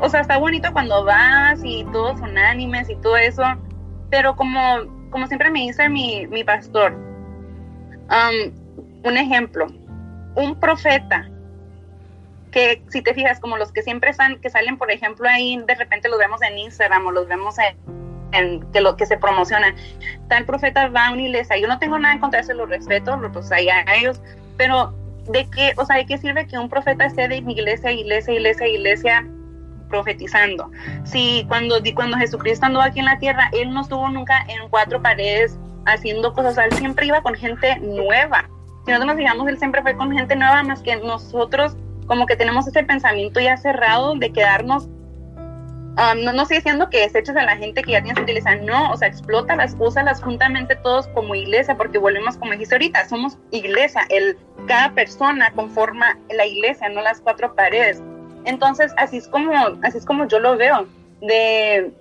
o 0.00 0.08
sea, 0.08 0.20
está 0.20 0.38
bonito 0.38 0.72
cuando 0.72 1.04
vas 1.04 1.60
y 1.64 1.84
todos 1.92 2.18
son 2.20 2.38
ánimes 2.38 2.88
y 2.88 2.96
todo 2.96 3.16
eso, 3.16 3.42
pero 4.10 4.36
como, 4.36 4.60
como 5.10 5.26
siempre 5.26 5.50
me 5.50 5.60
dice 5.60 5.88
mi, 5.88 6.26
mi 6.28 6.44
pastor, 6.44 6.96
Un 8.10 9.16
ejemplo, 9.16 9.66
un 10.34 10.58
profeta 10.58 11.28
que 12.50 12.82
si 12.88 13.02
te 13.02 13.14
fijas 13.14 13.38
como 13.38 13.56
los 13.56 13.72
que 13.72 13.82
siempre 13.82 14.10
están, 14.10 14.40
que 14.40 14.50
salen 14.50 14.76
por 14.76 14.90
ejemplo 14.90 15.28
ahí, 15.28 15.56
de 15.66 15.74
repente 15.74 16.08
los 16.08 16.18
vemos 16.18 16.42
en 16.42 16.58
Instagram 16.58 17.06
o 17.06 17.12
los 17.12 17.28
vemos 17.28 17.56
en, 18.32 18.60
que 18.72 18.80
lo 18.80 18.96
que 18.96 19.06
se 19.06 19.16
promocionan, 19.16 19.74
tal 20.28 20.44
profeta 20.44 20.88
va 20.88 21.06
a 21.06 21.12
una 21.12 21.22
iglesia, 21.22 21.56
yo 21.56 21.68
no 21.68 21.78
tengo 21.78 21.98
nada 21.98 22.14
en 22.14 22.20
contra 22.20 22.38
de 22.40 22.44
eso, 22.44 22.54
lo 22.54 22.66
respeto, 22.66 23.18
pues 23.32 23.50
ahí 23.52 23.68
a 23.68 23.84
ellos, 23.94 24.20
pero 24.56 24.92
de 25.28 25.48
qué, 25.50 25.72
o 25.76 25.84
sea, 25.84 25.96
de 25.96 26.06
qué 26.06 26.18
sirve 26.18 26.46
que 26.46 26.58
un 26.58 26.68
profeta 26.68 27.06
esté 27.06 27.28
de 27.28 27.36
iglesia, 27.38 27.92
iglesia, 27.92 28.34
iglesia, 28.34 28.66
iglesia 28.66 29.26
profetizando. 29.88 30.70
Si 31.04 31.44
cuando, 31.48 31.76
cuando 31.94 32.16
Jesucristo 32.16 32.66
andó 32.66 32.80
aquí 32.80 33.00
en 33.00 33.06
la 33.06 33.18
tierra, 33.18 33.50
él 33.52 33.72
no 33.72 33.82
estuvo 33.82 34.08
nunca 34.08 34.44
en 34.48 34.68
cuatro 34.68 35.02
paredes 35.02 35.58
haciendo 35.86 36.32
cosas. 36.32 36.58
él 36.58 36.72
siempre 36.72 37.06
iba 37.06 37.22
con 37.22 37.34
gente 37.34 37.78
nueva. 37.80 38.48
Si 38.84 38.90
nosotros 38.90 39.06
nos 39.06 39.16
fijamos, 39.16 39.48
él 39.48 39.58
siempre 39.58 39.82
fue 39.82 39.96
con 39.96 40.12
gente 40.12 40.36
nueva, 40.36 40.62
más 40.62 40.80
que 40.80 40.96
nosotros 40.96 41.76
como 42.10 42.26
que 42.26 42.34
tenemos 42.34 42.66
ese 42.66 42.82
pensamiento 42.82 43.38
ya 43.38 43.56
cerrado 43.56 44.16
de 44.16 44.32
quedarnos, 44.32 44.86
um, 44.86 46.24
no, 46.24 46.32
no 46.32 46.42
estoy 46.42 46.56
diciendo 46.56 46.90
que 46.90 47.02
deseches 47.02 47.36
a 47.36 47.44
la 47.44 47.56
gente 47.56 47.82
que 47.82 47.92
ya 47.92 48.02
tienes 48.02 48.16
que 48.16 48.24
utilizar, 48.24 48.60
no, 48.62 48.90
o 48.90 48.96
sea, 48.96 49.06
explota 49.06 49.54
las 49.54 49.76
úsalas 49.78 50.20
juntamente 50.20 50.74
todos 50.74 51.06
como 51.08 51.36
iglesia, 51.36 51.76
porque 51.76 51.98
volvemos, 51.98 52.36
como 52.36 52.50
dijiste 52.50 52.74
ahorita, 52.74 53.08
somos 53.08 53.38
iglesia, 53.52 54.02
el, 54.08 54.36
cada 54.66 54.92
persona 54.92 55.52
conforma 55.52 56.18
la 56.30 56.46
iglesia, 56.46 56.88
no 56.88 57.00
las 57.00 57.20
cuatro 57.20 57.54
paredes. 57.54 58.02
Entonces, 58.44 58.92
así 58.96 59.18
es 59.18 59.28
como, 59.28 59.52
así 59.84 59.98
es 59.98 60.04
como 60.04 60.26
yo 60.26 60.40
lo 60.40 60.56
veo, 60.56 60.88
de 61.20 61.92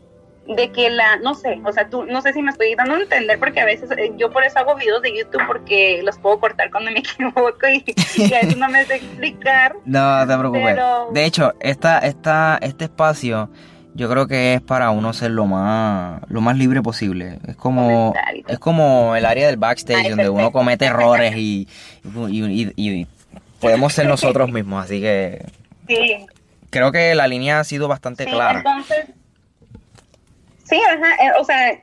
de 0.55 0.71
que 0.71 0.89
la, 0.89 1.17
no 1.17 1.35
sé, 1.35 1.59
o 1.63 1.71
sea, 1.71 1.89
tú, 1.89 2.05
no 2.05 2.21
sé 2.21 2.33
si 2.33 2.41
me 2.41 2.49
estoy 2.49 2.73
dando 2.73 2.95
a 2.95 2.99
entender 2.99 3.37
porque 3.37 3.59
a 3.59 3.65
veces 3.65 3.91
eh, 3.91 4.11
yo 4.17 4.31
por 4.31 4.43
eso 4.43 4.57
hago 4.57 4.75
videos 4.75 5.01
de 5.03 5.15
YouTube 5.15 5.41
porque 5.45 6.01
los 6.03 6.17
puedo 6.17 6.39
cortar 6.39 6.71
cuando 6.71 6.91
me 6.91 6.99
equivoco 7.01 7.67
y, 7.67 7.83
a 8.33 8.41
veces 8.41 8.57
no 8.57 8.67
me 8.69 8.83
sé 8.85 8.95
explicar. 8.95 9.75
No, 9.85 10.25
te 10.27 10.37
preocupes. 10.37 10.77
De 11.11 11.25
hecho, 11.25 11.53
esta, 11.59 11.99
esta, 11.99 12.57
este 12.61 12.85
espacio 12.85 13.49
yo 13.95 14.09
creo 14.09 14.27
que 14.27 14.55
es 14.55 14.61
para 14.61 14.91
uno 14.91 15.13
ser 15.13 15.31
lo 15.31 15.45
más, 15.45 16.21
lo 16.29 16.41
más 16.41 16.57
libre 16.57 16.81
posible. 16.81 17.39
Es 17.47 17.55
como, 17.55 18.13
es 18.47 18.59
como 18.59 19.15
el 19.15 19.25
área 19.25 19.47
del 19.47 19.57
backstage 19.57 20.09
donde 20.09 20.29
uno 20.29 20.51
comete 20.51 20.85
errores 20.85 21.35
y, 21.35 21.67
y, 22.03 23.07
podemos 23.59 23.93
ser 23.93 24.07
nosotros 24.07 24.51
mismos, 24.51 24.85
así 24.85 25.01
que... 25.01 25.45
Sí. 25.87 26.27
Creo 26.69 26.91
que 26.91 27.15
la 27.15 27.27
línea 27.27 27.59
ha 27.59 27.63
sido 27.63 27.87
bastante 27.87 28.25
sí, 28.25 28.29
clara. 28.29 28.59
Entonces, 28.59 29.05
Sí, 30.69 30.79
ajá, 30.87 31.15
eh, 31.15 31.31
o 31.39 31.43
sea, 31.43 31.79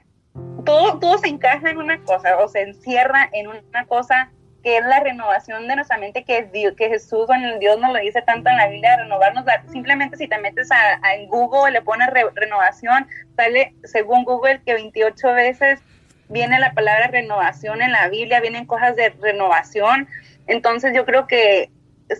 todo, 0.64 1.00
todo 1.00 1.18
se 1.18 1.26
encaja 1.26 1.70
en 1.70 1.78
una 1.78 2.00
cosa 2.04 2.38
o 2.38 2.46
se 2.46 2.62
encierra 2.62 3.28
en 3.32 3.48
una 3.48 3.84
cosa 3.86 4.30
que 4.62 4.78
es 4.78 4.84
la 4.84 5.00
renovación 5.00 5.66
de 5.66 5.74
nuestra 5.74 5.98
mente, 5.98 6.22
que, 6.22 6.44
Dios, 6.52 6.74
que 6.76 6.88
Jesús, 6.88 7.26
bueno, 7.26 7.58
Dios 7.58 7.80
nos 7.80 7.92
lo 7.92 7.98
dice 7.98 8.22
tanto 8.22 8.48
en 8.48 8.56
la 8.56 8.68
Biblia, 8.68 8.96
renovarnos, 8.96 9.44
simplemente 9.72 10.16
si 10.16 10.28
te 10.28 10.38
metes 10.38 10.70
a, 10.70 11.14
en 11.14 11.26
Google, 11.28 11.72
le 11.72 11.82
pones 11.82 12.08
renovación, 12.34 13.08
sale 13.36 13.74
según 13.82 14.24
Google 14.24 14.60
que 14.64 14.74
28 14.74 15.32
veces 15.34 15.80
viene 16.28 16.58
la 16.60 16.72
palabra 16.72 17.08
renovación 17.08 17.82
en 17.82 17.90
la 17.90 18.08
Biblia, 18.08 18.40
vienen 18.40 18.66
cosas 18.66 18.94
de 18.94 19.10
renovación, 19.20 20.08
entonces 20.46 20.92
yo 20.94 21.04
creo 21.04 21.26
que 21.26 21.70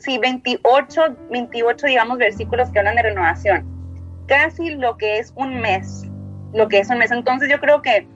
sí, 0.01 0.19
28, 0.19 1.17
28, 1.31 1.87
digamos, 1.87 2.19
versículos 2.19 2.71
que 2.71 2.81
hablan 2.81 2.97
de 2.97 3.03
renovación, 3.03 3.67
casi 4.27 4.71
lo 4.71 4.97
que 4.97 5.19
es 5.19 5.33
un 5.37 5.61
mes 5.61 6.09
lo 6.57 6.69
que 6.69 6.79
es 6.79 6.91
un 6.91 6.99
mes. 6.99 7.13
Entonces 7.13 7.49
yo 7.49 7.61
creo 7.61 7.83
que 7.83 8.07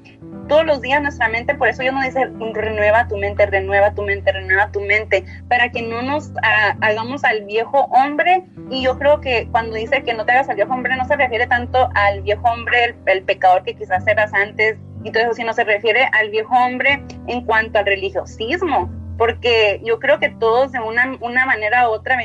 todos 0.49 0.67
los 0.67 0.81
días 0.81 1.01
nuestra 1.01 1.29
mente, 1.29 1.55
por 1.55 1.69
eso 1.69 1.83
yo 1.83 1.93
no 1.93 2.03
dice, 2.03 2.29
renueva 2.55 3.07
tu 3.07 3.17
mente, 3.17 3.47
renueva 3.47 3.95
tu 3.95 4.03
mente, 4.03 4.33
renueva 4.33 4.73
tu 4.73 4.81
mente, 4.81 5.25
para 5.49 5.71
que 5.71 5.83
no 5.83 6.03
nos 6.03 6.33
ah, 6.43 6.77
hagamos 6.81 7.23
al 7.23 7.45
viejo 7.45 7.85
hombre. 7.93 8.45
Y 8.69 8.83
yo 8.83 8.99
creo 8.99 9.21
que 9.21 9.49
cuando 9.53 9.77
dice 9.77 10.03
que 10.03 10.15
no 10.15 10.25
te 10.25 10.33
hagas 10.33 10.49
al 10.49 10.57
viejo 10.57 10.73
hombre, 10.73 10.97
no 10.97 11.05
se 11.05 11.17
refiere 11.17 11.47
tanto 11.47 11.89
al 11.95 12.23
viejo 12.23 12.43
hombre, 12.49 12.97
el, 13.07 13.23
pecador 13.23 13.63
que 13.63 13.75
quizás 13.75 14.07
eras 14.09 14.33
antes, 14.35 14.77
y 15.05 15.13
todo 15.13 15.23
eso, 15.23 15.35
sino 15.35 15.53
se 15.53 15.65
refiere 15.65 16.09
al 16.13 16.31
viejo 16.31 16.55
hombre 16.55 17.03
en 17.29 17.45
cuanto 17.45 17.79
al 17.79 17.87
religiosismo, 17.87 18.91
porque 19.17 19.81
yo 19.85 19.99
creo 19.99 20.19
que 20.19 20.31
todos 20.31 20.73
de 20.73 20.81
una, 20.81 21.17
una 21.21 21.47
manera 21.47 21.89
u 21.89 21.93
otra 21.93 22.19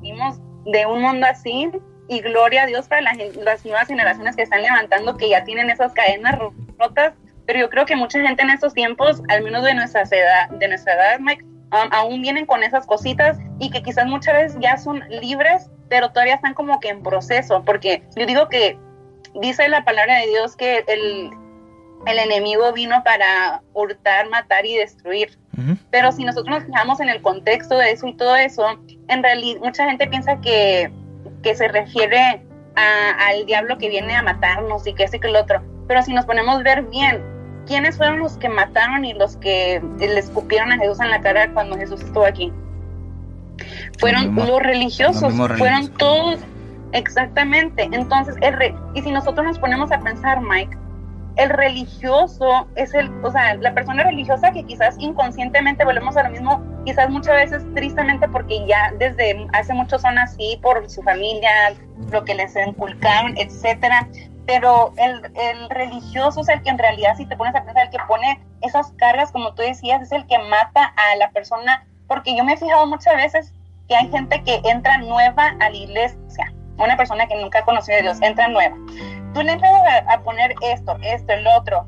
venimos 0.00 0.40
de 0.64 0.86
un 0.86 1.02
mundo 1.02 1.26
así 1.26 1.70
y 2.08 2.20
gloria 2.20 2.64
a 2.64 2.66
Dios 2.66 2.88
para 2.88 3.02
las, 3.02 3.16
las, 3.36 3.64
nuevas 3.64 3.88
generaciones 3.88 4.36
que 4.36 4.42
están 4.42 4.62
levantando, 4.62 5.16
que 5.16 5.28
ya 5.28 5.44
tienen 5.44 5.70
esas 5.70 5.92
cadenas 5.92 6.38
rotas, 6.78 7.14
pero 7.46 7.60
yo 7.60 7.70
creo 7.70 7.86
que 7.86 7.96
mucha 7.96 8.20
gente 8.20 8.42
en 8.42 8.50
estos 8.50 8.74
tiempos, 8.74 9.22
al 9.28 9.42
menos 9.42 9.64
de 9.64 9.74
nuestra 9.74 10.02
edad, 10.02 10.50
de 10.50 10.68
nuestra 10.68 10.94
edad 10.94 11.20
Mike, 11.20 11.44
aún 11.70 12.20
vienen 12.20 12.46
con 12.46 12.62
esas 12.62 12.86
cositas 12.86 13.38
y 13.58 13.70
que 13.70 13.82
quizás 13.82 14.06
muchas 14.06 14.34
veces 14.34 14.58
ya 14.60 14.76
son 14.76 15.02
libres, 15.08 15.70
pero 15.88 16.10
todavía 16.10 16.34
están 16.34 16.54
como 16.54 16.80
que 16.80 16.88
en 16.88 17.02
proceso, 17.02 17.62
porque 17.64 18.02
yo 18.14 18.26
digo 18.26 18.48
que 18.48 18.78
dice 19.40 19.68
la 19.68 19.84
palabra 19.84 20.18
de 20.18 20.26
Dios 20.26 20.54
que 20.56 20.84
el, 20.86 21.30
el 22.06 22.18
enemigo 22.18 22.72
vino 22.72 23.02
para 23.04 23.62
hurtar, 23.72 24.28
matar 24.28 24.66
y 24.66 24.76
destruir. 24.76 25.38
Pero 25.90 26.12
si 26.12 26.24
nosotros 26.24 26.56
nos 26.56 26.64
fijamos 26.64 26.98
en 27.00 27.10
el 27.10 27.20
contexto 27.20 27.76
de 27.76 27.92
eso 27.92 28.06
y 28.06 28.14
todo 28.14 28.34
eso, 28.36 28.66
en 29.08 29.22
realidad 29.22 29.60
mucha 29.62 29.84
gente 29.84 30.06
piensa 30.06 30.40
que 30.40 30.90
que 31.42 31.54
se 31.54 31.68
refiere 31.68 32.42
al 32.74 33.44
diablo 33.46 33.76
que 33.78 33.88
viene 33.88 34.14
a 34.14 34.22
matarnos 34.22 34.86
y 34.86 34.94
que 34.94 35.04
ese 35.04 35.20
que 35.20 35.28
el 35.28 35.36
otro. 35.36 35.62
Pero 35.88 36.02
si 36.02 36.12
nos 36.12 36.24
ponemos 36.24 36.60
a 36.60 36.62
ver 36.62 36.82
bien, 36.84 37.22
¿quiénes 37.66 37.96
fueron 37.96 38.20
los 38.20 38.36
que 38.38 38.48
mataron 38.48 39.04
y 39.04 39.12
los 39.14 39.36
que 39.36 39.82
le 39.98 40.18
escupieron 40.18 40.72
a 40.72 40.78
Jesús 40.78 41.00
en 41.00 41.10
la 41.10 41.20
cara 41.20 41.52
cuando 41.52 41.76
Jesús 41.76 42.00
estuvo 42.02 42.24
aquí? 42.24 42.52
Fueron 43.98 44.34
los 44.34 44.62
religiosos, 44.62 45.34
fueron 45.34 45.88
todos, 45.98 46.40
exactamente. 46.92 47.88
Entonces, 47.92 48.36
el 48.40 48.74
y 48.94 49.02
si 49.02 49.10
nosotros 49.10 49.46
nos 49.46 49.58
ponemos 49.58 49.92
a 49.92 50.00
pensar, 50.00 50.40
Mike, 50.40 50.76
el 51.36 51.50
religioso 51.50 52.68
es 52.76 52.92
el, 52.94 53.10
o 53.24 53.30
sea, 53.30 53.54
la 53.54 53.72
persona 53.72 54.04
religiosa 54.04 54.52
que 54.52 54.64
quizás 54.64 54.96
inconscientemente 54.98 55.84
volvemos 55.84 56.16
a 56.16 56.24
lo 56.24 56.30
mismo, 56.30 56.62
quizás 56.84 57.08
muchas 57.08 57.36
veces 57.36 57.74
tristemente 57.74 58.28
porque 58.28 58.66
ya 58.66 58.92
desde 58.98 59.46
hace 59.52 59.72
mucho 59.72 59.98
son 59.98 60.18
así 60.18 60.58
por 60.62 60.88
su 60.90 61.02
familia, 61.02 61.74
lo 62.10 62.24
que 62.24 62.34
les 62.34 62.54
inculcaron, 62.56 63.36
etcétera. 63.38 64.08
Pero 64.46 64.92
el, 64.98 65.22
el 65.36 65.70
religioso 65.70 66.40
es 66.40 66.48
el 66.48 66.62
que 66.62 66.70
en 66.70 66.78
realidad, 66.78 67.16
si 67.16 67.24
te 67.24 67.36
pones 67.36 67.54
a 67.54 67.64
pensar, 67.64 67.84
el 67.84 67.90
que 67.90 67.98
pone 68.08 68.40
esas 68.60 68.90
cargas, 68.92 69.32
como 69.32 69.54
tú 69.54 69.62
decías, 69.62 70.02
es 70.02 70.12
el 70.12 70.26
que 70.26 70.38
mata 70.38 70.92
a 70.96 71.16
la 71.16 71.30
persona. 71.30 71.86
Porque 72.08 72.36
yo 72.36 72.44
me 72.44 72.54
he 72.54 72.56
fijado 72.56 72.86
muchas 72.86 73.16
veces 73.16 73.54
que 73.88 73.96
hay 73.96 74.10
gente 74.10 74.42
que 74.42 74.60
entra 74.64 74.98
nueva 74.98 75.54
a 75.60 75.70
la 75.70 75.76
iglesia, 75.76 76.52
una 76.76 76.96
persona 76.96 77.26
que 77.26 77.40
nunca 77.40 77.60
ha 77.60 77.64
conocido 77.64 77.98
a 77.98 78.02
Dios, 78.02 78.18
entra 78.20 78.48
nueva 78.48 78.76
tú 79.32 79.42
le 79.42 79.52
empiezas 79.52 79.80
a, 80.08 80.20
poner 80.20 80.54
esto, 80.62 80.96
esto, 81.02 81.32
el 81.32 81.46
otro. 81.46 81.86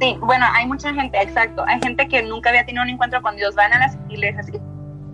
Sí, 0.00 0.16
bueno, 0.20 0.46
hay 0.52 0.66
mucha 0.66 0.92
gente, 0.92 1.20
exacto. 1.20 1.64
Hay 1.66 1.80
gente 1.80 2.06
que 2.08 2.22
nunca 2.22 2.50
había 2.50 2.64
tenido 2.64 2.82
un 2.82 2.90
encuentro 2.90 3.22
con 3.22 3.36
Dios, 3.36 3.54
van 3.54 3.72
a 3.72 3.78
las 3.78 3.96
iglesias 4.08 4.48
y 4.48 4.60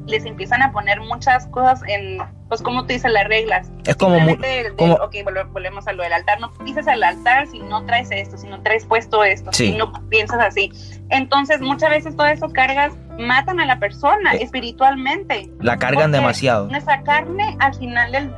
les 0.07 0.25
empiezan 0.25 0.63
a 0.63 0.73
poner 0.73 1.01
muchas 1.01 1.47
cosas 1.49 1.81
en, 1.87 2.19
pues 2.49 2.63
como 2.63 2.83
tú 2.83 2.89
dices, 2.89 3.11
las 3.11 3.27
reglas. 3.29 3.71
Es 3.87 3.97
como, 3.97 4.19
muy, 4.19 4.37
como... 4.77 4.95
Ok, 4.95 5.15
volvemos 5.53 5.87
a 5.87 5.93
lo 5.93 6.03
del 6.03 6.13
altar. 6.13 6.41
No 6.41 6.51
dices 6.65 6.89
al 6.89 7.03
altar 7.03 7.47
si 7.47 7.61
no 7.61 7.85
traes 7.87 8.11
esto, 8.11 8.37
si 8.37 8.49
no 8.49 8.61
traes 8.63 8.85
puesto 8.85 9.23
esto, 9.25 9.53
si 9.53 9.73
no 9.73 9.93
piensas 10.09 10.41
así. 10.41 10.73
Entonces, 11.11 11.61
muchas 11.61 11.91
veces 11.91 12.17
todas 12.17 12.33
esas 12.33 12.53
cargas 12.53 12.95
matan 13.19 13.61
a 13.61 13.67
la 13.67 13.79
persona 13.79 14.35
eh, 14.35 14.43
espiritualmente. 14.43 15.51
La 15.61 15.77
cargan 15.79 16.11
demasiado. 16.11 16.67
Nuestra 16.67 17.03
carne 17.03 17.57
al 17.61 17.75
final 17.75 18.13
del 18.13 18.35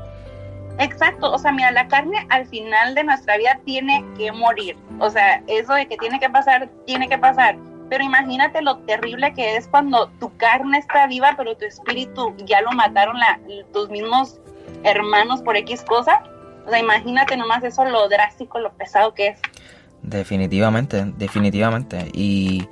Exacto, 0.78 1.32
o 1.32 1.38
sea, 1.38 1.52
mira, 1.52 1.70
la 1.70 1.86
carne 1.88 2.26
al 2.30 2.46
final 2.46 2.94
de 2.94 3.04
nuestra 3.04 3.36
vida 3.36 3.60
tiene 3.64 4.04
que 4.16 4.32
morir. 4.32 4.76
O 4.98 5.08
sea, 5.08 5.42
eso 5.46 5.74
de 5.74 5.86
que 5.86 5.96
tiene 5.96 6.18
que 6.18 6.28
pasar, 6.28 6.68
tiene 6.86 7.08
que 7.08 7.18
pasar. 7.18 7.56
Pero 7.88 8.02
imagínate 8.02 8.60
lo 8.62 8.78
terrible 8.78 9.32
que 9.34 9.56
es 9.56 9.68
cuando 9.68 10.08
tu 10.18 10.36
carne 10.36 10.78
está 10.78 11.06
viva, 11.06 11.34
pero 11.36 11.56
tu 11.56 11.64
espíritu 11.64 12.34
ya 12.44 12.60
lo 12.62 12.72
mataron 12.72 13.18
la, 13.18 13.38
tus 13.72 13.88
mismos 13.90 14.40
hermanos 14.82 15.42
por 15.42 15.56
X 15.56 15.82
cosa. 15.82 16.22
O 16.66 16.70
sea, 16.70 16.78
imagínate 16.78 17.36
nomás 17.36 17.62
eso, 17.62 17.84
lo 17.84 18.08
drástico, 18.08 18.58
lo 18.58 18.72
pesado 18.72 19.14
que 19.14 19.28
es. 19.28 19.38
Definitivamente, 20.02 21.04
definitivamente. 21.16 22.10
Y 22.12 22.66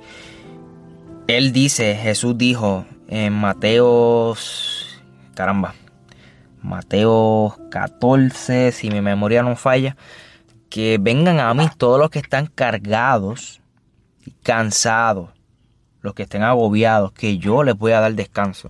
él 1.27 1.53
dice, 1.53 1.95
Jesús 1.95 2.37
dijo 2.37 2.85
en 3.07 3.33
Mateos, 3.33 5.01
caramba, 5.35 5.75
Mateo 6.63 7.57
14, 7.69 8.71
si 8.71 8.89
mi 8.89 9.01
memoria 9.01 9.43
no 9.43 9.55
falla, 9.55 9.95
que 10.69 10.97
vengan 10.99 11.39
a 11.39 11.53
mí 11.53 11.67
todos 11.77 11.99
los 11.99 12.09
que 12.09 12.19
están 12.19 12.47
cargados 12.47 13.61
y 14.25 14.31
cansados, 14.31 15.29
los 16.01 16.13
que 16.13 16.23
estén 16.23 16.43
agobiados, 16.43 17.11
que 17.11 17.37
yo 17.37 17.63
les 17.63 17.77
voy 17.77 17.91
a 17.91 17.99
dar 17.99 18.13
descanso. 18.15 18.69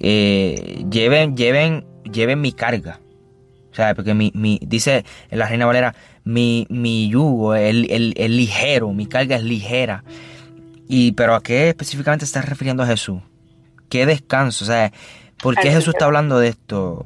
Eh, 0.00 0.84
lleven, 0.90 1.36
lleven, 1.36 1.84
lleven 2.10 2.40
mi 2.40 2.52
carga. 2.52 3.00
O 3.70 3.74
sea, 3.74 3.94
porque 3.94 4.14
mi, 4.14 4.60
dice 4.62 5.04
en 5.30 5.38
la 5.38 5.48
Reina 5.48 5.66
Valera, 5.66 5.94
mi, 6.22 6.66
mi 6.70 7.08
yugo 7.08 7.54
es 7.54 7.74
ligero, 8.30 8.92
mi 8.92 9.06
carga 9.06 9.36
es 9.36 9.42
ligera. 9.42 10.04
Y, 10.88 11.12
pero 11.12 11.34
¿a 11.34 11.42
qué 11.42 11.70
específicamente 11.70 12.24
está 12.24 12.42
refiriendo 12.42 12.82
a 12.82 12.86
Jesús? 12.86 13.20
¿Qué 13.88 14.06
descanso? 14.06 14.64
O 14.64 14.66
sea, 14.66 14.92
¿Por 15.44 15.56
qué 15.56 15.70
Jesús 15.70 15.88
está 15.88 16.06
hablando 16.06 16.38
de 16.38 16.48
esto? 16.48 17.04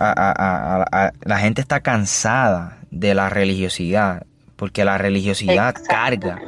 la 0.00 1.38
gente 1.38 1.60
está 1.60 1.80
cansada 1.80 2.78
de 2.90 3.14
la 3.14 3.28
religiosidad, 3.28 4.24
porque 4.56 4.82
la 4.82 4.96
religiosidad 4.96 5.74
carga. 5.86 6.40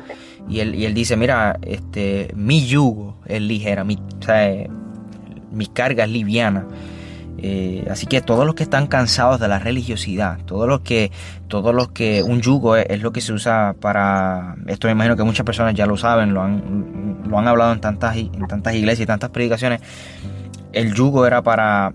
Y 0.49 0.61
él, 0.61 0.75
y 0.75 0.87
él 0.87 0.95
dice, 0.95 1.17
mira, 1.17 1.59
este, 1.63 2.33
mi 2.35 2.67
yugo 2.67 3.19
es 3.27 3.43
ligera, 3.43 3.85
mi, 3.85 3.99
mi 5.53 5.67
carga 5.67 6.05
es 6.05 6.11
liviana. 6.11 6.67
Eh, 7.39 7.87
así 7.91 8.07
que 8.07 8.23
todos 8.23 8.47
los 8.47 8.55
que 8.55 8.63
están 8.63 8.87
cansados 8.87 9.39
de 9.39 9.49
la 9.49 9.59
religiosidad, 9.59 10.39
todos 10.47 10.67
los 10.67 10.81
que, 10.81 11.13
todos 11.49 11.75
los 11.75 11.89
que 11.89 12.23
un 12.23 12.41
yugo 12.41 12.77
es, 12.77 13.03
lo 13.03 13.13
que 13.13 13.21
se 13.21 13.35
usa 13.35 13.75
para, 13.79 14.57
esto 14.67 14.89
me 14.89 14.93
imagino 14.93 15.17
que 15.17 15.25
muchas 15.25 15.45
personas 15.45 15.75
ya 15.75 15.85
lo 15.85 15.99
saben, 15.99 16.33
lo 16.33 16.41
han, 16.41 17.23
lo 17.29 17.39
han 17.39 17.49
hablado 17.49 17.75
en 17.75 17.81
tantas, 17.81 18.17
en 18.17 18.47
tantas 18.47 18.75
iglesias 18.75 19.05
y 19.05 19.07
tantas 19.07 19.29
predicaciones, 19.29 19.83
el 20.73 20.95
yugo 20.95 21.27
era 21.27 21.43
para 21.43 21.95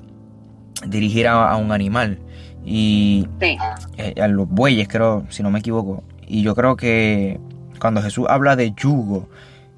dirigir 0.86 1.28
a, 1.28 1.56
un 1.56 1.72
animal. 1.72 2.20
Y 2.64 3.28
eh, 3.40 4.14
a 4.22 4.28
los 4.28 4.48
bueyes 4.48 4.88
creo 4.88 5.26
si 5.30 5.44
no 5.44 5.50
me 5.50 5.60
equivoco. 5.60 6.04
Y 6.28 6.44
yo 6.44 6.56
creo 6.56 6.76
que 6.76 7.40
cuando 7.80 8.02
Jesús 8.02 8.28
habla 8.30 8.56
de 8.56 8.74
yugo 8.74 9.28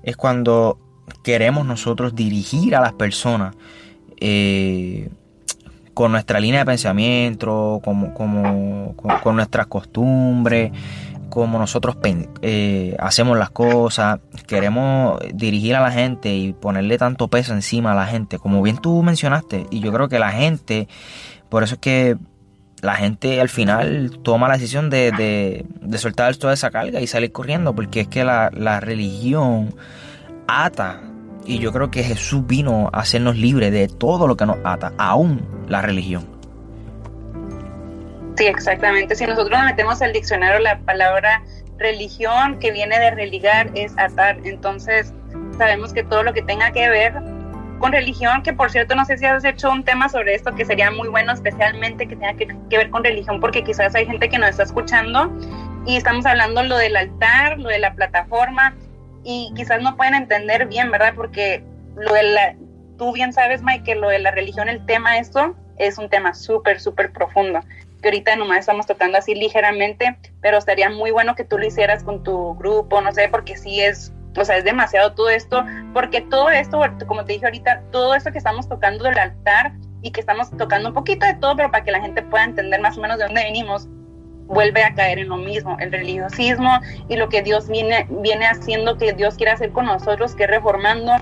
es 0.04 0.18
cuando 0.18 0.78
queremos 1.24 1.66
nosotros 1.66 2.16
dirigir 2.16 2.76
a 2.76 2.82
las 2.82 2.94
personas 2.94 3.56
eh, 4.20 5.10
con 5.94 6.12
nuestra 6.12 6.40
línea 6.40 6.62
de 6.62 6.66
pensamiento, 6.66 7.80
como, 7.84 8.14
como, 8.14 8.96
con 8.96 9.36
nuestras 9.36 9.68
costumbres, 9.68 10.72
como 11.34 11.58
nosotros 11.58 11.98
eh, 12.44 12.96
hacemos 13.00 13.40
las 13.40 13.50
cosas, 13.50 14.20
queremos 14.46 15.20
dirigir 15.34 15.76
a 15.76 15.82
la 15.82 15.90
gente 15.90 16.32
y 16.32 16.54
ponerle 16.54 17.00
tanto 17.00 17.28
peso 17.28 17.54
encima 17.54 17.94
a 17.94 17.96
la 17.96 18.06
gente, 18.06 18.38
como 18.38 18.62
bien 18.62 18.78
tú 18.78 19.02
mencionaste, 19.02 19.66
y 19.72 19.80
yo 19.80 19.92
creo 19.92 20.08
que 20.08 20.20
la 20.20 20.32
gente, 20.32 20.88
por 21.50 21.64
eso 21.64 21.74
es 21.74 21.80
que 21.80 22.18
la 22.82 22.94
gente 22.94 23.42
al 23.42 23.50
final 23.50 24.20
toma 24.22 24.48
la 24.48 24.58
decisión 24.58 24.92
de, 24.92 25.66
de, 25.82 25.98
soltar 25.98 26.36
toda 26.36 26.54
esa 26.54 26.70
carga 26.70 27.02
y 27.02 27.08
salir 27.08 27.32
corriendo, 27.32 27.74
porque 27.74 28.02
es 28.02 28.08
que 28.10 28.24
la, 28.24 28.52
la 28.54 28.80
religión 28.80 29.74
ata, 30.48 31.02
y 31.48 31.58
yo 31.58 31.74
creo 31.74 31.90
que 31.90 32.04
Jesús 32.04 32.46
vino 32.46 32.92
a 32.94 33.00
hacernos 33.00 33.38
libres 33.38 33.72
de 33.72 33.88
todo 33.88 34.28
lo 34.28 34.38
que 34.38 34.46
nos 34.46 34.58
ata, 34.64 34.94
aún 35.00 35.42
la 35.68 35.82
religión. 35.82 36.33
Sí, 38.36 38.46
exactamente. 38.48 39.16
Si 39.16 39.26
nosotros 39.26 39.60
metemos 39.64 40.02
al 40.02 40.14
diccionario 40.14 40.60
la 40.60 40.80
palabra 40.80 41.44
religión, 41.78 42.60
que 42.60 42.72
viene 42.72 43.00
de 43.00 43.12
religar, 43.12 43.70
es 43.76 43.94
atar. 43.98 44.38
Entonces, 44.44 45.14
sabemos 45.58 45.94
que 45.94 46.04
todo 46.04 46.24
lo 46.24 46.34
que 46.34 46.42
tenga 46.42 46.72
que 46.72 46.90
ver 46.90 47.14
con 47.80 47.92
religión, 47.92 48.42
que 48.44 48.54
por 48.54 48.72
cierto, 48.72 48.96
no 48.96 49.04
sé 49.04 49.18
si 49.18 49.26
has 49.26 49.44
hecho 49.44 49.70
un 49.70 49.84
tema 49.84 50.08
sobre 50.08 50.36
esto, 50.36 50.56
que 50.56 50.64
sería 50.64 50.90
muy 50.90 51.10
bueno, 51.10 51.34
especialmente 51.34 52.08
que 52.08 52.16
tenga 52.16 52.34
que, 52.34 52.48
ver 52.78 52.90
con 52.90 53.04
religión, 53.04 53.42
porque 53.42 53.64
quizás 53.64 53.94
hay 53.94 54.06
gente 54.06 54.30
que 54.30 54.38
nos 54.38 54.52
está 54.52 54.64
escuchando 54.64 55.30
y 55.86 55.98
estamos 55.98 56.26
hablando 56.26 56.64
lo 56.64 56.78
del 56.78 56.96
altar, 56.96 57.60
lo 57.60 57.68
de 57.68 57.80
la 57.80 57.94
plataforma, 57.94 58.74
y 59.26 59.52
quizás 59.56 59.82
no 59.82 59.98
pueden 59.98 60.16
entender 60.16 60.66
bien, 60.68 60.92
¿verdad? 60.92 61.14
Porque 61.14 61.62
lo 61.98 62.14
de 62.14 62.24
la, 62.24 62.56
tú 62.98 63.12
bien 63.12 63.34
sabes, 63.34 63.62
Mike, 63.62 63.84
que 63.84 63.96
lo 63.96 64.08
de 64.08 64.20
la 64.20 64.32
religión, 64.32 64.70
el 64.70 64.86
tema 64.86 65.18
esto, 65.18 65.54
es 65.78 65.98
un 65.98 66.10
tema 66.10 66.34
súper, 66.34 66.80
súper 66.80 67.12
profundo. 67.12 67.60
Que 68.04 68.10
ahorita 68.10 68.36
nomás 68.36 68.60
estamos 68.60 68.86
tocando 68.86 69.18
así 69.18 69.34
ligeramente, 69.34 70.16
pero 70.42 70.60
estaría 70.60 70.90
muy 70.90 71.10
bueno 71.10 71.34
que 71.34 71.44
tú 71.44 71.58
lo 71.58 71.66
hicieras 71.66 72.04
con 72.04 72.22
tu 72.22 72.54
grupo, 72.56 73.02
no 73.02 73.12
sé, 73.12 73.30
porque 73.30 73.58
sí 73.58 73.82
es, 73.82 74.14
o 74.38 74.46
sea, 74.46 74.58
es 74.58 74.64
demasiado 74.64 75.16
todo 75.16 75.30
esto, 75.30 75.66
porque 75.94 76.22
todo 76.22 76.50
esto, 76.50 76.80
como 77.08 77.26
te 77.26 77.34
dije 77.34 77.46
ahorita, 77.46 77.82
todo 77.92 78.14
esto 78.14 78.32
que 78.32 78.38
estamos 78.38 78.70
tocando 78.70 79.06
del 79.06 79.18
altar 79.18 79.74
y 80.04 80.12
que 80.12 80.20
estamos 80.20 80.52
tocando 80.56 80.90
un 80.90 80.94
poquito 80.94 81.26
de 81.26 81.34
todo, 81.36 81.56
pero 81.56 81.72
para 81.72 81.84
que 81.84 81.92
la 81.92 82.02
gente 82.02 82.22
pueda 82.22 82.44
entender 82.44 82.80
más 82.82 82.98
o 82.98 83.02
menos 83.02 83.18
de 83.18 83.26
dónde 83.26 83.44
venimos, 83.44 83.88
vuelve 84.48 84.84
a 84.84 84.94
caer 84.94 85.20
en 85.20 85.30
lo 85.30 85.38
mismo, 85.38 85.78
el 85.80 85.92
religiosismo 85.92 86.80
y 87.08 87.16
lo 87.16 87.30
que 87.30 87.42
Dios 87.42 87.70
viene, 87.70 88.06
viene 88.10 88.46
haciendo, 88.46 88.98
que 88.98 89.14
Dios 89.14 89.36
quiere 89.36 89.54
hacer 89.54 89.72
con 89.72 89.86
nosotros, 89.86 90.36
que 90.36 90.46
reformando 90.46 91.14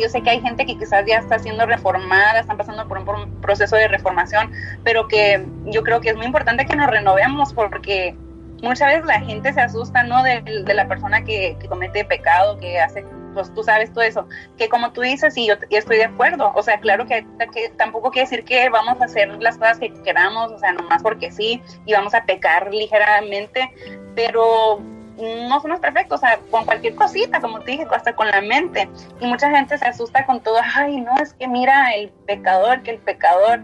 yo 0.00 0.08
sé 0.08 0.22
que 0.22 0.30
hay 0.30 0.40
gente 0.40 0.66
que 0.66 0.76
quizás 0.76 1.04
ya 1.06 1.18
está 1.18 1.38
siendo 1.38 1.66
reformada, 1.66 2.40
están 2.40 2.56
pasando 2.56 2.86
por 2.88 2.98
un, 2.98 3.40
proceso 3.40 3.76
de 3.76 3.88
reformación, 3.88 4.52
pero 4.82 5.08
que 5.08 5.46
yo 5.66 5.82
creo 5.82 6.00
que 6.00 6.10
es 6.10 6.16
muy 6.16 6.26
importante 6.26 6.66
que 6.66 6.76
nos 6.76 6.88
renovemos 6.88 7.52
porque 7.52 8.16
muchas 8.62 8.88
veces 8.88 9.06
la 9.06 9.20
gente 9.20 9.52
se 9.52 9.60
asusta, 9.60 10.02
¿no? 10.02 10.22
De, 10.22 10.42
la 10.74 10.88
persona 10.88 11.24
que, 11.24 11.56
comete 11.68 12.04
pecado, 12.04 12.58
que 12.58 12.80
hace, 12.80 13.04
pues 13.34 13.52
tú 13.54 13.62
sabes 13.62 13.92
todo 13.92 14.02
eso. 14.02 14.26
Que 14.56 14.68
como 14.68 14.92
tú 14.92 15.02
dices, 15.02 15.36
y 15.36 15.46
yo, 15.46 15.54
estoy 15.70 15.98
de 15.98 16.04
acuerdo, 16.04 16.52
o 16.54 16.62
sea, 16.62 16.80
claro 16.80 17.06
que, 17.06 17.26
que, 17.52 17.68
tampoco 17.76 18.10
quiere 18.10 18.28
decir 18.28 18.44
que 18.44 18.68
vamos 18.68 19.00
a 19.00 19.04
hacer 19.04 19.28
las 19.40 19.58
cosas 19.58 19.78
que 19.78 19.92
queramos, 20.02 20.52
o 20.52 20.58
sea, 20.58 20.72
nomás 20.72 21.02
porque 21.02 21.30
sí, 21.30 21.62
y 21.84 21.92
vamos 21.92 22.14
a 22.14 22.24
pecar 22.24 22.72
ligeramente, 22.72 23.70
pero 24.14 24.80
no 25.16 25.60
somos 25.60 25.80
perfectos, 25.80 26.18
o 26.18 26.20
sea, 26.20 26.38
con 26.50 26.64
cualquier 26.64 26.94
cosita, 26.94 27.40
como 27.40 27.60
te 27.60 27.72
dije, 27.72 27.86
hasta 27.90 28.14
con 28.14 28.28
la 28.28 28.40
mente. 28.40 28.88
Y 29.20 29.26
mucha 29.26 29.50
gente 29.50 29.78
se 29.78 29.84
asusta 29.84 30.26
con 30.26 30.40
todo, 30.40 30.58
ay, 30.74 31.00
no, 31.00 31.14
es 31.22 31.32
que 31.34 31.48
mira 31.48 31.92
el 31.94 32.10
pecador, 32.26 32.82
que 32.82 32.92
el 32.92 32.98
pecador, 32.98 33.60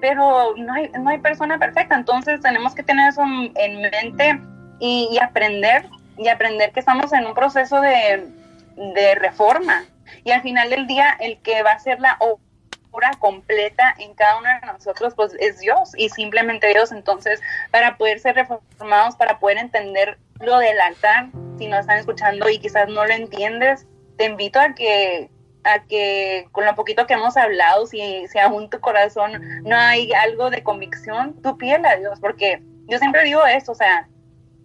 pero 0.00 0.54
no 0.56 0.72
hay, 0.72 0.90
no 0.98 1.10
hay 1.10 1.18
persona 1.18 1.58
perfecta, 1.58 1.94
entonces 1.94 2.40
tenemos 2.40 2.74
que 2.74 2.82
tener 2.82 3.08
eso 3.08 3.22
en 3.22 3.80
mente 3.80 4.40
y, 4.78 5.18
aprender, 5.20 5.88
y 6.16 6.28
aprender 6.28 6.72
que 6.72 6.80
estamos 6.80 7.12
en 7.12 7.26
un 7.26 7.34
proceso 7.34 7.80
de, 7.80 8.28
de 8.76 9.14
reforma. 9.16 9.84
Y 10.24 10.32
al 10.32 10.42
final 10.42 10.70
del 10.70 10.86
día, 10.86 11.16
el 11.20 11.38
que 11.38 11.62
va 11.62 11.72
a 11.72 11.78
ser 11.78 12.00
la 12.00 12.16
obra 12.18 13.12
completa 13.18 13.94
en 13.98 14.14
cada 14.14 14.38
uno 14.38 14.48
de 14.48 14.66
nosotros, 14.66 15.14
pues 15.14 15.34
es 15.38 15.60
Dios 15.60 15.92
y 15.96 16.08
simplemente 16.10 16.68
Dios. 16.68 16.92
Entonces, 16.92 17.40
para 17.70 17.96
poder 17.96 18.20
ser 18.20 18.34
reformados, 18.34 19.16
para 19.16 19.38
poder 19.38 19.58
entender 19.58 20.18
lo 20.42 20.58
del 20.58 20.80
altar, 20.80 21.30
si 21.58 21.68
no 21.68 21.78
están 21.78 21.98
escuchando 21.98 22.48
y 22.48 22.58
quizás 22.58 22.88
no 22.88 23.06
lo 23.06 23.12
entiendes, 23.12 23.86
te 24.16 24.26
invito 24.26 24.60
a 24.60 24.74
que 24.74 25.30
a 25.64 25.84
que 25.84 26.48
con 26.50 26.64
lo 26.64 26.74
poquito 26.74 27.06
que 27.06 27.14
hemos 27.14 27.36
hablado, 27.36 27.86
si, 27.86 28.26
si 28.26 28.38
aún 28.38 28.68
tu 28.68 28.80
corazón 28.80 29.62
no 29.62 29.76
hay 29.76 30.12
algo 30.12 30.50
de 30.50 30.62
convicción, 30.62 31.40
tú 31.40 31.56
pídele 31.56 31.88
a 31.88 31.96
Dios, 31.96 32.18
porque 32.20 32.62
yo 32.88 32.98
siempre 32.98 33.24
digo 33.24 33.46
esto, 33.46 33.72
o 33.72 33.76
sea, 33.76 34.08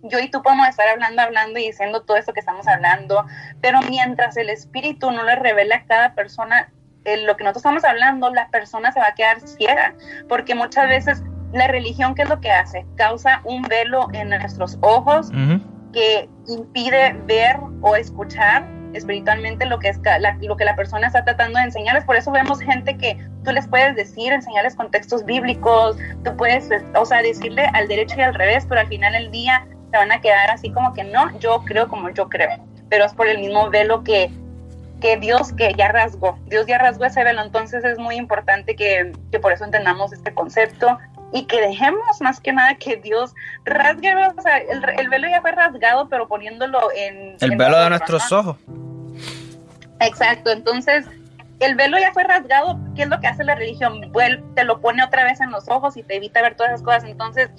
yo 0.02 0.20
y 0.20 0.30
tú 0.30 0.42
podemos 0.42 0.68
estar 0.68 0.88
hablando, 0.88 1.22
hablando 1.22 1.60
y 1.60 1.68
diciendo 1.68 2.02
todo 2.02 2.18
esto 2.18 2.34
que 2.34 2.40
estamos 2.40 2.68
hablando, 2.68 3.26
pero 3.62 3.80
mientras 3.90 4.38
el 4.38 4.50
Espíritu 4.50 5.12
no 5.12 5.24
le 5.24 5.36
revela 5.36 5.78
a 5.78 5.86
cada 5.86 6.16
persona 6.16 6.72
eh, 7.06 7.18
lo 7.18 7.38
que 7.38 7.44
nosotros 7.44 7.62
estamos 7.62 7.84
hablando, 7.84 8.34
la 8.34 8.50
persona 8.50 8.92
se 8.92 9.00
va 9.00 9.08
a 9.08 9.16
quedar 9.16 9.40
ciega, 9.42 9.94
porque 10.28 10.56
muchas 10.56 10.90
veces 10.90 11.24
la 11.54 11.68
religión, 11.68 12.16
¿qué 12.16 12.24
es 12.24 12.30
lo 12.30 12.40
que 12.40 12.52
hace? 12.52 12.86
Causa 12.96 13.42
un 13.44 13.62
velo 13.64 14.08
en 14.14 14.30
nuestros 14.30 14.78
ojos 14.82 15.32
que 15.94 16.30
impide 16.48 17.14
ver 17.26 17.58
o 17.82 17.96
escuchar 17.96 18.66
espiritualmente 18.94 19.66
lo 19.66 19.80
que, 19.80 19.90
es 19.90 20.00
lo 20.42 20.58
que 20.58 20.66
la 20.66 20.76
persona 20.76 21.08
está 21.08 21.24
tratando 21.24 21.60
de 21.60 21.66
enseñarles. 21.66 22.04
Por 22.04 22.16
eso 22.16 22.32
vemos 22.32 22.60
gente 22.60 22.98
que 22.98 23.18
tú 23.44 23.52
les 23.52 23.68
puedes 23.68 23.96
decir, 23.96 24.34
enseñarles 24.34 24.76
contextos 24.76 25.26
bíblicos, 25.26 25.98
tú 26.24 26.36
puedes, 26.36 26.70
o 26.96 27.06
sea, 27.06 27.22
decirle 27.22 27.70
al 27.74 27.88
derecho 27.88 28.16
y 28.18 28.22
al 28.22 28.34
revés, 28.34 28.66
pero 28.68 28.82
al 28.82 28.88
final 28.88 29.14
del 29.14 29.32
día 29.32 29.66
se 29.92 29.98
van 29.98 30.12
a 30.12 30.20
quedar 30.20 30.50
así 30.50 30.72
como 30.72 30.94
que 30.94 31.04
no, 31.04 31.38
yo 31.40 31.64
creo 31.66 31.88
como 31.88 32.10
yo 32.10 32.28
creo. 32.28 32.58
Pero 32.90 33.06
es 33.06 33.14
por 33.14 33.28
el 33.28 33.40
mismo 33.40 33.70
velo 33.70 34.04
que, 34.04 34.32
que 35.00 35.18
Dios 35.18 35.54
que 35.54 35.74
ya 35.76 35.90
rasgó. 35.90 36.38
Dios 36.48 36.66
ya 36.68 36.78
rasgó 36.78 37.06
ese 37.06 37.24
velo, 37.24 37.44
entonces 37.44 37.84
es 37.84 38.00
muy 38.00 38.16
importante 38.16 38.76
que, 38.76 39.14
que 39.32 39.40
por 39.40 39.54
eso 39.54 39.64
entendamos 39.64 40.12
este 40.14 40.34
concepto 40.34 40.98
y 41.34 41.46
que 41.46 41.62
dejemos 41.62 42.22
más 42.22 42.40
que 42.40 42.54
nada 42.54 42.76
que 42.76 42.96
Dios 42.98 43.34
rasgue, 43.66 44.16
o 44.16 44.42
sea, 44.42 44.58
el, 44.58 45.10
velo 45.10 45.28
ya 45.28 45.42
fue 45.42 45.52
rasgado, 45.52 46.08
pero 46.08 46.28
poniéndolo 46.28 46.80
en... 46.96 47.36
El 47.40 47.58
velo 47.58 47.80
de 47.80 47.90
nuestros 47.90 48.32
ojos. 48.32 48.58
Exacto, 50.00 50.52
entonces 50.52 51.06
el 51.60 51.76
velo 51.76 51.98
ya 51.98 52.14
fue 52.14 52.24
rasgado, 52.24 52.80
¿qué 52.96 53.04
es 53.04 53.08
lo 53.08 53.20
que 53.20 53.28
hace 53.28 53.44
la 53.44 53.56
religión? 53.56 54.12
te 54.56 54.64
lo 54.64 54.80
pone 54.80 55.04
otra 55.04 55.24
vez 55.24 55.42
en 55.42 55.52
los 55.52 55.68
ojos 55.70 55.98
y 55.98 56.04
te 56.04 56.16
evita 56.16 56.42
ver 56.42 56.56
todas 56.56 56.74
esas 56.74 56.84
cosas. 56.84 57.04
Entonces, 57.06 57.50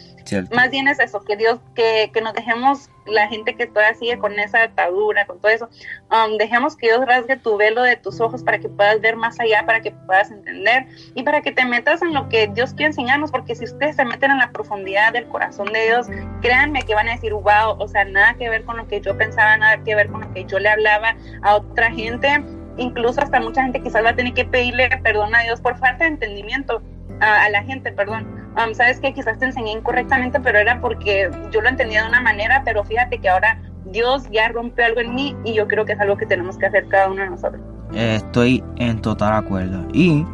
más 0.52 0.70
bien 0.70 0.88
es 0.88 1.00
eso, 1.00 1.20
que 1.24 1.36
Dios, 1.36 1.58
que, 1.74 2.10
que 2.12 2.20
nos 2.20 2.34
dejemos, 2.34 2.90
la 3.06 3.26
gente 3.28 3.54
que 3.54 3.66
todavía 3.66 3.94
sigue 3.94 4.18
con 4.18 4.38
esa 4.38 4.64
atadura, 4.64 5.26
con 5.26 5.40
todo 5.40 5.50
eso, 5.50 5.68
um, 6.10 6.36
dejemos 6.36 6.76
que 6.76 6.88
Dios 6.88 7.04
rasgue 7.06 7.36
tu 7.36 7.56
velo 7.56 7.82
de 7.82 7.96
tus 7.96 8.20
ojos 8.20 8.42
para 8.42 8.58
que 8.58 8.68
puedas 8.68 9.00
ver 9.00 9.16
más 9.16 9.40
allá, 9.40 9.64
para 9.64 9.80
que 9.80 9.92
puedas 9.92 10.30
entender 10.30 10.86
y 11.14 11.22
para 11.22 11.40
que 11.40 11.50
te 11.50 11.64
metas 11.64 12.02
en 12.02 12.12
lo 12.12 12.28
que 12.28 12.48
Dios 12.48 12.74
quiere 12.74 12.88
enseñarnos, 12.88 13.30
porque 13.30 13.54
si 13.54 13.64
ustedes 13.64 13.96
se 13.96 14.04
meten 14.04 14.30
en 14.30 14.38
la 14.38 14.50
profundidad 14.50 15.12
del 15.12 15.26
corazón 15.28 15.72
de 15.72 15.86
Dios, 15.86 16.06
créanme 16.42 16.82
que 16.82 16.94
van 16.94 17.08
a 17.08 17.12
decir, 17.12 17.32
wow, 17.32 17.76
o 17.78 17.88
sea, 17.88 18.04
nada 18.04 18.34
que 18.34 18.48
ver 18.48 18.64
con 18.64 18.76
lo 18.76 18.86
que 18.86 19.00
yo 19.00 19.16
pensaba, 19.16 19.56
nada 19.56 19.82
que 19.82 19.94
ver 19.94 20.08
con 20.08 20.20
lo 20.20 20.32
que 20.32 20.44
yo 20.44 20.58
le 20.58 20.68
hablaba 20.68 21.16
a 21.42 21.56
otra 21.56 21.90
gente 21.90 22.44
incluso 22.78 23.20
hasta 23.20 23.40
mucha 23.40 23.62
gente 23.62 23.80
quizás 23.80 24.04
va 24.04 24.10
a 24.10 24.16
tener 24.16 24.32
que 24.32 24.44
pedirle 24.44 24.88
perdón 25.02 25.34
a 25.34 25.42
Dios 25.42 25.60
por 25.60 25.76
falta 25.78 26.04
de 26.04 26.10
entendimiento 26.10 26.82
a, 27.20 27.48
la 27.50 27.62
gente, 27.64 27.92
perdón. 27.92 28.26
Um, 28.56 28.74
Sabes 28.74 29.00
que 29.00 29.12
quizás 29.12 29.38
te 29.38 29.46
enseñé 29.46 29.72
incorrectamente, 29.72 30.40
pero 30.40 30.58
era 30.58 30.80
porque 30.80 31.30
yo 31.50 31.60
lo 31.60 31.68
entendía 31.68 32.02
de 32.02 32.08
una 32.08 32.20
manera, 32.20 32.62
pero 32.64 32.84
fíjate 32.84 33.18
que 33.18 33.28
ahora 33.28 33.60
Dios 33.86 34.24
ya 34.30 34.48
rompió 34.48 34.84
algo 34.84 35.00
en 35.00 35.14
mí 35.14 35.36
y 35.44 35.54
yo 35.54 35.66
creo 35.66 35.84
que 35.84 35.92
es 35.92 36.00
algo 36.00 36.16
que 36.16 36.26
tenemos 36.26 36.56
que 36.58 36.66
hacer 36.66 36.86
cada 36.88 37.08
uno 37.08 37.22
de 37.22 37.30
nosotros. 37.30 37.60
Estoy 37.92 38.62
en 38.76 39.00
total 39.00 39.34
acuerdo. 39.34 39.86
Y 39.92 40.24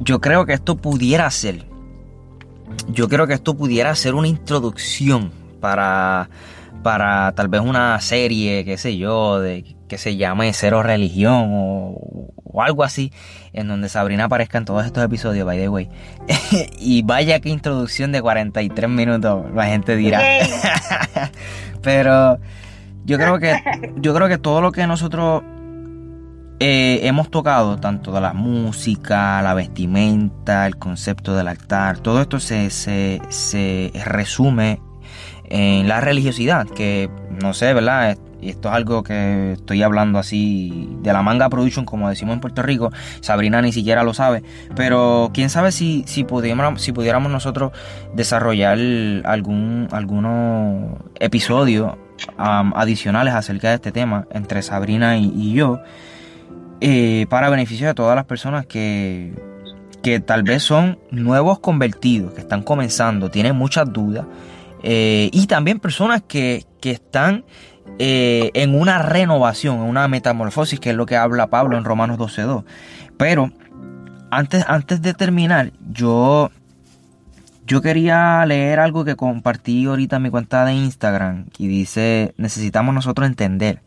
yo 0.00 0.20
creo 0.20 0.46
que 0.46 0.52
esto 0.52 0.76
pudiera 0.76 1.30
ser, 1.30 1.64
yo 2.88 3.08
creo 3.08 3.26
que 3.26 3.34
esto 3.34 3.54
pudiera 3.54 3.94
ser 3.94 4.14
una 4.14 4.28
introducción 4.28 5.30
para, 5.60 6.28
para 6.82 7.32
tal 7.32 7.48
vez 7.48 7.60
una 7.60 8.00
serie, 8.00 8.64
qué 8.64 8.76
sé 8.78 8.96
yo, 8.96 9.40
de 9.40 9.76
que 9.88 9.98
se 9.98 10.16
llame 10.16 10.52
Cero 10.52 10.82
Religión 10.82 11.48
o, 11.50 12.32
algo 12.62 12.84
así, 12.84 13.12
en 13.52 13.68
donde 13.68 13.88
Sabrina 13.88 14.24
aparezca 14.24 14.58
en 14.58 14.64
todos 14.64 14.84
estos 14.84 15.04
episodios, 15.04 15.46
by 15.46 15.58
the 15.58 15.68
way. 15.68 15.88
y 16.78 17.02
vaya 17.02 17.40
que 17.40 17.48
introducción 17.48 18.12
de 18.12 18.20
43 18.20 18.90
minutos, 18.90 19.46
la 19.54 19.66
gente 19.66 19.96
dirá. 19.96 20.20
Pero 21.82 22.38
yo 23.04 23.18
creo 23.18 23.38
que 23.38 23.56
yo 23.96 24.14
creo 24.14 24.28
que 24.28 24.38
todo 24.38 24.60
lo 24.60 24.72
que 24.72 24.86
nosotros 24.86 25.42
eh, 26.60 27.00
hemos 27.04 27.30
tocado, 27.30 27.78
tanto 27.78 28.12
de 28.12 28.20
la 28.20 28.32
música, 28.32 29.40
la 29.42 29.54
vestimenta, 29.54 30.66
el 30.66 30.76
concepto 30.76 31.34
del 31.34 31.48
altar, 31.48 31.98
todo 31.98 32.20
esto 32.20 32.38
se, 32.38 32.70
se, 32.70 33.20
se 33.30 33.90
resume 34.04 34.80
en 35.50 35.88
la 35.88 36.00
religiosidad, 36.00 36.66
que 36.66 37.10
no 37.42 37.52
sé, 37.52 37.74
¿verdad? 37.74 38.16
y 38.42 38.50
esto 38.50 38.68
es 38.68 38.74
algo 38.74 39.02
que 39.02 39.52
estoy 39.52 39.82
hablando 39.82 40.18
así 40.18 40.96
de 41.02 41.12
la 41.12 41.22
manga 41.22 41.48
production, 41.48 41.84
como 41.84 42.08
decimos 42.08 42.34
en 42.34 42.40
Puerto 42.40 42.62
Rico, 42.62 42.90
Sabrina 43.20 43.60
ni 43.60 43.72
siquiera 43.72 44.02
lo 44.02 44.14
sabe, 44.14 44.42
pero 44.74 45.30
quién 45.34 45.50
sabe 45.50 45.72
si, 45.72 46.04
si, 46.06 46.24
pudiéramos, 46.24 46.80
si 46.80 46.92
pudiéramos 46.92 47.30
nosotros 47.30 47.72
desarrollar 48.14 48.78
algún 49.24 49.88
algunos 49.92 50.98
episodios 51.18 51.94
adicionales 52.36 53.34
acerca 53.34 53.70
de 53.70 53.74
este 53.76 53.92
tema 53.92 54.26
entre 54.30 54.62
Sabrina 54.62 55.16
y, 55.18 55.52
yo, 55.52 55.80
eh, 56.80 57.26
para 57.28 57.50
beneficio 57.50 57.86
de 57.86 57.94
todas 57.94 58.14
las 58.16 58.24
personas 58.24 58.66
que, 58.66 59.32
que 60.02 60.20
tal 60.20 60.42
vez 60.42 60.62
son 60.62 60.98
nuevos 61.10 61.58
convertidos, 61.60 62.32
que 62.32 62.40
están 62.40 62.62
comenzando, 62.62 63.30
tienen 63.30 63.56
muchas 63.56 63.92
dudas. 63.92 64.26
Eh, 64.82 65.30
y 65.32 65.46
también 65.46 65.80
personas 65.80 66.22
que, 66.22 66.64
que 66.80 66.90
están 66.90 67.44
eh, 67.98 68.50
en 68.54 68.74
una 68.74 68.98
renovación, 68.98 69.76
en 69.76 69.82
una 69.82 70.08
metamorfosis, 70.08 70.80
que 70.80 70.90
es 70.90 70.96
lo 70.96 71.06
que 71.06 71.16
habla 71.16 71.48
Pablo 71.48 71.76
en 71.76 71.84
Romanos 71.84 72.18
12.2. 72.18 72.64
Pero 73.16 73.52
antes, 74.30 74.64
antes 74.66 75.02
de 75.02 75.12
terminar, 75.12 75.72
yo, 75.90 76.50
yo 77.66 77.82
quería 77.82 78.44
leer 78.46 78.80
algo 78.80 79.04
que 79.04 79.16
compartí 79.16 79.84
ahorita 79.84 80.16
en 80.16 80.22
mi 80.22 80.30
cuenta 80.30 80.64
de 80.64 80.72
Instagram 80.72 81.46
y 81.58 81.68
dice, 81.68 82.34
necesitamos 82.38 82.94
nosotros 82.94 83.26
entender 83.26 83.82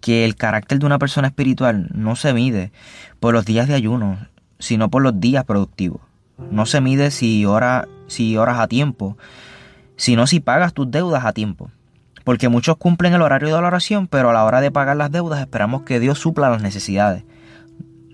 que 0.00 0.24
el 0.24 0.36
carácter 0.36 0.78
de 0.78 0.86
una 0.86 0.98
persona 0.98 1.28
espiritual 1.28 1.88
no 1.92 2.16
se 2.16 2.32
mide 2.32 2.72
por 3.20 3.34
los 3.34 3.44
días 3.44 3.68
de 3.68 3.74
ayuno, 3.74 4.28
sino 4.58 4.88
por 4.88 5.02
los 5.02 5.20
días 5.20 5.44
productivos. 5.44 6.00
No 6.50 6.64
se 6.64 6.80
mide 6.80 7.10
si, 7.10 7.44
si 8.06 8.36
oras 8.36 8.58
a 8.60 8.68
tiempo, 8.68 9.18
sino 9.96 10.26
si 10.26 10.40
pagas 10.40 10.72
tus 10.72 10.90
deudas 10.90 11.24
a 11.24 11.32
tiempo. 11.32 11.70
Porque 12.24 12.48
muchos 12.48 12.76
cumplen 12.76 13.14
el 13.14 13.22
horario 13.22 13.54
de 13.54 13.60
la 13.60 13.68
oración, 13.68 14.08
pero 14.08 14.30
a 14.30 14.32
la 14.32 14.44
hora 14.44 14.60
de 14.60 14.70
pagar 14.70 14.96
las 14.96 15.12
deudas 15.12 15.40
esperamos 15.40 15.82
que 15.82 16.00
Dios 16.00 16.18
supla 16.18 16.50
las 16.50 16.62
necesidades. 16.62 17.24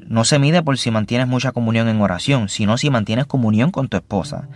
no 0.06 0.24
se 0.24 0.38
mide 0.38 0.62
por 0.62 0.76
si 0.76 0.90
mantienes 0.90 1.26
mucha 1.26 1.52
comunión 1.52 1.88
en 1.88 2.00
oración, 2.02 2.50
sino 2.50 2.76
si 2.76 2.90
mantienes 2.90 3.24
comunión 3.24 3.70
con 3.70 3.88
tu 3.88 3.96
esposa. 3.96 4.48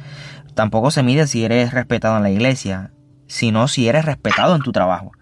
Tampoco 0.54 0.90
se 0.90 1.02
mide 1.02 1.26
si 1.26 1.44
eres 1.44 1.72
respetado 1.72 2.16
en 2.18 2.22
la 2.22 2.30
iglesia, 2.30 2.92
sino 3.26 3.66
si 3.68 3.88
eres 3.88 4.04
respetado 4.04 4.54
en 4.54 4.62
tu 4.62 4.72
trabajo. 4.72 5.12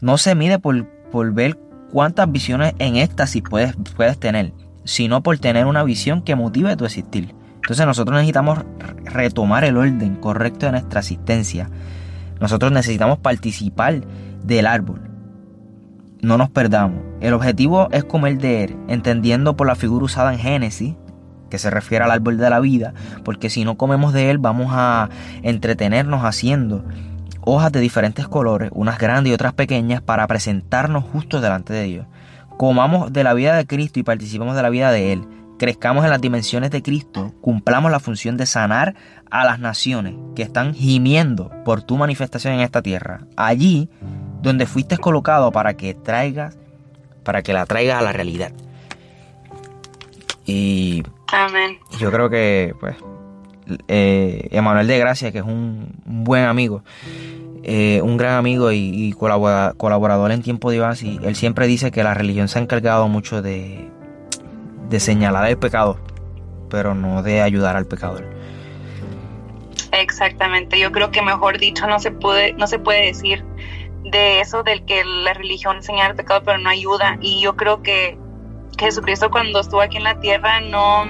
No 0.00 0.16
se 0.16 0.36
mide 0.36 0.60
por, 0.60 0.86
por 1.10 1.32
ver 1.32 1.58
cuántas 1.90 2.30
visiones 2.30 2.74
en 2.78 2.96
éxtasis 2.96 3.42
puedes, 3.42 3.74
puedes 3.96 4.18
tener, 4.18 4.52
sino 4.84 5.22
por 5.22 5.38
tener 5.38 5.66
una 5.66 5.82
visión 5.82 6.22
que 6.22 6.36
motive 6.36 6.76
tu 6.76 6.84
existir. 6.84 7.34
Entonces 7.70 7.86
nosotros 7.86 8.16
necesitamos 8.16 8.64
retomar 9.04 9.62
el 9.62 9.76
orden 9.76 10.16
correcto 10.16 10.66
de 10.66 10.72
nuestra 10.72 10.98
asistencia. 10.98 11.70
Nosotros 12.40 12.72
necesitamos 12.72 13.18
participar 13.18 14.00
del 14.42 14.66
árbol. 14.66 15.02
No 16.20 16.36
nos 16.36 16.50
perdamos. 16.50 16.98
El 17.20 17.32
objetivo 17.32 17.86
es 17.92 18.02
comer 18.02 18.38
de 18.38 18.64
él, 18.64 18.76
entendiendo 18.88 19.54
por 19.54 19.68
la 19.68 19.76
figura 19.76 20.04
usada 20.04 20.32
en 20.32 20.40
Génesis, 20.40 20.96
que 21.48 21.58
se 21.58 21.70
refiere 21.70 22.04
al 22.04 22.10
árbol 22.10 22.38
de 22.38 22.50
la 22.50 22.58
vida, 22.58 22.92
porque 23.24 23.50
si 23.50 23.64
no 23.64 23.76
comemos 23.76 24.12
de 24.12 24.30
él 24.32 24.38
vamos 24.38 24.72
a 24.72 25.08
entretenernos 25.44 26.24
haciendo 26.24 26.84
hojas 27.42 27.70
de 27.70 27.78
diferentes 27.78 28.26
colores, 28.26 28.72
unas 28.74 28.98
grandes 28.98 29.30
y 29.30 29.34
otras 29.34 29.52
pequeñas, 29.52 30.02
para 30.02 30.26
presentarnos 30.26 31.04
justo 31.04 31.40
delante 31.40 31.72
de 31.72 31.84
Dios. 31.84 32.06
Comamos 32.58 33.12
de 33.12 33.22
la 33.22 33.32
vida 33.32 33.54
de 33.54 33.68
Cristo 33.68 34.00
y 34.00 34.02
participemos 34.02 34.56
de 34.56 34.62
la 34.62 34.70
vida 34.70 34.90
de 34.90 35.12
Él. 35.12 35.24
Crezcamos 35.60 36.04
en 36.04 36.10
las 36.10 36.22
dimensiones 36.22 36.70
de 36.70 36.82
Cristo, 36.82 37.34
cumplamos 37.42 37.90
la 37.90 38.00
función 38.00 38.38
de 38.38 38.46
sanar 38.46 38.94
a 39.30 39.44
las 39.44 39.58
naciones 39.60 40.14
que 40.34 40.40
están 40.40 40.72
gimiendo 40.72 41.50
por 41.66 41.82
tu 41.82 41.98
manifestación 41.98 42.54
en 42.54 42.60
esta 42.60 42.80
tierra. 42.80 43.26
Allí 43.36 43.90
donde 44.40 44.64
fuiste 44.64 44.96
colocado 44.96 45.52
para 45.52 45.74
que 45.74 45.92
traigas, 45.92 46.56
para 47.24 47.42
que 47.42 47.52
la 47.52 47.66
traigas 47.66 48.00
a 48.00 48.02
la 48.02 48.12
realidad. 48.12 48.52
Y 50.46 51.02
Amén. 51.30 51.76
yo 51.98 52.10
creo 52.10 52.30
que, 52.30 52.74
pues, 52.80 52.96
eh, 53.86 54.48
Emanuel 54.52 54.86
de 54.86 54.98
Gracia, 54.98 55.30
que 55.30 55.40
es 55.40 55.44
un, 55.44 55.92
buen 56.06 56.44
amigo, 56.44 56.84
eh, 57.64 58.00
un 58.02 58.16
gran 58.16 58.36
amigo 58.36 58.72
y, 58.72 59.12
colaborador 59.12 60.32
en 60.32 60.40
tiempo 60.40 60.70
de 60.70 60.78
y 61.02 61.20
él 61.22 61.36
siempre 61.36 61.66
dice 61.66 61.90
que 61.90 62.02
la 62.02 62.14
religión 62.14 62.48
se 62.48 62.58
ha 62.58 62.62
encargado 62.62 63.08
mucho 63.08 63.42
de, 63.42 63.90
de 64.90 65.00
señalar 65.00 65.48
el 65.48 65.56
pecado, 65.56 65.98
pero 66.68 66.94
no 66.94 67.22
de 67.22 67.40
ayudar 67.40 67.76
al 67.76 67.86
pecador. 67.86 68.24
Exactamente, 69.92 70.78
yo 70.78 70.92
creo 70.92 71.10
que 71.10 71.22
mejor 71.22 71.58
dicho 71.58 71.86
no 71.86 71.98
se 71.98 72.10
puede, 72.10 72.52
no 72.54 72.66
se 72.66 72.78
puede 72.78 73.06
decir 73.06 73.44
de 74.04 74.40
eso 74.40 74.62
del 74.62 74.84
que 74.84 75.04
la 75.04 75.34
religión 75.34 75.82
señala 75.82 76.10
el 76.10 76.16
pecado 76.16 76.42
pero 76.44 76.58
no 76.58 76.70
ayuda 76.70 77.18
y 77.20 77.40
yo 77.40 77.56
creo 77.56 77.82
que 77.82 78.18
Jesucristo 78.78 79.30
cuando 79.30 79.60
estuvo 79.60 79.80
aquí 79.80 79.98
en 79.98 80.04
la 80.04 80.18
tierra 80.20 80.60
no 80.60 81.04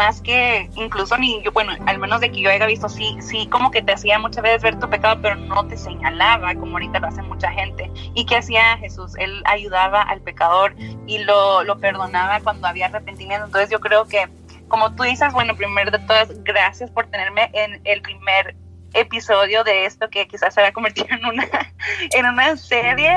más 0.00 0.22
que 0.22 0.70
incluso 0.76 1.18
ni 1.18 1.42
yo, 1.42 1.52
bueno, 1.52 1.74
al 1.84 1.98
menos 1.98 2.22
de 2.22 2.32
que 2.32 2.40
yo 2.40 2.48
haya 2.48 2.64
visto, 2.64 2.88
sí, 2.88 3.18
sí, 3.20 3.46
como 3.48 3.70
que 3.70 3.82
te 3.82 3.92
hacía 3.92 4.18
muchas 4.18 4.42
veces 4.42 4.62
ver 4.62 4.78
tu 4.78 4.88
pecado, 4.88 5.20
pero 5.20 5.34
no 5.34 5.66
te 5.66 5.76
señalaba, 5.76 6.54
como 6.54 6.72
ahorita 6.72 7.00
lo 7.00 7.08
hace 7.08 7.20
mucha 7.20 7.52
gente. 7.52 7.90
¿Y 8.14 8.24
qué 8.24 8.36
hacía 8.36 8.78
Jesús? 8.78 9.12
Él 9.18 9.42
ayudaba 9.44 10.00
al 10.00 10.22
pecador 10.22 10.74
y 11.06 11.18
lo, 11.18 11.64
lo 11.64 11.78
perdonaba 11.78 12.40
cuando 12.40 12.66
había 12.66 12.86
arrepentimiento. 12.86 13.44
Entonces 13.44 13.68
yo 13.68 13.78
creo 13.78 14.06
que, 14.06 14.26
como 14.68 14.94
tú 14.94 15.02
dices, 15.02 15.34
bueno, 15.34 15.54
primero 15.54 15.90
de 15.90 15.98
todas, 15.98 16.30
gracias 16.44 16.90
por 16.90 17.06
tenerme 17.08 17.50
en 17.52 17.82
el 17.84 18.00
primer 18.00 18.56
episodio 18.94 19.64
de 19.64 19.84
esto 19.84 20.08
que 20.08 20.26
quizás 20.26 20.54
se 20.54 20.62
va 20.62 20.68
a 20.68 20.72
convertir 20.72 21.08
en 21.10 21.26
una, 21.26 21.46
en 22.10 22.24
una 22.24 22.56
serie 22.56 23.16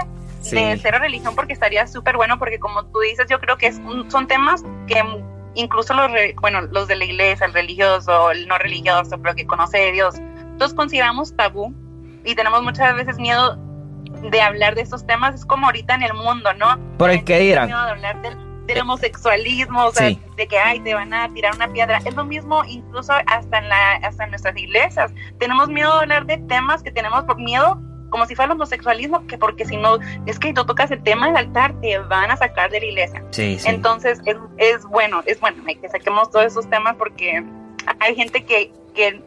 de 0.52 0.78
cero 0.82 0.98
religión 1.00 1.34
porque 1.34 1.54
estaría 1.54 1.88
súper 1.88 2.18
bueno 2.18 2.38
porque 2.38 2.60
como 2.60 2.86
tú 2.88 3.00
dices 3.00 3.28
yo 3.30 3.40
creo 3.40 3.58
que 3.58 3.68
es 3.68 3.80
son 4.10 4.28
temas 4.28 4.62
que 4.88 5.02
incluso 5.56 5.94
los, 5.94 6.12
bueno, 6.42 6.62
los 6.62 6.88
de 6.88 6.96
la 6.96 7.06
iglesia, 7.06 7.46
el 7.46 7.54
religioso, 7.54 8.32
el 8.32 8.48
no 8.48 8.58
religioso, 8.58 9.18
pero 9.22 9.36
que 9.36 9.46
conoce 9.46 9.78
de 9.78 9.92
Dios, 9.92 10.16
todos 10.58 10.74
consideramos 10.74 11.36
tabú 11.36 11.74
y 12.24 12.36
tenemos 12.36 12.64
muchas 12.64 12.96
veces 12.96 13.18
miedo 13.18 13.58
de 14.22 14.42
hablar 14.42 14.76
de 14.76 14.82
estos 14.82 15.06
temas. 15.06 15.36
Es 15.36 15.46
como 15.46 15.68
ahorita 15.68 15.96
en 15.96 16.04
el 16.04 16.14
mundo, 16.14 16.54
¿no? 16.54 16.80
Por 16.98 17.10
el 17.10 17.24
que 17.24 17.40
dirán. 17.40 17.68
Miedo 17.68 17.84
de 17.84 17.92
hablar 17.92 18.22
del, 18.22 18.38
homosexualismo, 18.82 19.86
o 19.86 19.92
sea, 19.92 20.10
de 20.36 20.48
que 20.48 20.58
ay, 20.58 20.80
te 20.80 20.94
van 20.96 21.14
a 21.14 21.32
tirar 21.34 21.54
una 21.56 21.68
piedra. 21.68 21.98
Es 22.06 22.16
lo 22.16 22.26
mismo 22.26 22.64
incluso 22.66 23.14
hasta 23.28 23.58
en, 23.60 23.70
la, 23.70 23.94
hasta 23.96 24.24
en 24.24 24.32
nuestras 24.32 24.58
iglesias. 24.58 25.14
Tenemos 25.38 25.68
miedo 25.68 25.94
de 25.94 26.00
hablar 26.00 26.26
de 26.26 26.38
temas 26.38 26.82
que 26.82 26.92
tenemos 26.92 27.24
por 27.26 27.38
miedo 27.38 27.80
como 28.14 28.28
si 28.28 28.36
fuera 28.36 28.46
el 28.46 28.52
homosexualismo, 28.52 29.26
que 29.26 29.40
porque 29.40 29.66
si 29.66 29.76
no, 29.76 29.98
es 30.28 30.38
que 30.38 30.54
tú 30.54 30.64
tocas 30.64 30.92
el 30.92 31.02
tema 31.02 31.26
del 31.26 31.38
altar, 31.38 31.74
te 31.82 31.98
van 31.98 32.30
a 32.30 32.38
sacar 32.38 32.70
de 32.70 32.80
la 32.80 32.86
iglesia. 32.86 33.24
Sí, 33.32 33.58
sí. 33.58 33.68
Entonces, 33.68 34.22
es, 34.26 34.38
es, 34.58 34.86
bueno, 34.86 35.24
es 35.26 35.40
bueno 35.40 35.64
que 35.66 35.90
saquemos 35.90 36.30
todos 36.30 36.46
esos 36.46 36.70
temas 36.70 36.96
porque 36.96 37.44
hay 38.00 38.16
gente 38.16 38.46
que, 38.46 38.72
que 38.94 39.20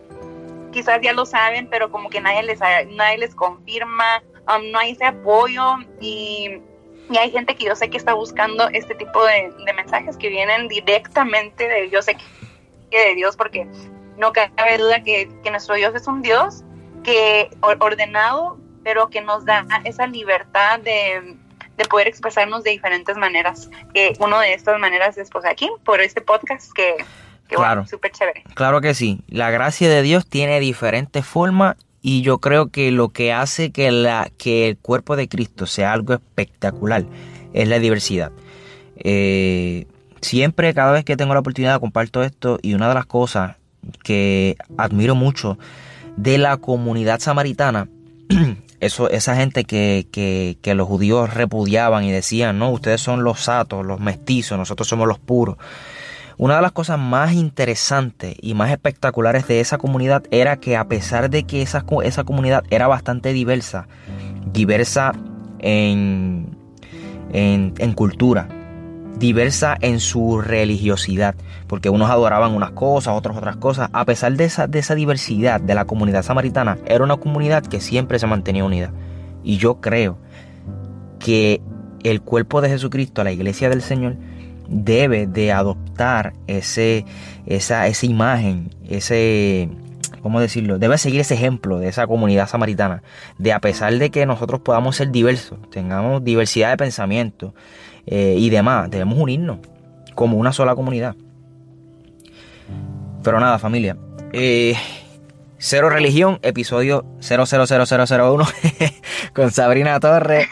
quizás 0.70 1.01
ya 1.03 1.12
lo 1.14 1.26
saben, 1.26 1.66
pero 1.68 1.91
como 1.91 2.11
que 2.11 2.20
nadie 2.20 2.45
les, 2.45 2.61
nadie 2.61 3.18
les 3.18 3.34
confirma, 3.34 4.22
um, 4.47 4.70
no 4.70 4.78
hay 4.78 4.93
ese 4.93 5.07
apoyo 5.07 5.78
y, 6.01 6.61
y, 7.11 7.16
hay 7.18 7.32
gente 7.32 7.57
que 7.57 7.64
yo 7.64 7.74
sé 7.74 7.91
que 7.91 7.97
está 7.97 8.14
buscando 8.14 8.68
este 8.68 8.95
tipo 8.95 9.24
de, 9.24 9.53
de 9.66 9.72
mensajes 9.72 10.16
que 10.16 10.28
vienen 10.28 10.68
directamente 10.68 11.66
de 11.66 11.89
Dios, 11.89 12.05
sé 12.05 12.16
que 12.93 13.09
de 13.09 13.14
Dios, 13.16 13.37
porque 13.37 13.66
no 14.16 14.32
cabe 14.32 14.78
duda 14.78 15.03
que, 15.03 15.28
que 15.43 15.51
nuestro 15.51 15.74
Dios 15.74 15.93
es 15.97 16.07
un 16.07 16.22
Dios 16.22 16.62
que 17.03 17.51
ordenado 17.61 18.64
pero 18.87 19.11
que 19.11 19.20
nos 19.20 19.45
da 19.45 19.66
esa 19.82 20.07
libertad 20.07 20.78
de, 20.78 21.34
poder 21.91 22.07
expresarnos 22.07 22.62
de 22.62 22.70
diferentes 22.70 23.16
maneras. 23.16 23.68
Que 23.93 24.16
una 24.20 24.41
de 24.41 24.55
estas 24.55 24.78
maneras 24.78 25.18
es 25.18 25.28
pues 25.28 25.45
aquí, 25.45 25.68
por 25.84 26.01
este 26.01 26.20
podcast 26.20 26.70
que, 26.72 26.95
claro, 27.49 27.84
súper 27.84 28.12
chévere. 28.12 28.45
Claro 28.55 28.80
que 28.80 28.95
sí. 28.95 29.22
La 29.26 29.51
gracia 29.51 29.89
de 29.89 30.03
Dios 30.03 30.24
tiene 30.28 30.61
diferentes 30.61 31.26
formas 31.26 31.74
y 32.01 32.22
yo 32.22 32.39
creo 32.39 32.68
que 32.68 32.93
lo 32.93 33.09
que 33.09 33.32
hace 33.32 33.72
que, 33.72 33.91
la, 33.91 34.30
que 34.39 34.68
el 34.68 34.78
cuerpo 34.78 35.16
de 35.16 35.28
Cristo 35.28 35.66
sea 35.66 35.93
algo 35.93 36.14
espectacular 36.14 37.07
es 37.55 37.66
la 37.66 37.80
diversidad. 37.80 38.30
Eh, 38.99 39.89
siempre, 40.20 40.72
cada 40.74 40.93
vez 40.93 41.05
que 41.05 41.16
tengo 41.16 41.34
la 41.34 41.41
oportunidad, 41.41 41.80
comparto 41.80 42.22
esto 42.22 42.61
y 42.62 42.74
una 42.74 42.87
de 42.89 42.95
las 42.95 43.07
cosas 43.07 43.57
que 44.05 44.57
admiro 44.78 45.16
mucho 45.16 45.59
de 46.16 46.39
la 46.39 46.57
comunidad 46.59 47.18
samaritana 47.18 47.89
eso, 48.81 49.09
esa 49.11 49.37
gente 49.37 49.64
que, 49.64 50.07
que, 50.11 50.59
que, 50.62 50.74
los 50.74 50.87
judíos 50.87 51.33
repudiaban 51.33 52.05
y 52.05 52.12
decían, 52.12 52.59
no, 52.59 52.70
ustedes 52.70 53.01
son 53.01 53.24
los 53.24 53.41
satos, 53.41 53.85
los 53.85 54.01
mestizos, 54.01 54.59
nosotros 54.59 54.89
somos 54.89 55.09
los 55.09 55.18
puros. 55.18 55.57
Una 56.39 56.57
de 56.57 56.62
las 56.62 56.72
cosas 56.72 56.99
más 56.99 57.33
interesantes 57.33 58.37
y 58.43 58.53
más 58.53 58.70
espectaculares 58.70 59.49
de 59.49 59.61
esa 59.61 59.79
comunidad 59.79 60.24
era 60.31 60.59
que 60.59 60.77
a 60.77 60.87
pesar 60.87 61.31
de 61.31 61.45
que 61.45 61.62
esa, 61.62 61.85
esa 62.05 62.24
comunidad 62.24 62.64
era 62.70 62.87
bastante 62.87 63.33
diversa, 63.33 63.89
diversa 64.53 65.12
en, 65.61 66.55
en, 67.33 67.72
en 67.79 67.93
cultura, 67.95 68.49
diversa 69.18 69.76
en 69.80 70.00
su 70.00 70.40
religiosidad, 70.40 71.34
porque 71.66 71.90
unos 71.90 72.10
adoraban 72.10 72.52
unas 72.52 72.72
cosas, 72.72 73.14
otros 73.14 73.36
otras 73.36 73.56
cosas. 73.56 73.88
A 73.92 74.04
pesar 74.04 74.32
de 74.34 74.44
esa, 74.44 74.66
de 74.66 74.78
esa 74.78 74.94
diversidad 74.94 75.60
de 75.60 75.74
la 75.74 75.84
comunidad 75.84 76.22
samaritana, 76.22 76.78
era 76.86 77.04
una 77.04 77.16
comunidad 77.16 77.64
que 77.64 77.80
siempre 77.80 78.18
se 78.18 78.26
mantenía 78.26 78.64
unida. 78.64 78.92
Y 79.42 79.58
yo 79.58 79.80
creo 79.80 80.18
que 81.18 81.60
el 82.02 82.20
cuerpo 82.20 82.60
de 82.60 82.68
Jesucristo, 82.68 83.24
la 83.24 83.32
iglesia 83.32 83.68
del 83.68 83.82
Señor, 83.82 84.16
debe 84.68 85.26
de 85.26 85.52
adoptar 85.52 86.34
ese, 86.46 87.04
esa, 87.46 87.86
esa 87.86 88.06
imagen, 88.06 88.70
ese, 88.88 89.68
¿cómo 90.22 90.40
decirlo? 90.40 90.78
Debe 90.78 90.98
seguir 90.98 91.20
ese 91.20 91.34
ejemplo 91.34 91.78
de 91.78 91.88
esa 91.88 92.06
comunidad 92.06 92.48
samaritana, 92.48 93.02
de 93.38 93.52
a 93.52 93.60
pesar 93.60 93.94
de 93.94 94.10
que 94.10 94.26
nosotros 94.26 94.60
podamos 94.60 94.96
ser 94.96 95.10
diversos, 95.10 95.58
tengamos 95.70 96.24
diversidad 96.24 96.70
de 96.70 96.76
pensamiento, 96.76 97.54
eh, 98.07 98.36
y 98.38 98.50
demás. 98.50 98.90
Debemos 98.90 99.18
unirnos 99.18 99.59
como 100.14 100.38
una 100.38 100.52
sola 100.52 100.74
comunidad. 100.74 101.16
Pero 103.22 103.40
nada, 103.40 103.59
familia. 103.59 103.96
Eh, 104.32 104.74
Cero 105.59 105.90
Religión, 105.90 106.38
episodio 106.42 107.04
000001 107.20 108.46
con 109.34 109.50
Sabrina 109.50 109.98
Torres. 110.00 110.48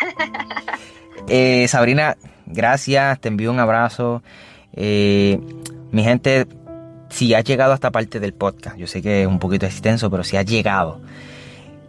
Eh, 1.28 1.68
Sabrina, 1.68 2.16
gracias, 2.46 3.20
te 3.20 3.28
envío 3.28 3.50
un 3.50 3.60
abrazo. 3.60 4.22
mi 4.74 6.02
gente, 6.02 6.46
si 7.10 7.32
has 7.34 7.44
llegado 7.44 7.72
a 7.72 7.76
esta 7.76 7.92
parte 7.92 8.18
del 8.18 8.34
podcast, 8.34 8.76
yo 8.76 8.86
sé 8.86 9.00
que 9.00 9.22
es 9.22 9.28
un 9.28 9.38
poquito 9.38 9.66
extenso, 9.66 10.10
pero 10.10 10.24
si 10.24 10.36
has 10.36 10.44
llegado, 10.44 11.00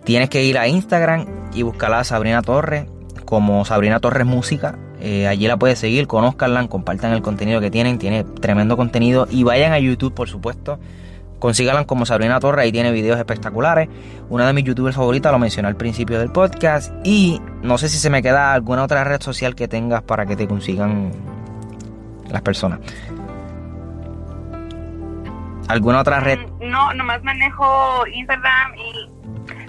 tienes 0.03 0.29
que 0.29 0.43
ir 0.43 0.57
a 0.57 0.67
Instagram 0.67 1.49
y 1.53 1.63
buscarla 1.63 1.99
a 1.99 2.03
Sabrina 2.03 2.43
Torres 2.43 2.85
como 3.25 3.65
Sabrina 3.65 3.99
Torres 3.99 4.27
Música 4.27 4.77
eh, 5.01 5.27
allí 5.27 5.47
la 5.47 5.57
puedes 5.57 5.79
seguir, 5.79 6.07
conozcanla, 6.07 6.67
compartan 6.67 7.13
el 7.13 7.21
contenido 7.21 7.61
que 7.61 7.71
tienen, 7.71 7.97
tiene 7.97 8.23
tremendo 8.23 8.77
contenido 8.77 9.27
y 9.29 9.43
vayan 9.43 9.73
a 9.73 9.79
YouTube 9.79 10.13
por 10.13 10.29
supuesto. 10.29 10.79
Consíganla 11.39 11.85
como 11.85 12.05
Sabrina 12.05 12.39
Torres, 12.39 12.63
ahí 12.63 12.71
tiene 12.71 12.91
videos 12.91 13.19
espectaculares. 13.19 13.89
Una 14.29 14.47
de 14.47 14.53
mis 14.53 14.63
youtubers 14.63 14.95
favoritas, 14.95 15.31
lo 15.31 15.37
mencioné 15.37 15.67
al 15.67 15.75
principio 15.75 16.17
del 16.17 16.31
podcast. 16.31 16.93
Y 17.03 17.41
no 17.61 17.77
sé 17.77 17.89
si 17.89 17.97
se 17.97 18.09
me 18.09 18.23
queda 18.23 18.53
alguna 18.53 18.83
otra 18.83 19.03
red 19.03 19.21
social 19.21 19.53
que 19.53 19.67
tengas 19.67 20.01
para 20.01 20.25
que 20.25 20.35
te 20.35 20.47
consigan 20.47 21.11
las 22.31 22.41
personas. 22.41 22.79
¿Alguna 25.67 25.99
otra 25.99 26.19
red? 26.19 26.39
Mm, 26.39 26.69
no, 26.69 26.93
nomás 26.93 27.23
manejo 27.23 28.07
Instagram 28.07 28.75
y... 28.75 29.09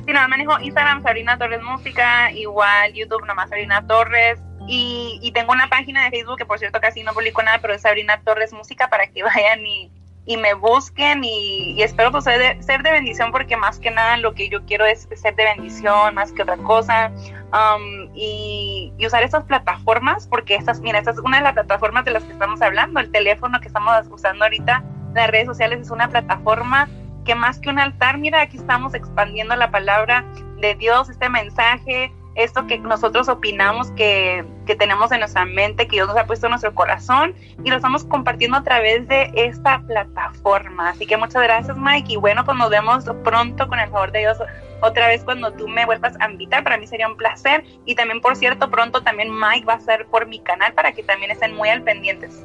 Sí, 0.06 0.12
nomás 0.12 0.28
manejo 0.28 0.60
Instagram, 0.60 1.02
Sabrina 1.02 1.36
Torres 1.36 1.62
Música, 1.62 2.30
igual 2.32 2.92
YouTube, 2.94 3.26
nomás 3.26 3.50
Sabrina 3.50 3.84
Torres. 3.86 4.40
Y, 4.66 5.18
y 5.22 5.32
tengo 5.32 5.52
una 5.52 5.68
página 5.68 6.04
de 6.04 6.10
Facebook 6.10 6.38
que 6.38 6.46
por 6.46 6.58
cierto 6.58 6.80
casi 6.80 7.02
no 7.02 7.12
publico 7.12 7.42
nada, 7.42 7.58
pero 7.60 7.74
es 7.74 7.82
Sabrina 7.82 8.20
Torres 8.22 8.52
Música 8.52 8.88
para 8.88 9.06
que 9.06 9.22
vayan 9.22 9.64
y, 9.64 9.90
y 10.26 10.36
me 10.36 10.54
busquen. 10.54 11.22
Y, 11.24 11.82
espero 11.82 12.10
pues 12.10 12.24
ser 12.24 12.38
de, 12.38 12.62
ser 12.62 12.82
de, 12.82 12.92
bendición 12.92 13.32
porque 13.32 13.56
más 13.56 13.78
que 13.78 13.90
nada 13.90 14.16
lo 14.16 14.34
que 14.34 14.48
yo 14.48 14.64
quiero 14.66 14.84
es 14.84 15.08
ser 15.14 15.34
de 15.36 15.44
bendición 15.44 16.14
más 16.14 16.32
que 16.32 16.42
otra 16.42 16.56
cosa. 16.58 17.12
Um, 17.52 18.10
y, 18.14 18.92
y, 18.98 19.06
usar 19.06 19.22
estas 19.22 19.44
plataformas 19.44 20.26
porque 20.26 20.56
estas, 20.56 20.80
mira, 20.80 20.98
esta 20.98 21.12
es 21.12 21.18
una 21.18 21.38
de 21.38 21.44
las 21.44 21.54
plataformas 21.54 22.04
de 22.04 22.10
las 22.10 22.24
que 22.24 22.32
estamos 22.32 22.60
hablando, 22.60 23.00
el 23.00 23.10
teléfono 23.12 23.60
que 23.60 23.68
estamos 23.68 24.06
usando 24.10 24.44
ahorita 24.44 24.82
las 25.16 25.30
redes 25.30 25.46
sociales 25.46 25.80
es 25.80 25.90
una 25.90 26.08
plataforma 26.08 26.88
que 27.24 27.34
más 27.34 27.58
que 27.58 27.68
un 27.68 27.78
altar, 27.78 28.18
mira, 28.18 28.42
aquí 28.42 28.56
estamos 28.56 28.94
expandiendo 28.94 29.56
la 29.56 29.70
palabra 29.70 30.24
de 30.60 30.74
Dios, 30.76 31.08
este 31.08 31.28
mensaje, 31.28 32.12
esto 32.36 32.66
que 32.66 32.78
nosotros 32.78 33.28
opinamos 33.28 33.90
que, 33.92 34.44
que, 34.66 34.76
tenemos 34.76 35.10
en 35.12 35.20
nuestra 35.20 35.44
mente, 35.44 35.86
que 35.86 35.96
Dios 35.96 36.08
nos 36.08 36.16
ha 36.16 36.26
puesto 36.26 36.46
en 36.46 36.50
nuestro 36.50 36.74
corazón 36.74 37.34
y 37.64 37.70
lo 37.70 37.76
estamos 37.76 38.04
compartiendo 38.04 38.56
a 38.56 38.62
través 38.62 39.08
de 39.08 39.30
esta 39.34 39.82
plataforma. 39.86 40.90
Así 40.90 41.06
que 41.06 41.16
muchas 41.16 41.42
gracias 41.42 41.76
Mike 41.76 42.12
y 42.12 42.16
bueno, 42.16 42.44
pues 42.44 42.56
nos 42.56 42.70
vemos 42.70 43.04
pronto 43.24 43.68
con 43.68 43.78
el 43.78 43.88
favor 43.90 44.12
de 44.12 44.20
Dios 44.20 44.38
otra 44.80 45.08
vez 45.08 45.24
cuando 45.24 45.52
tú 45.52 45.68
me 45.68 45.86
vuelvas 45.86 46.14
a 46.20 46.30
invitar, 46.30 46.62
para 46.62 46.76
mí 46.76 46.86
sería 46.86 47.08
un 47.08 47.16
placer 47.16 47.64
y 47.84 47.94
también 47.94 48.20
por 48.20 48.36
cierto 48.36 48.70
pronto 48.70 49.02
también 49.02 49.30
Mike 49.32 49.64
va 49.64 49.74
a 49.74 49.80
ser 49.80 50.06
por 50.06 50.26
mi 50.26 50.38
canal 50.40 50.74
para 50.74 50.92
que 50.92 51.02
también 51.02 51.30
estén 51.30 51.54
muy 51.54 51.68
al 51.68 51.82
pendientes. 51.82 52.44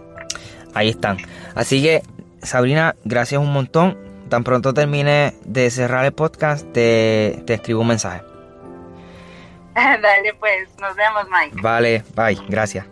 Ahí 0.73 0.89
están. 0.89 1.17
Así 1.55 1.83
que 1.83 2.01
Sabrina, 2.41 2.95
gracias 3.03 3.41
un 3.41 3.51
montón. 3.51 3.97
Tan 4.29 4.45
pronto 4.45 4.73
termine 4.73 5.33
de 5.43 5.69
cerrar 5.69 6.05
el 6.05 6.13
podcast, 6.13 6.65
te, 6.71 7.43
escribo 7.53 7.81
un 7.81 7.87
mensaje. 7.87 8.21
Dale, 9.75 10.33
pues, 10.39 10.69
nos 10.79 10.95
vemos, 10.95 11.23
Mike. 11.29 11.61
Vale, 11.61 12.03
bye, 12.15 12.37
gracias. 12.49 12.85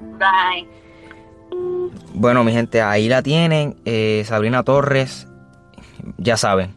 Bye. 0.00 0.68
Bueno, 2.14 2.44
mi 2.44 2.52
gente, 2.52 2.82
ahí 2.82 3.08
la 3.08 3.22
tienen. 3.22 3.76
Eh, 3.84 4.24
Sabrina 4.26 4.62
Torres, 4.62 5.28
ya 6.18 6.36
saben. 6.36 6.74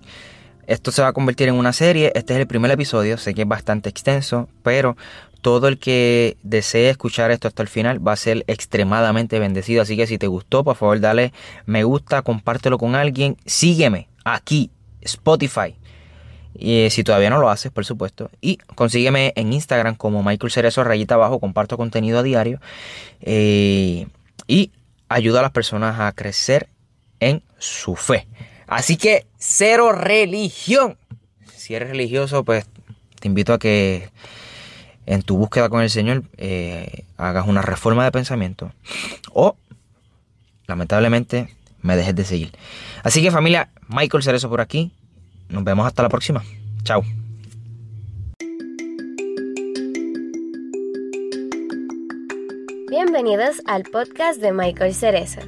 Esto 0.67 0.91
se 0.91 1.01
va 1.01 1.07
a 1.07 1.13
convertir 1.13 1.47
en 1.47 1.55
una 1.55 1.73
serie. 1.73 2.11
Este 2.13 2.33
es 2.33 2.39
el 2.39 2.47
primer 2.47 2.69
episodio. 2.69 3.17
Sé 3.17 3.33
que 3.33 3.41
es 3.41 3.47
bastante 3.47 3.89
extenso, 3.89 4.49
pero 4.61 4.95
todo 5.41 5.67
el 5.67 5.79
que 5.79 6.37
desee 6.43 6.89
escuchar 6.89 7.31
esto 7.31 7.47
hasta 7.47 7.63
el 7.63 7.69
final 7.69 8.05
va 8.05 8.11
a 8.11 8.17
ser 8.17 8.43
extremadamente 8.47 9.39
bendecido. 9.39 9.81
Así 9.81 9.97
que 9.97 10.05
si 10.05 10.17
te 10.17 10.27
gustó, 10.27 10.63
por 10.63 10.75
favor, 10.75 10.99
dale 10.99 11.33
me 11.65 11.83
gusta, 11.83 12.21
compártelo 12.21 12.77
con 12.77 12.95
alguien. 12.95 13.37
Sígueme 13.45 14.09
aquí, 14.23 14.69
Spotify. 15.01 15.75
Y 16.55 16.81
eh, 16.81 16.89
si 16.89 17.03
todavía 17.03 17.29
no 17.29 17.39
lo 17.39 17.49
haces, 17.49 17.71
por 17.71 17.85
supuesto. 17.85 18.29
Y 18.41 18.57
consígueme 18.75 19.33
en 19.35 19.53
Instagram 19.53 19.95
como 19.95 20.23
Michael 20.23 20.51
Cerezo, 20.51 20.83
rayita 20.83 21.15
abajo. 21.15 21.39
Comparto 21.39 21.77
contenido 21.77 22.19
a 22.19 22.23
diario. 22.23 22.59
Eh, 23.21 24.07
y 24.47 24.71
ayuda 25.07 25.39
a 25.39 25.43
las 25.43 25.51
personas 25.51 25.99
a 25.99 26.11
crecer 26.11 26.67
en 27.19 27.43
su 27.57 27.95
fe. 27.95 28.27
Así 28.67 28.97
que 28.97 29.25
cero 29.37 29.91
religión. 29.91 30.97
Si 31.55 31.75
eres 31.75 31.89
religioso, 31.89 32.43
pues 32.43 32.65
te 33.19 33.27
invito 33.27 33.53
a 33.53 33.59
que 33.59 34.09
en 35.05 35.23
tu 35.23 35.37
búsqueda 35.37 35.69
con 35.69 35.81
el 35.81 35.89
Señor 35.89 36.23
eh, 36.37 37.05
hagas 37.17 37.47
una 37.47 37.61
reforma 37.61 38.03
de 38.03 38.11
pensamiento 38.11 38.71
o 39.33 39.57
lamentablemente 40.67 41.55
me 41.81 41.95
dejes 41.95 42.15
de 42.15 42.25
seguir. 42.25 42.51
Así 43.03 43.21
que 43.21 43.31
familia, 43.31 43.69
Michael 43.87 44.23
Cerezo 44.23 44.49
por 44.49 44.61
aquí. 44.61 44.91
Nos 45.49 45.63
vemos 45.63 45.85
hasta 45.85 46.03
la 46.03 46.09
próxima. 46.09 46.43
Chao. 46.83 47.03
Bienvenidos 52.89 53.61
al 53.65 53.83
podcast 53.83 54.41
de 54.41 54.51
Michael 54.51 54.93
Cerezo. 54.93 55.41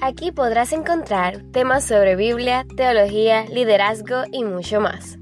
Aquí 0.00 0.32
podrás 0.32 0.72
encontrar 0.72 1.42
temas 1.52 1.84
sobre 1.84 2.16
Biblia, 2.16 2.64
teología, 2.76 3.46
liderazgo 3.46 4.24
y 4.32 4.44
mucho 4.44 4.80
más. 4.80 5.18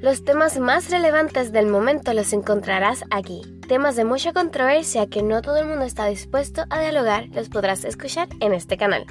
Los 0.00 0.24
temas 0.24 0.58
más 0.60 0.90
relevantes 0.90 1.50
del 1.50 1.66
momento 1.66 2.12
los 2.14 2.32
encontrarás 2.32 3.04
aquí. 3.10 3.42
Temas 3.66 3.96
de 3.96 4.04
mucha 4.04 4.32
controversia 4.32 5.08
que 5.08 5.22
no 5.22 5.42
todo 5.42 5.56
el 5.56 5.66
mundo 5.66 5.84
está 5.84 6.06
dispuesto 6.06 6.64
a 6.70 6.80
dialogar 6.80 7.26
los 7.32 7.48
podrás 7.48 7.84
escuchar 7.84 8.28
en 8.40 8.54
este 8.54 8.76
canal. 8.76 9.06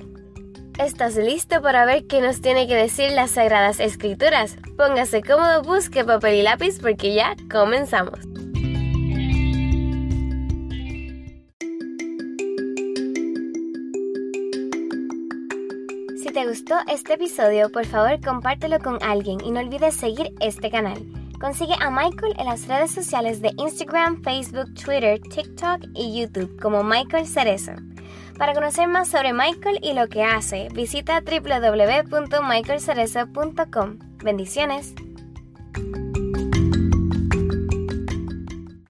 ¿Estás 0.79 1.15
listo 1.15 1.61
para 1.61 1.85
ver 1.85 2.05
qué 2.07 2.21
nos 2.21 2.41
tiene 2.41 2.67
que 2.67 2.75
decir 2.75 3.11
las 3.11 3.31
Sagradas 3.31 3.79
Escrituras? 3.79 4.57
Póngase 4.77 5.21
cómodo, 5.23 5.63
busque 5.63 6.05
papel 6.05 6.35
y 6.35 6.41
lápiz 6.43 6.79
porque 6.79 7.13
ya 7.13 7.35
comenzamos. 7.51 8.19
te 16.37 16.45
gustó 16.47 16.75
este 16.87 17.15
episodio, 17.15 17.71
por 17.71 17.87
favor 17.87 18.21
compártelo 18.23 18.77
con 18.77 19.01
alguien 19.01 19.39
y 19.43 19.49
no 19.49 19.59
olvides 19.59 19.95
seguir 19.95 20.31
este 20.39 20.69
canal. 20.69 21.03
Consigue 21.39 21.73
a 21.79 21.89
Michael 21.89 22.35
en 22.37 22.45
las 22.45 22.67
redes 22.67 22.91
sociales 22.91 23.41
de 23.41 23.49
Instagram, 23.57 24.21
Facebook, 24.21 24.71
Twitter, 24.75 25.19
TikTok 25.19 25.85
y 25.95 26.21
YouTube 26.21 26.55
como 26.61 26.83
Michael 26.83 27.25
Cerezo. 27.25 27.71
Para 28.37 28.53
conocer 28.53 28.87
más 28.87 29.07
sobre 29.07 29.33
Michael 29.33 29.79
y 29.81 29.93
lo 29.93 30.09
que 30.09 30.23
hace, 30.23 30.67
visita 30.73 31.21
www.michaelcerezo.com. 31.21 33.97
Bendiciones. 34.23 34.93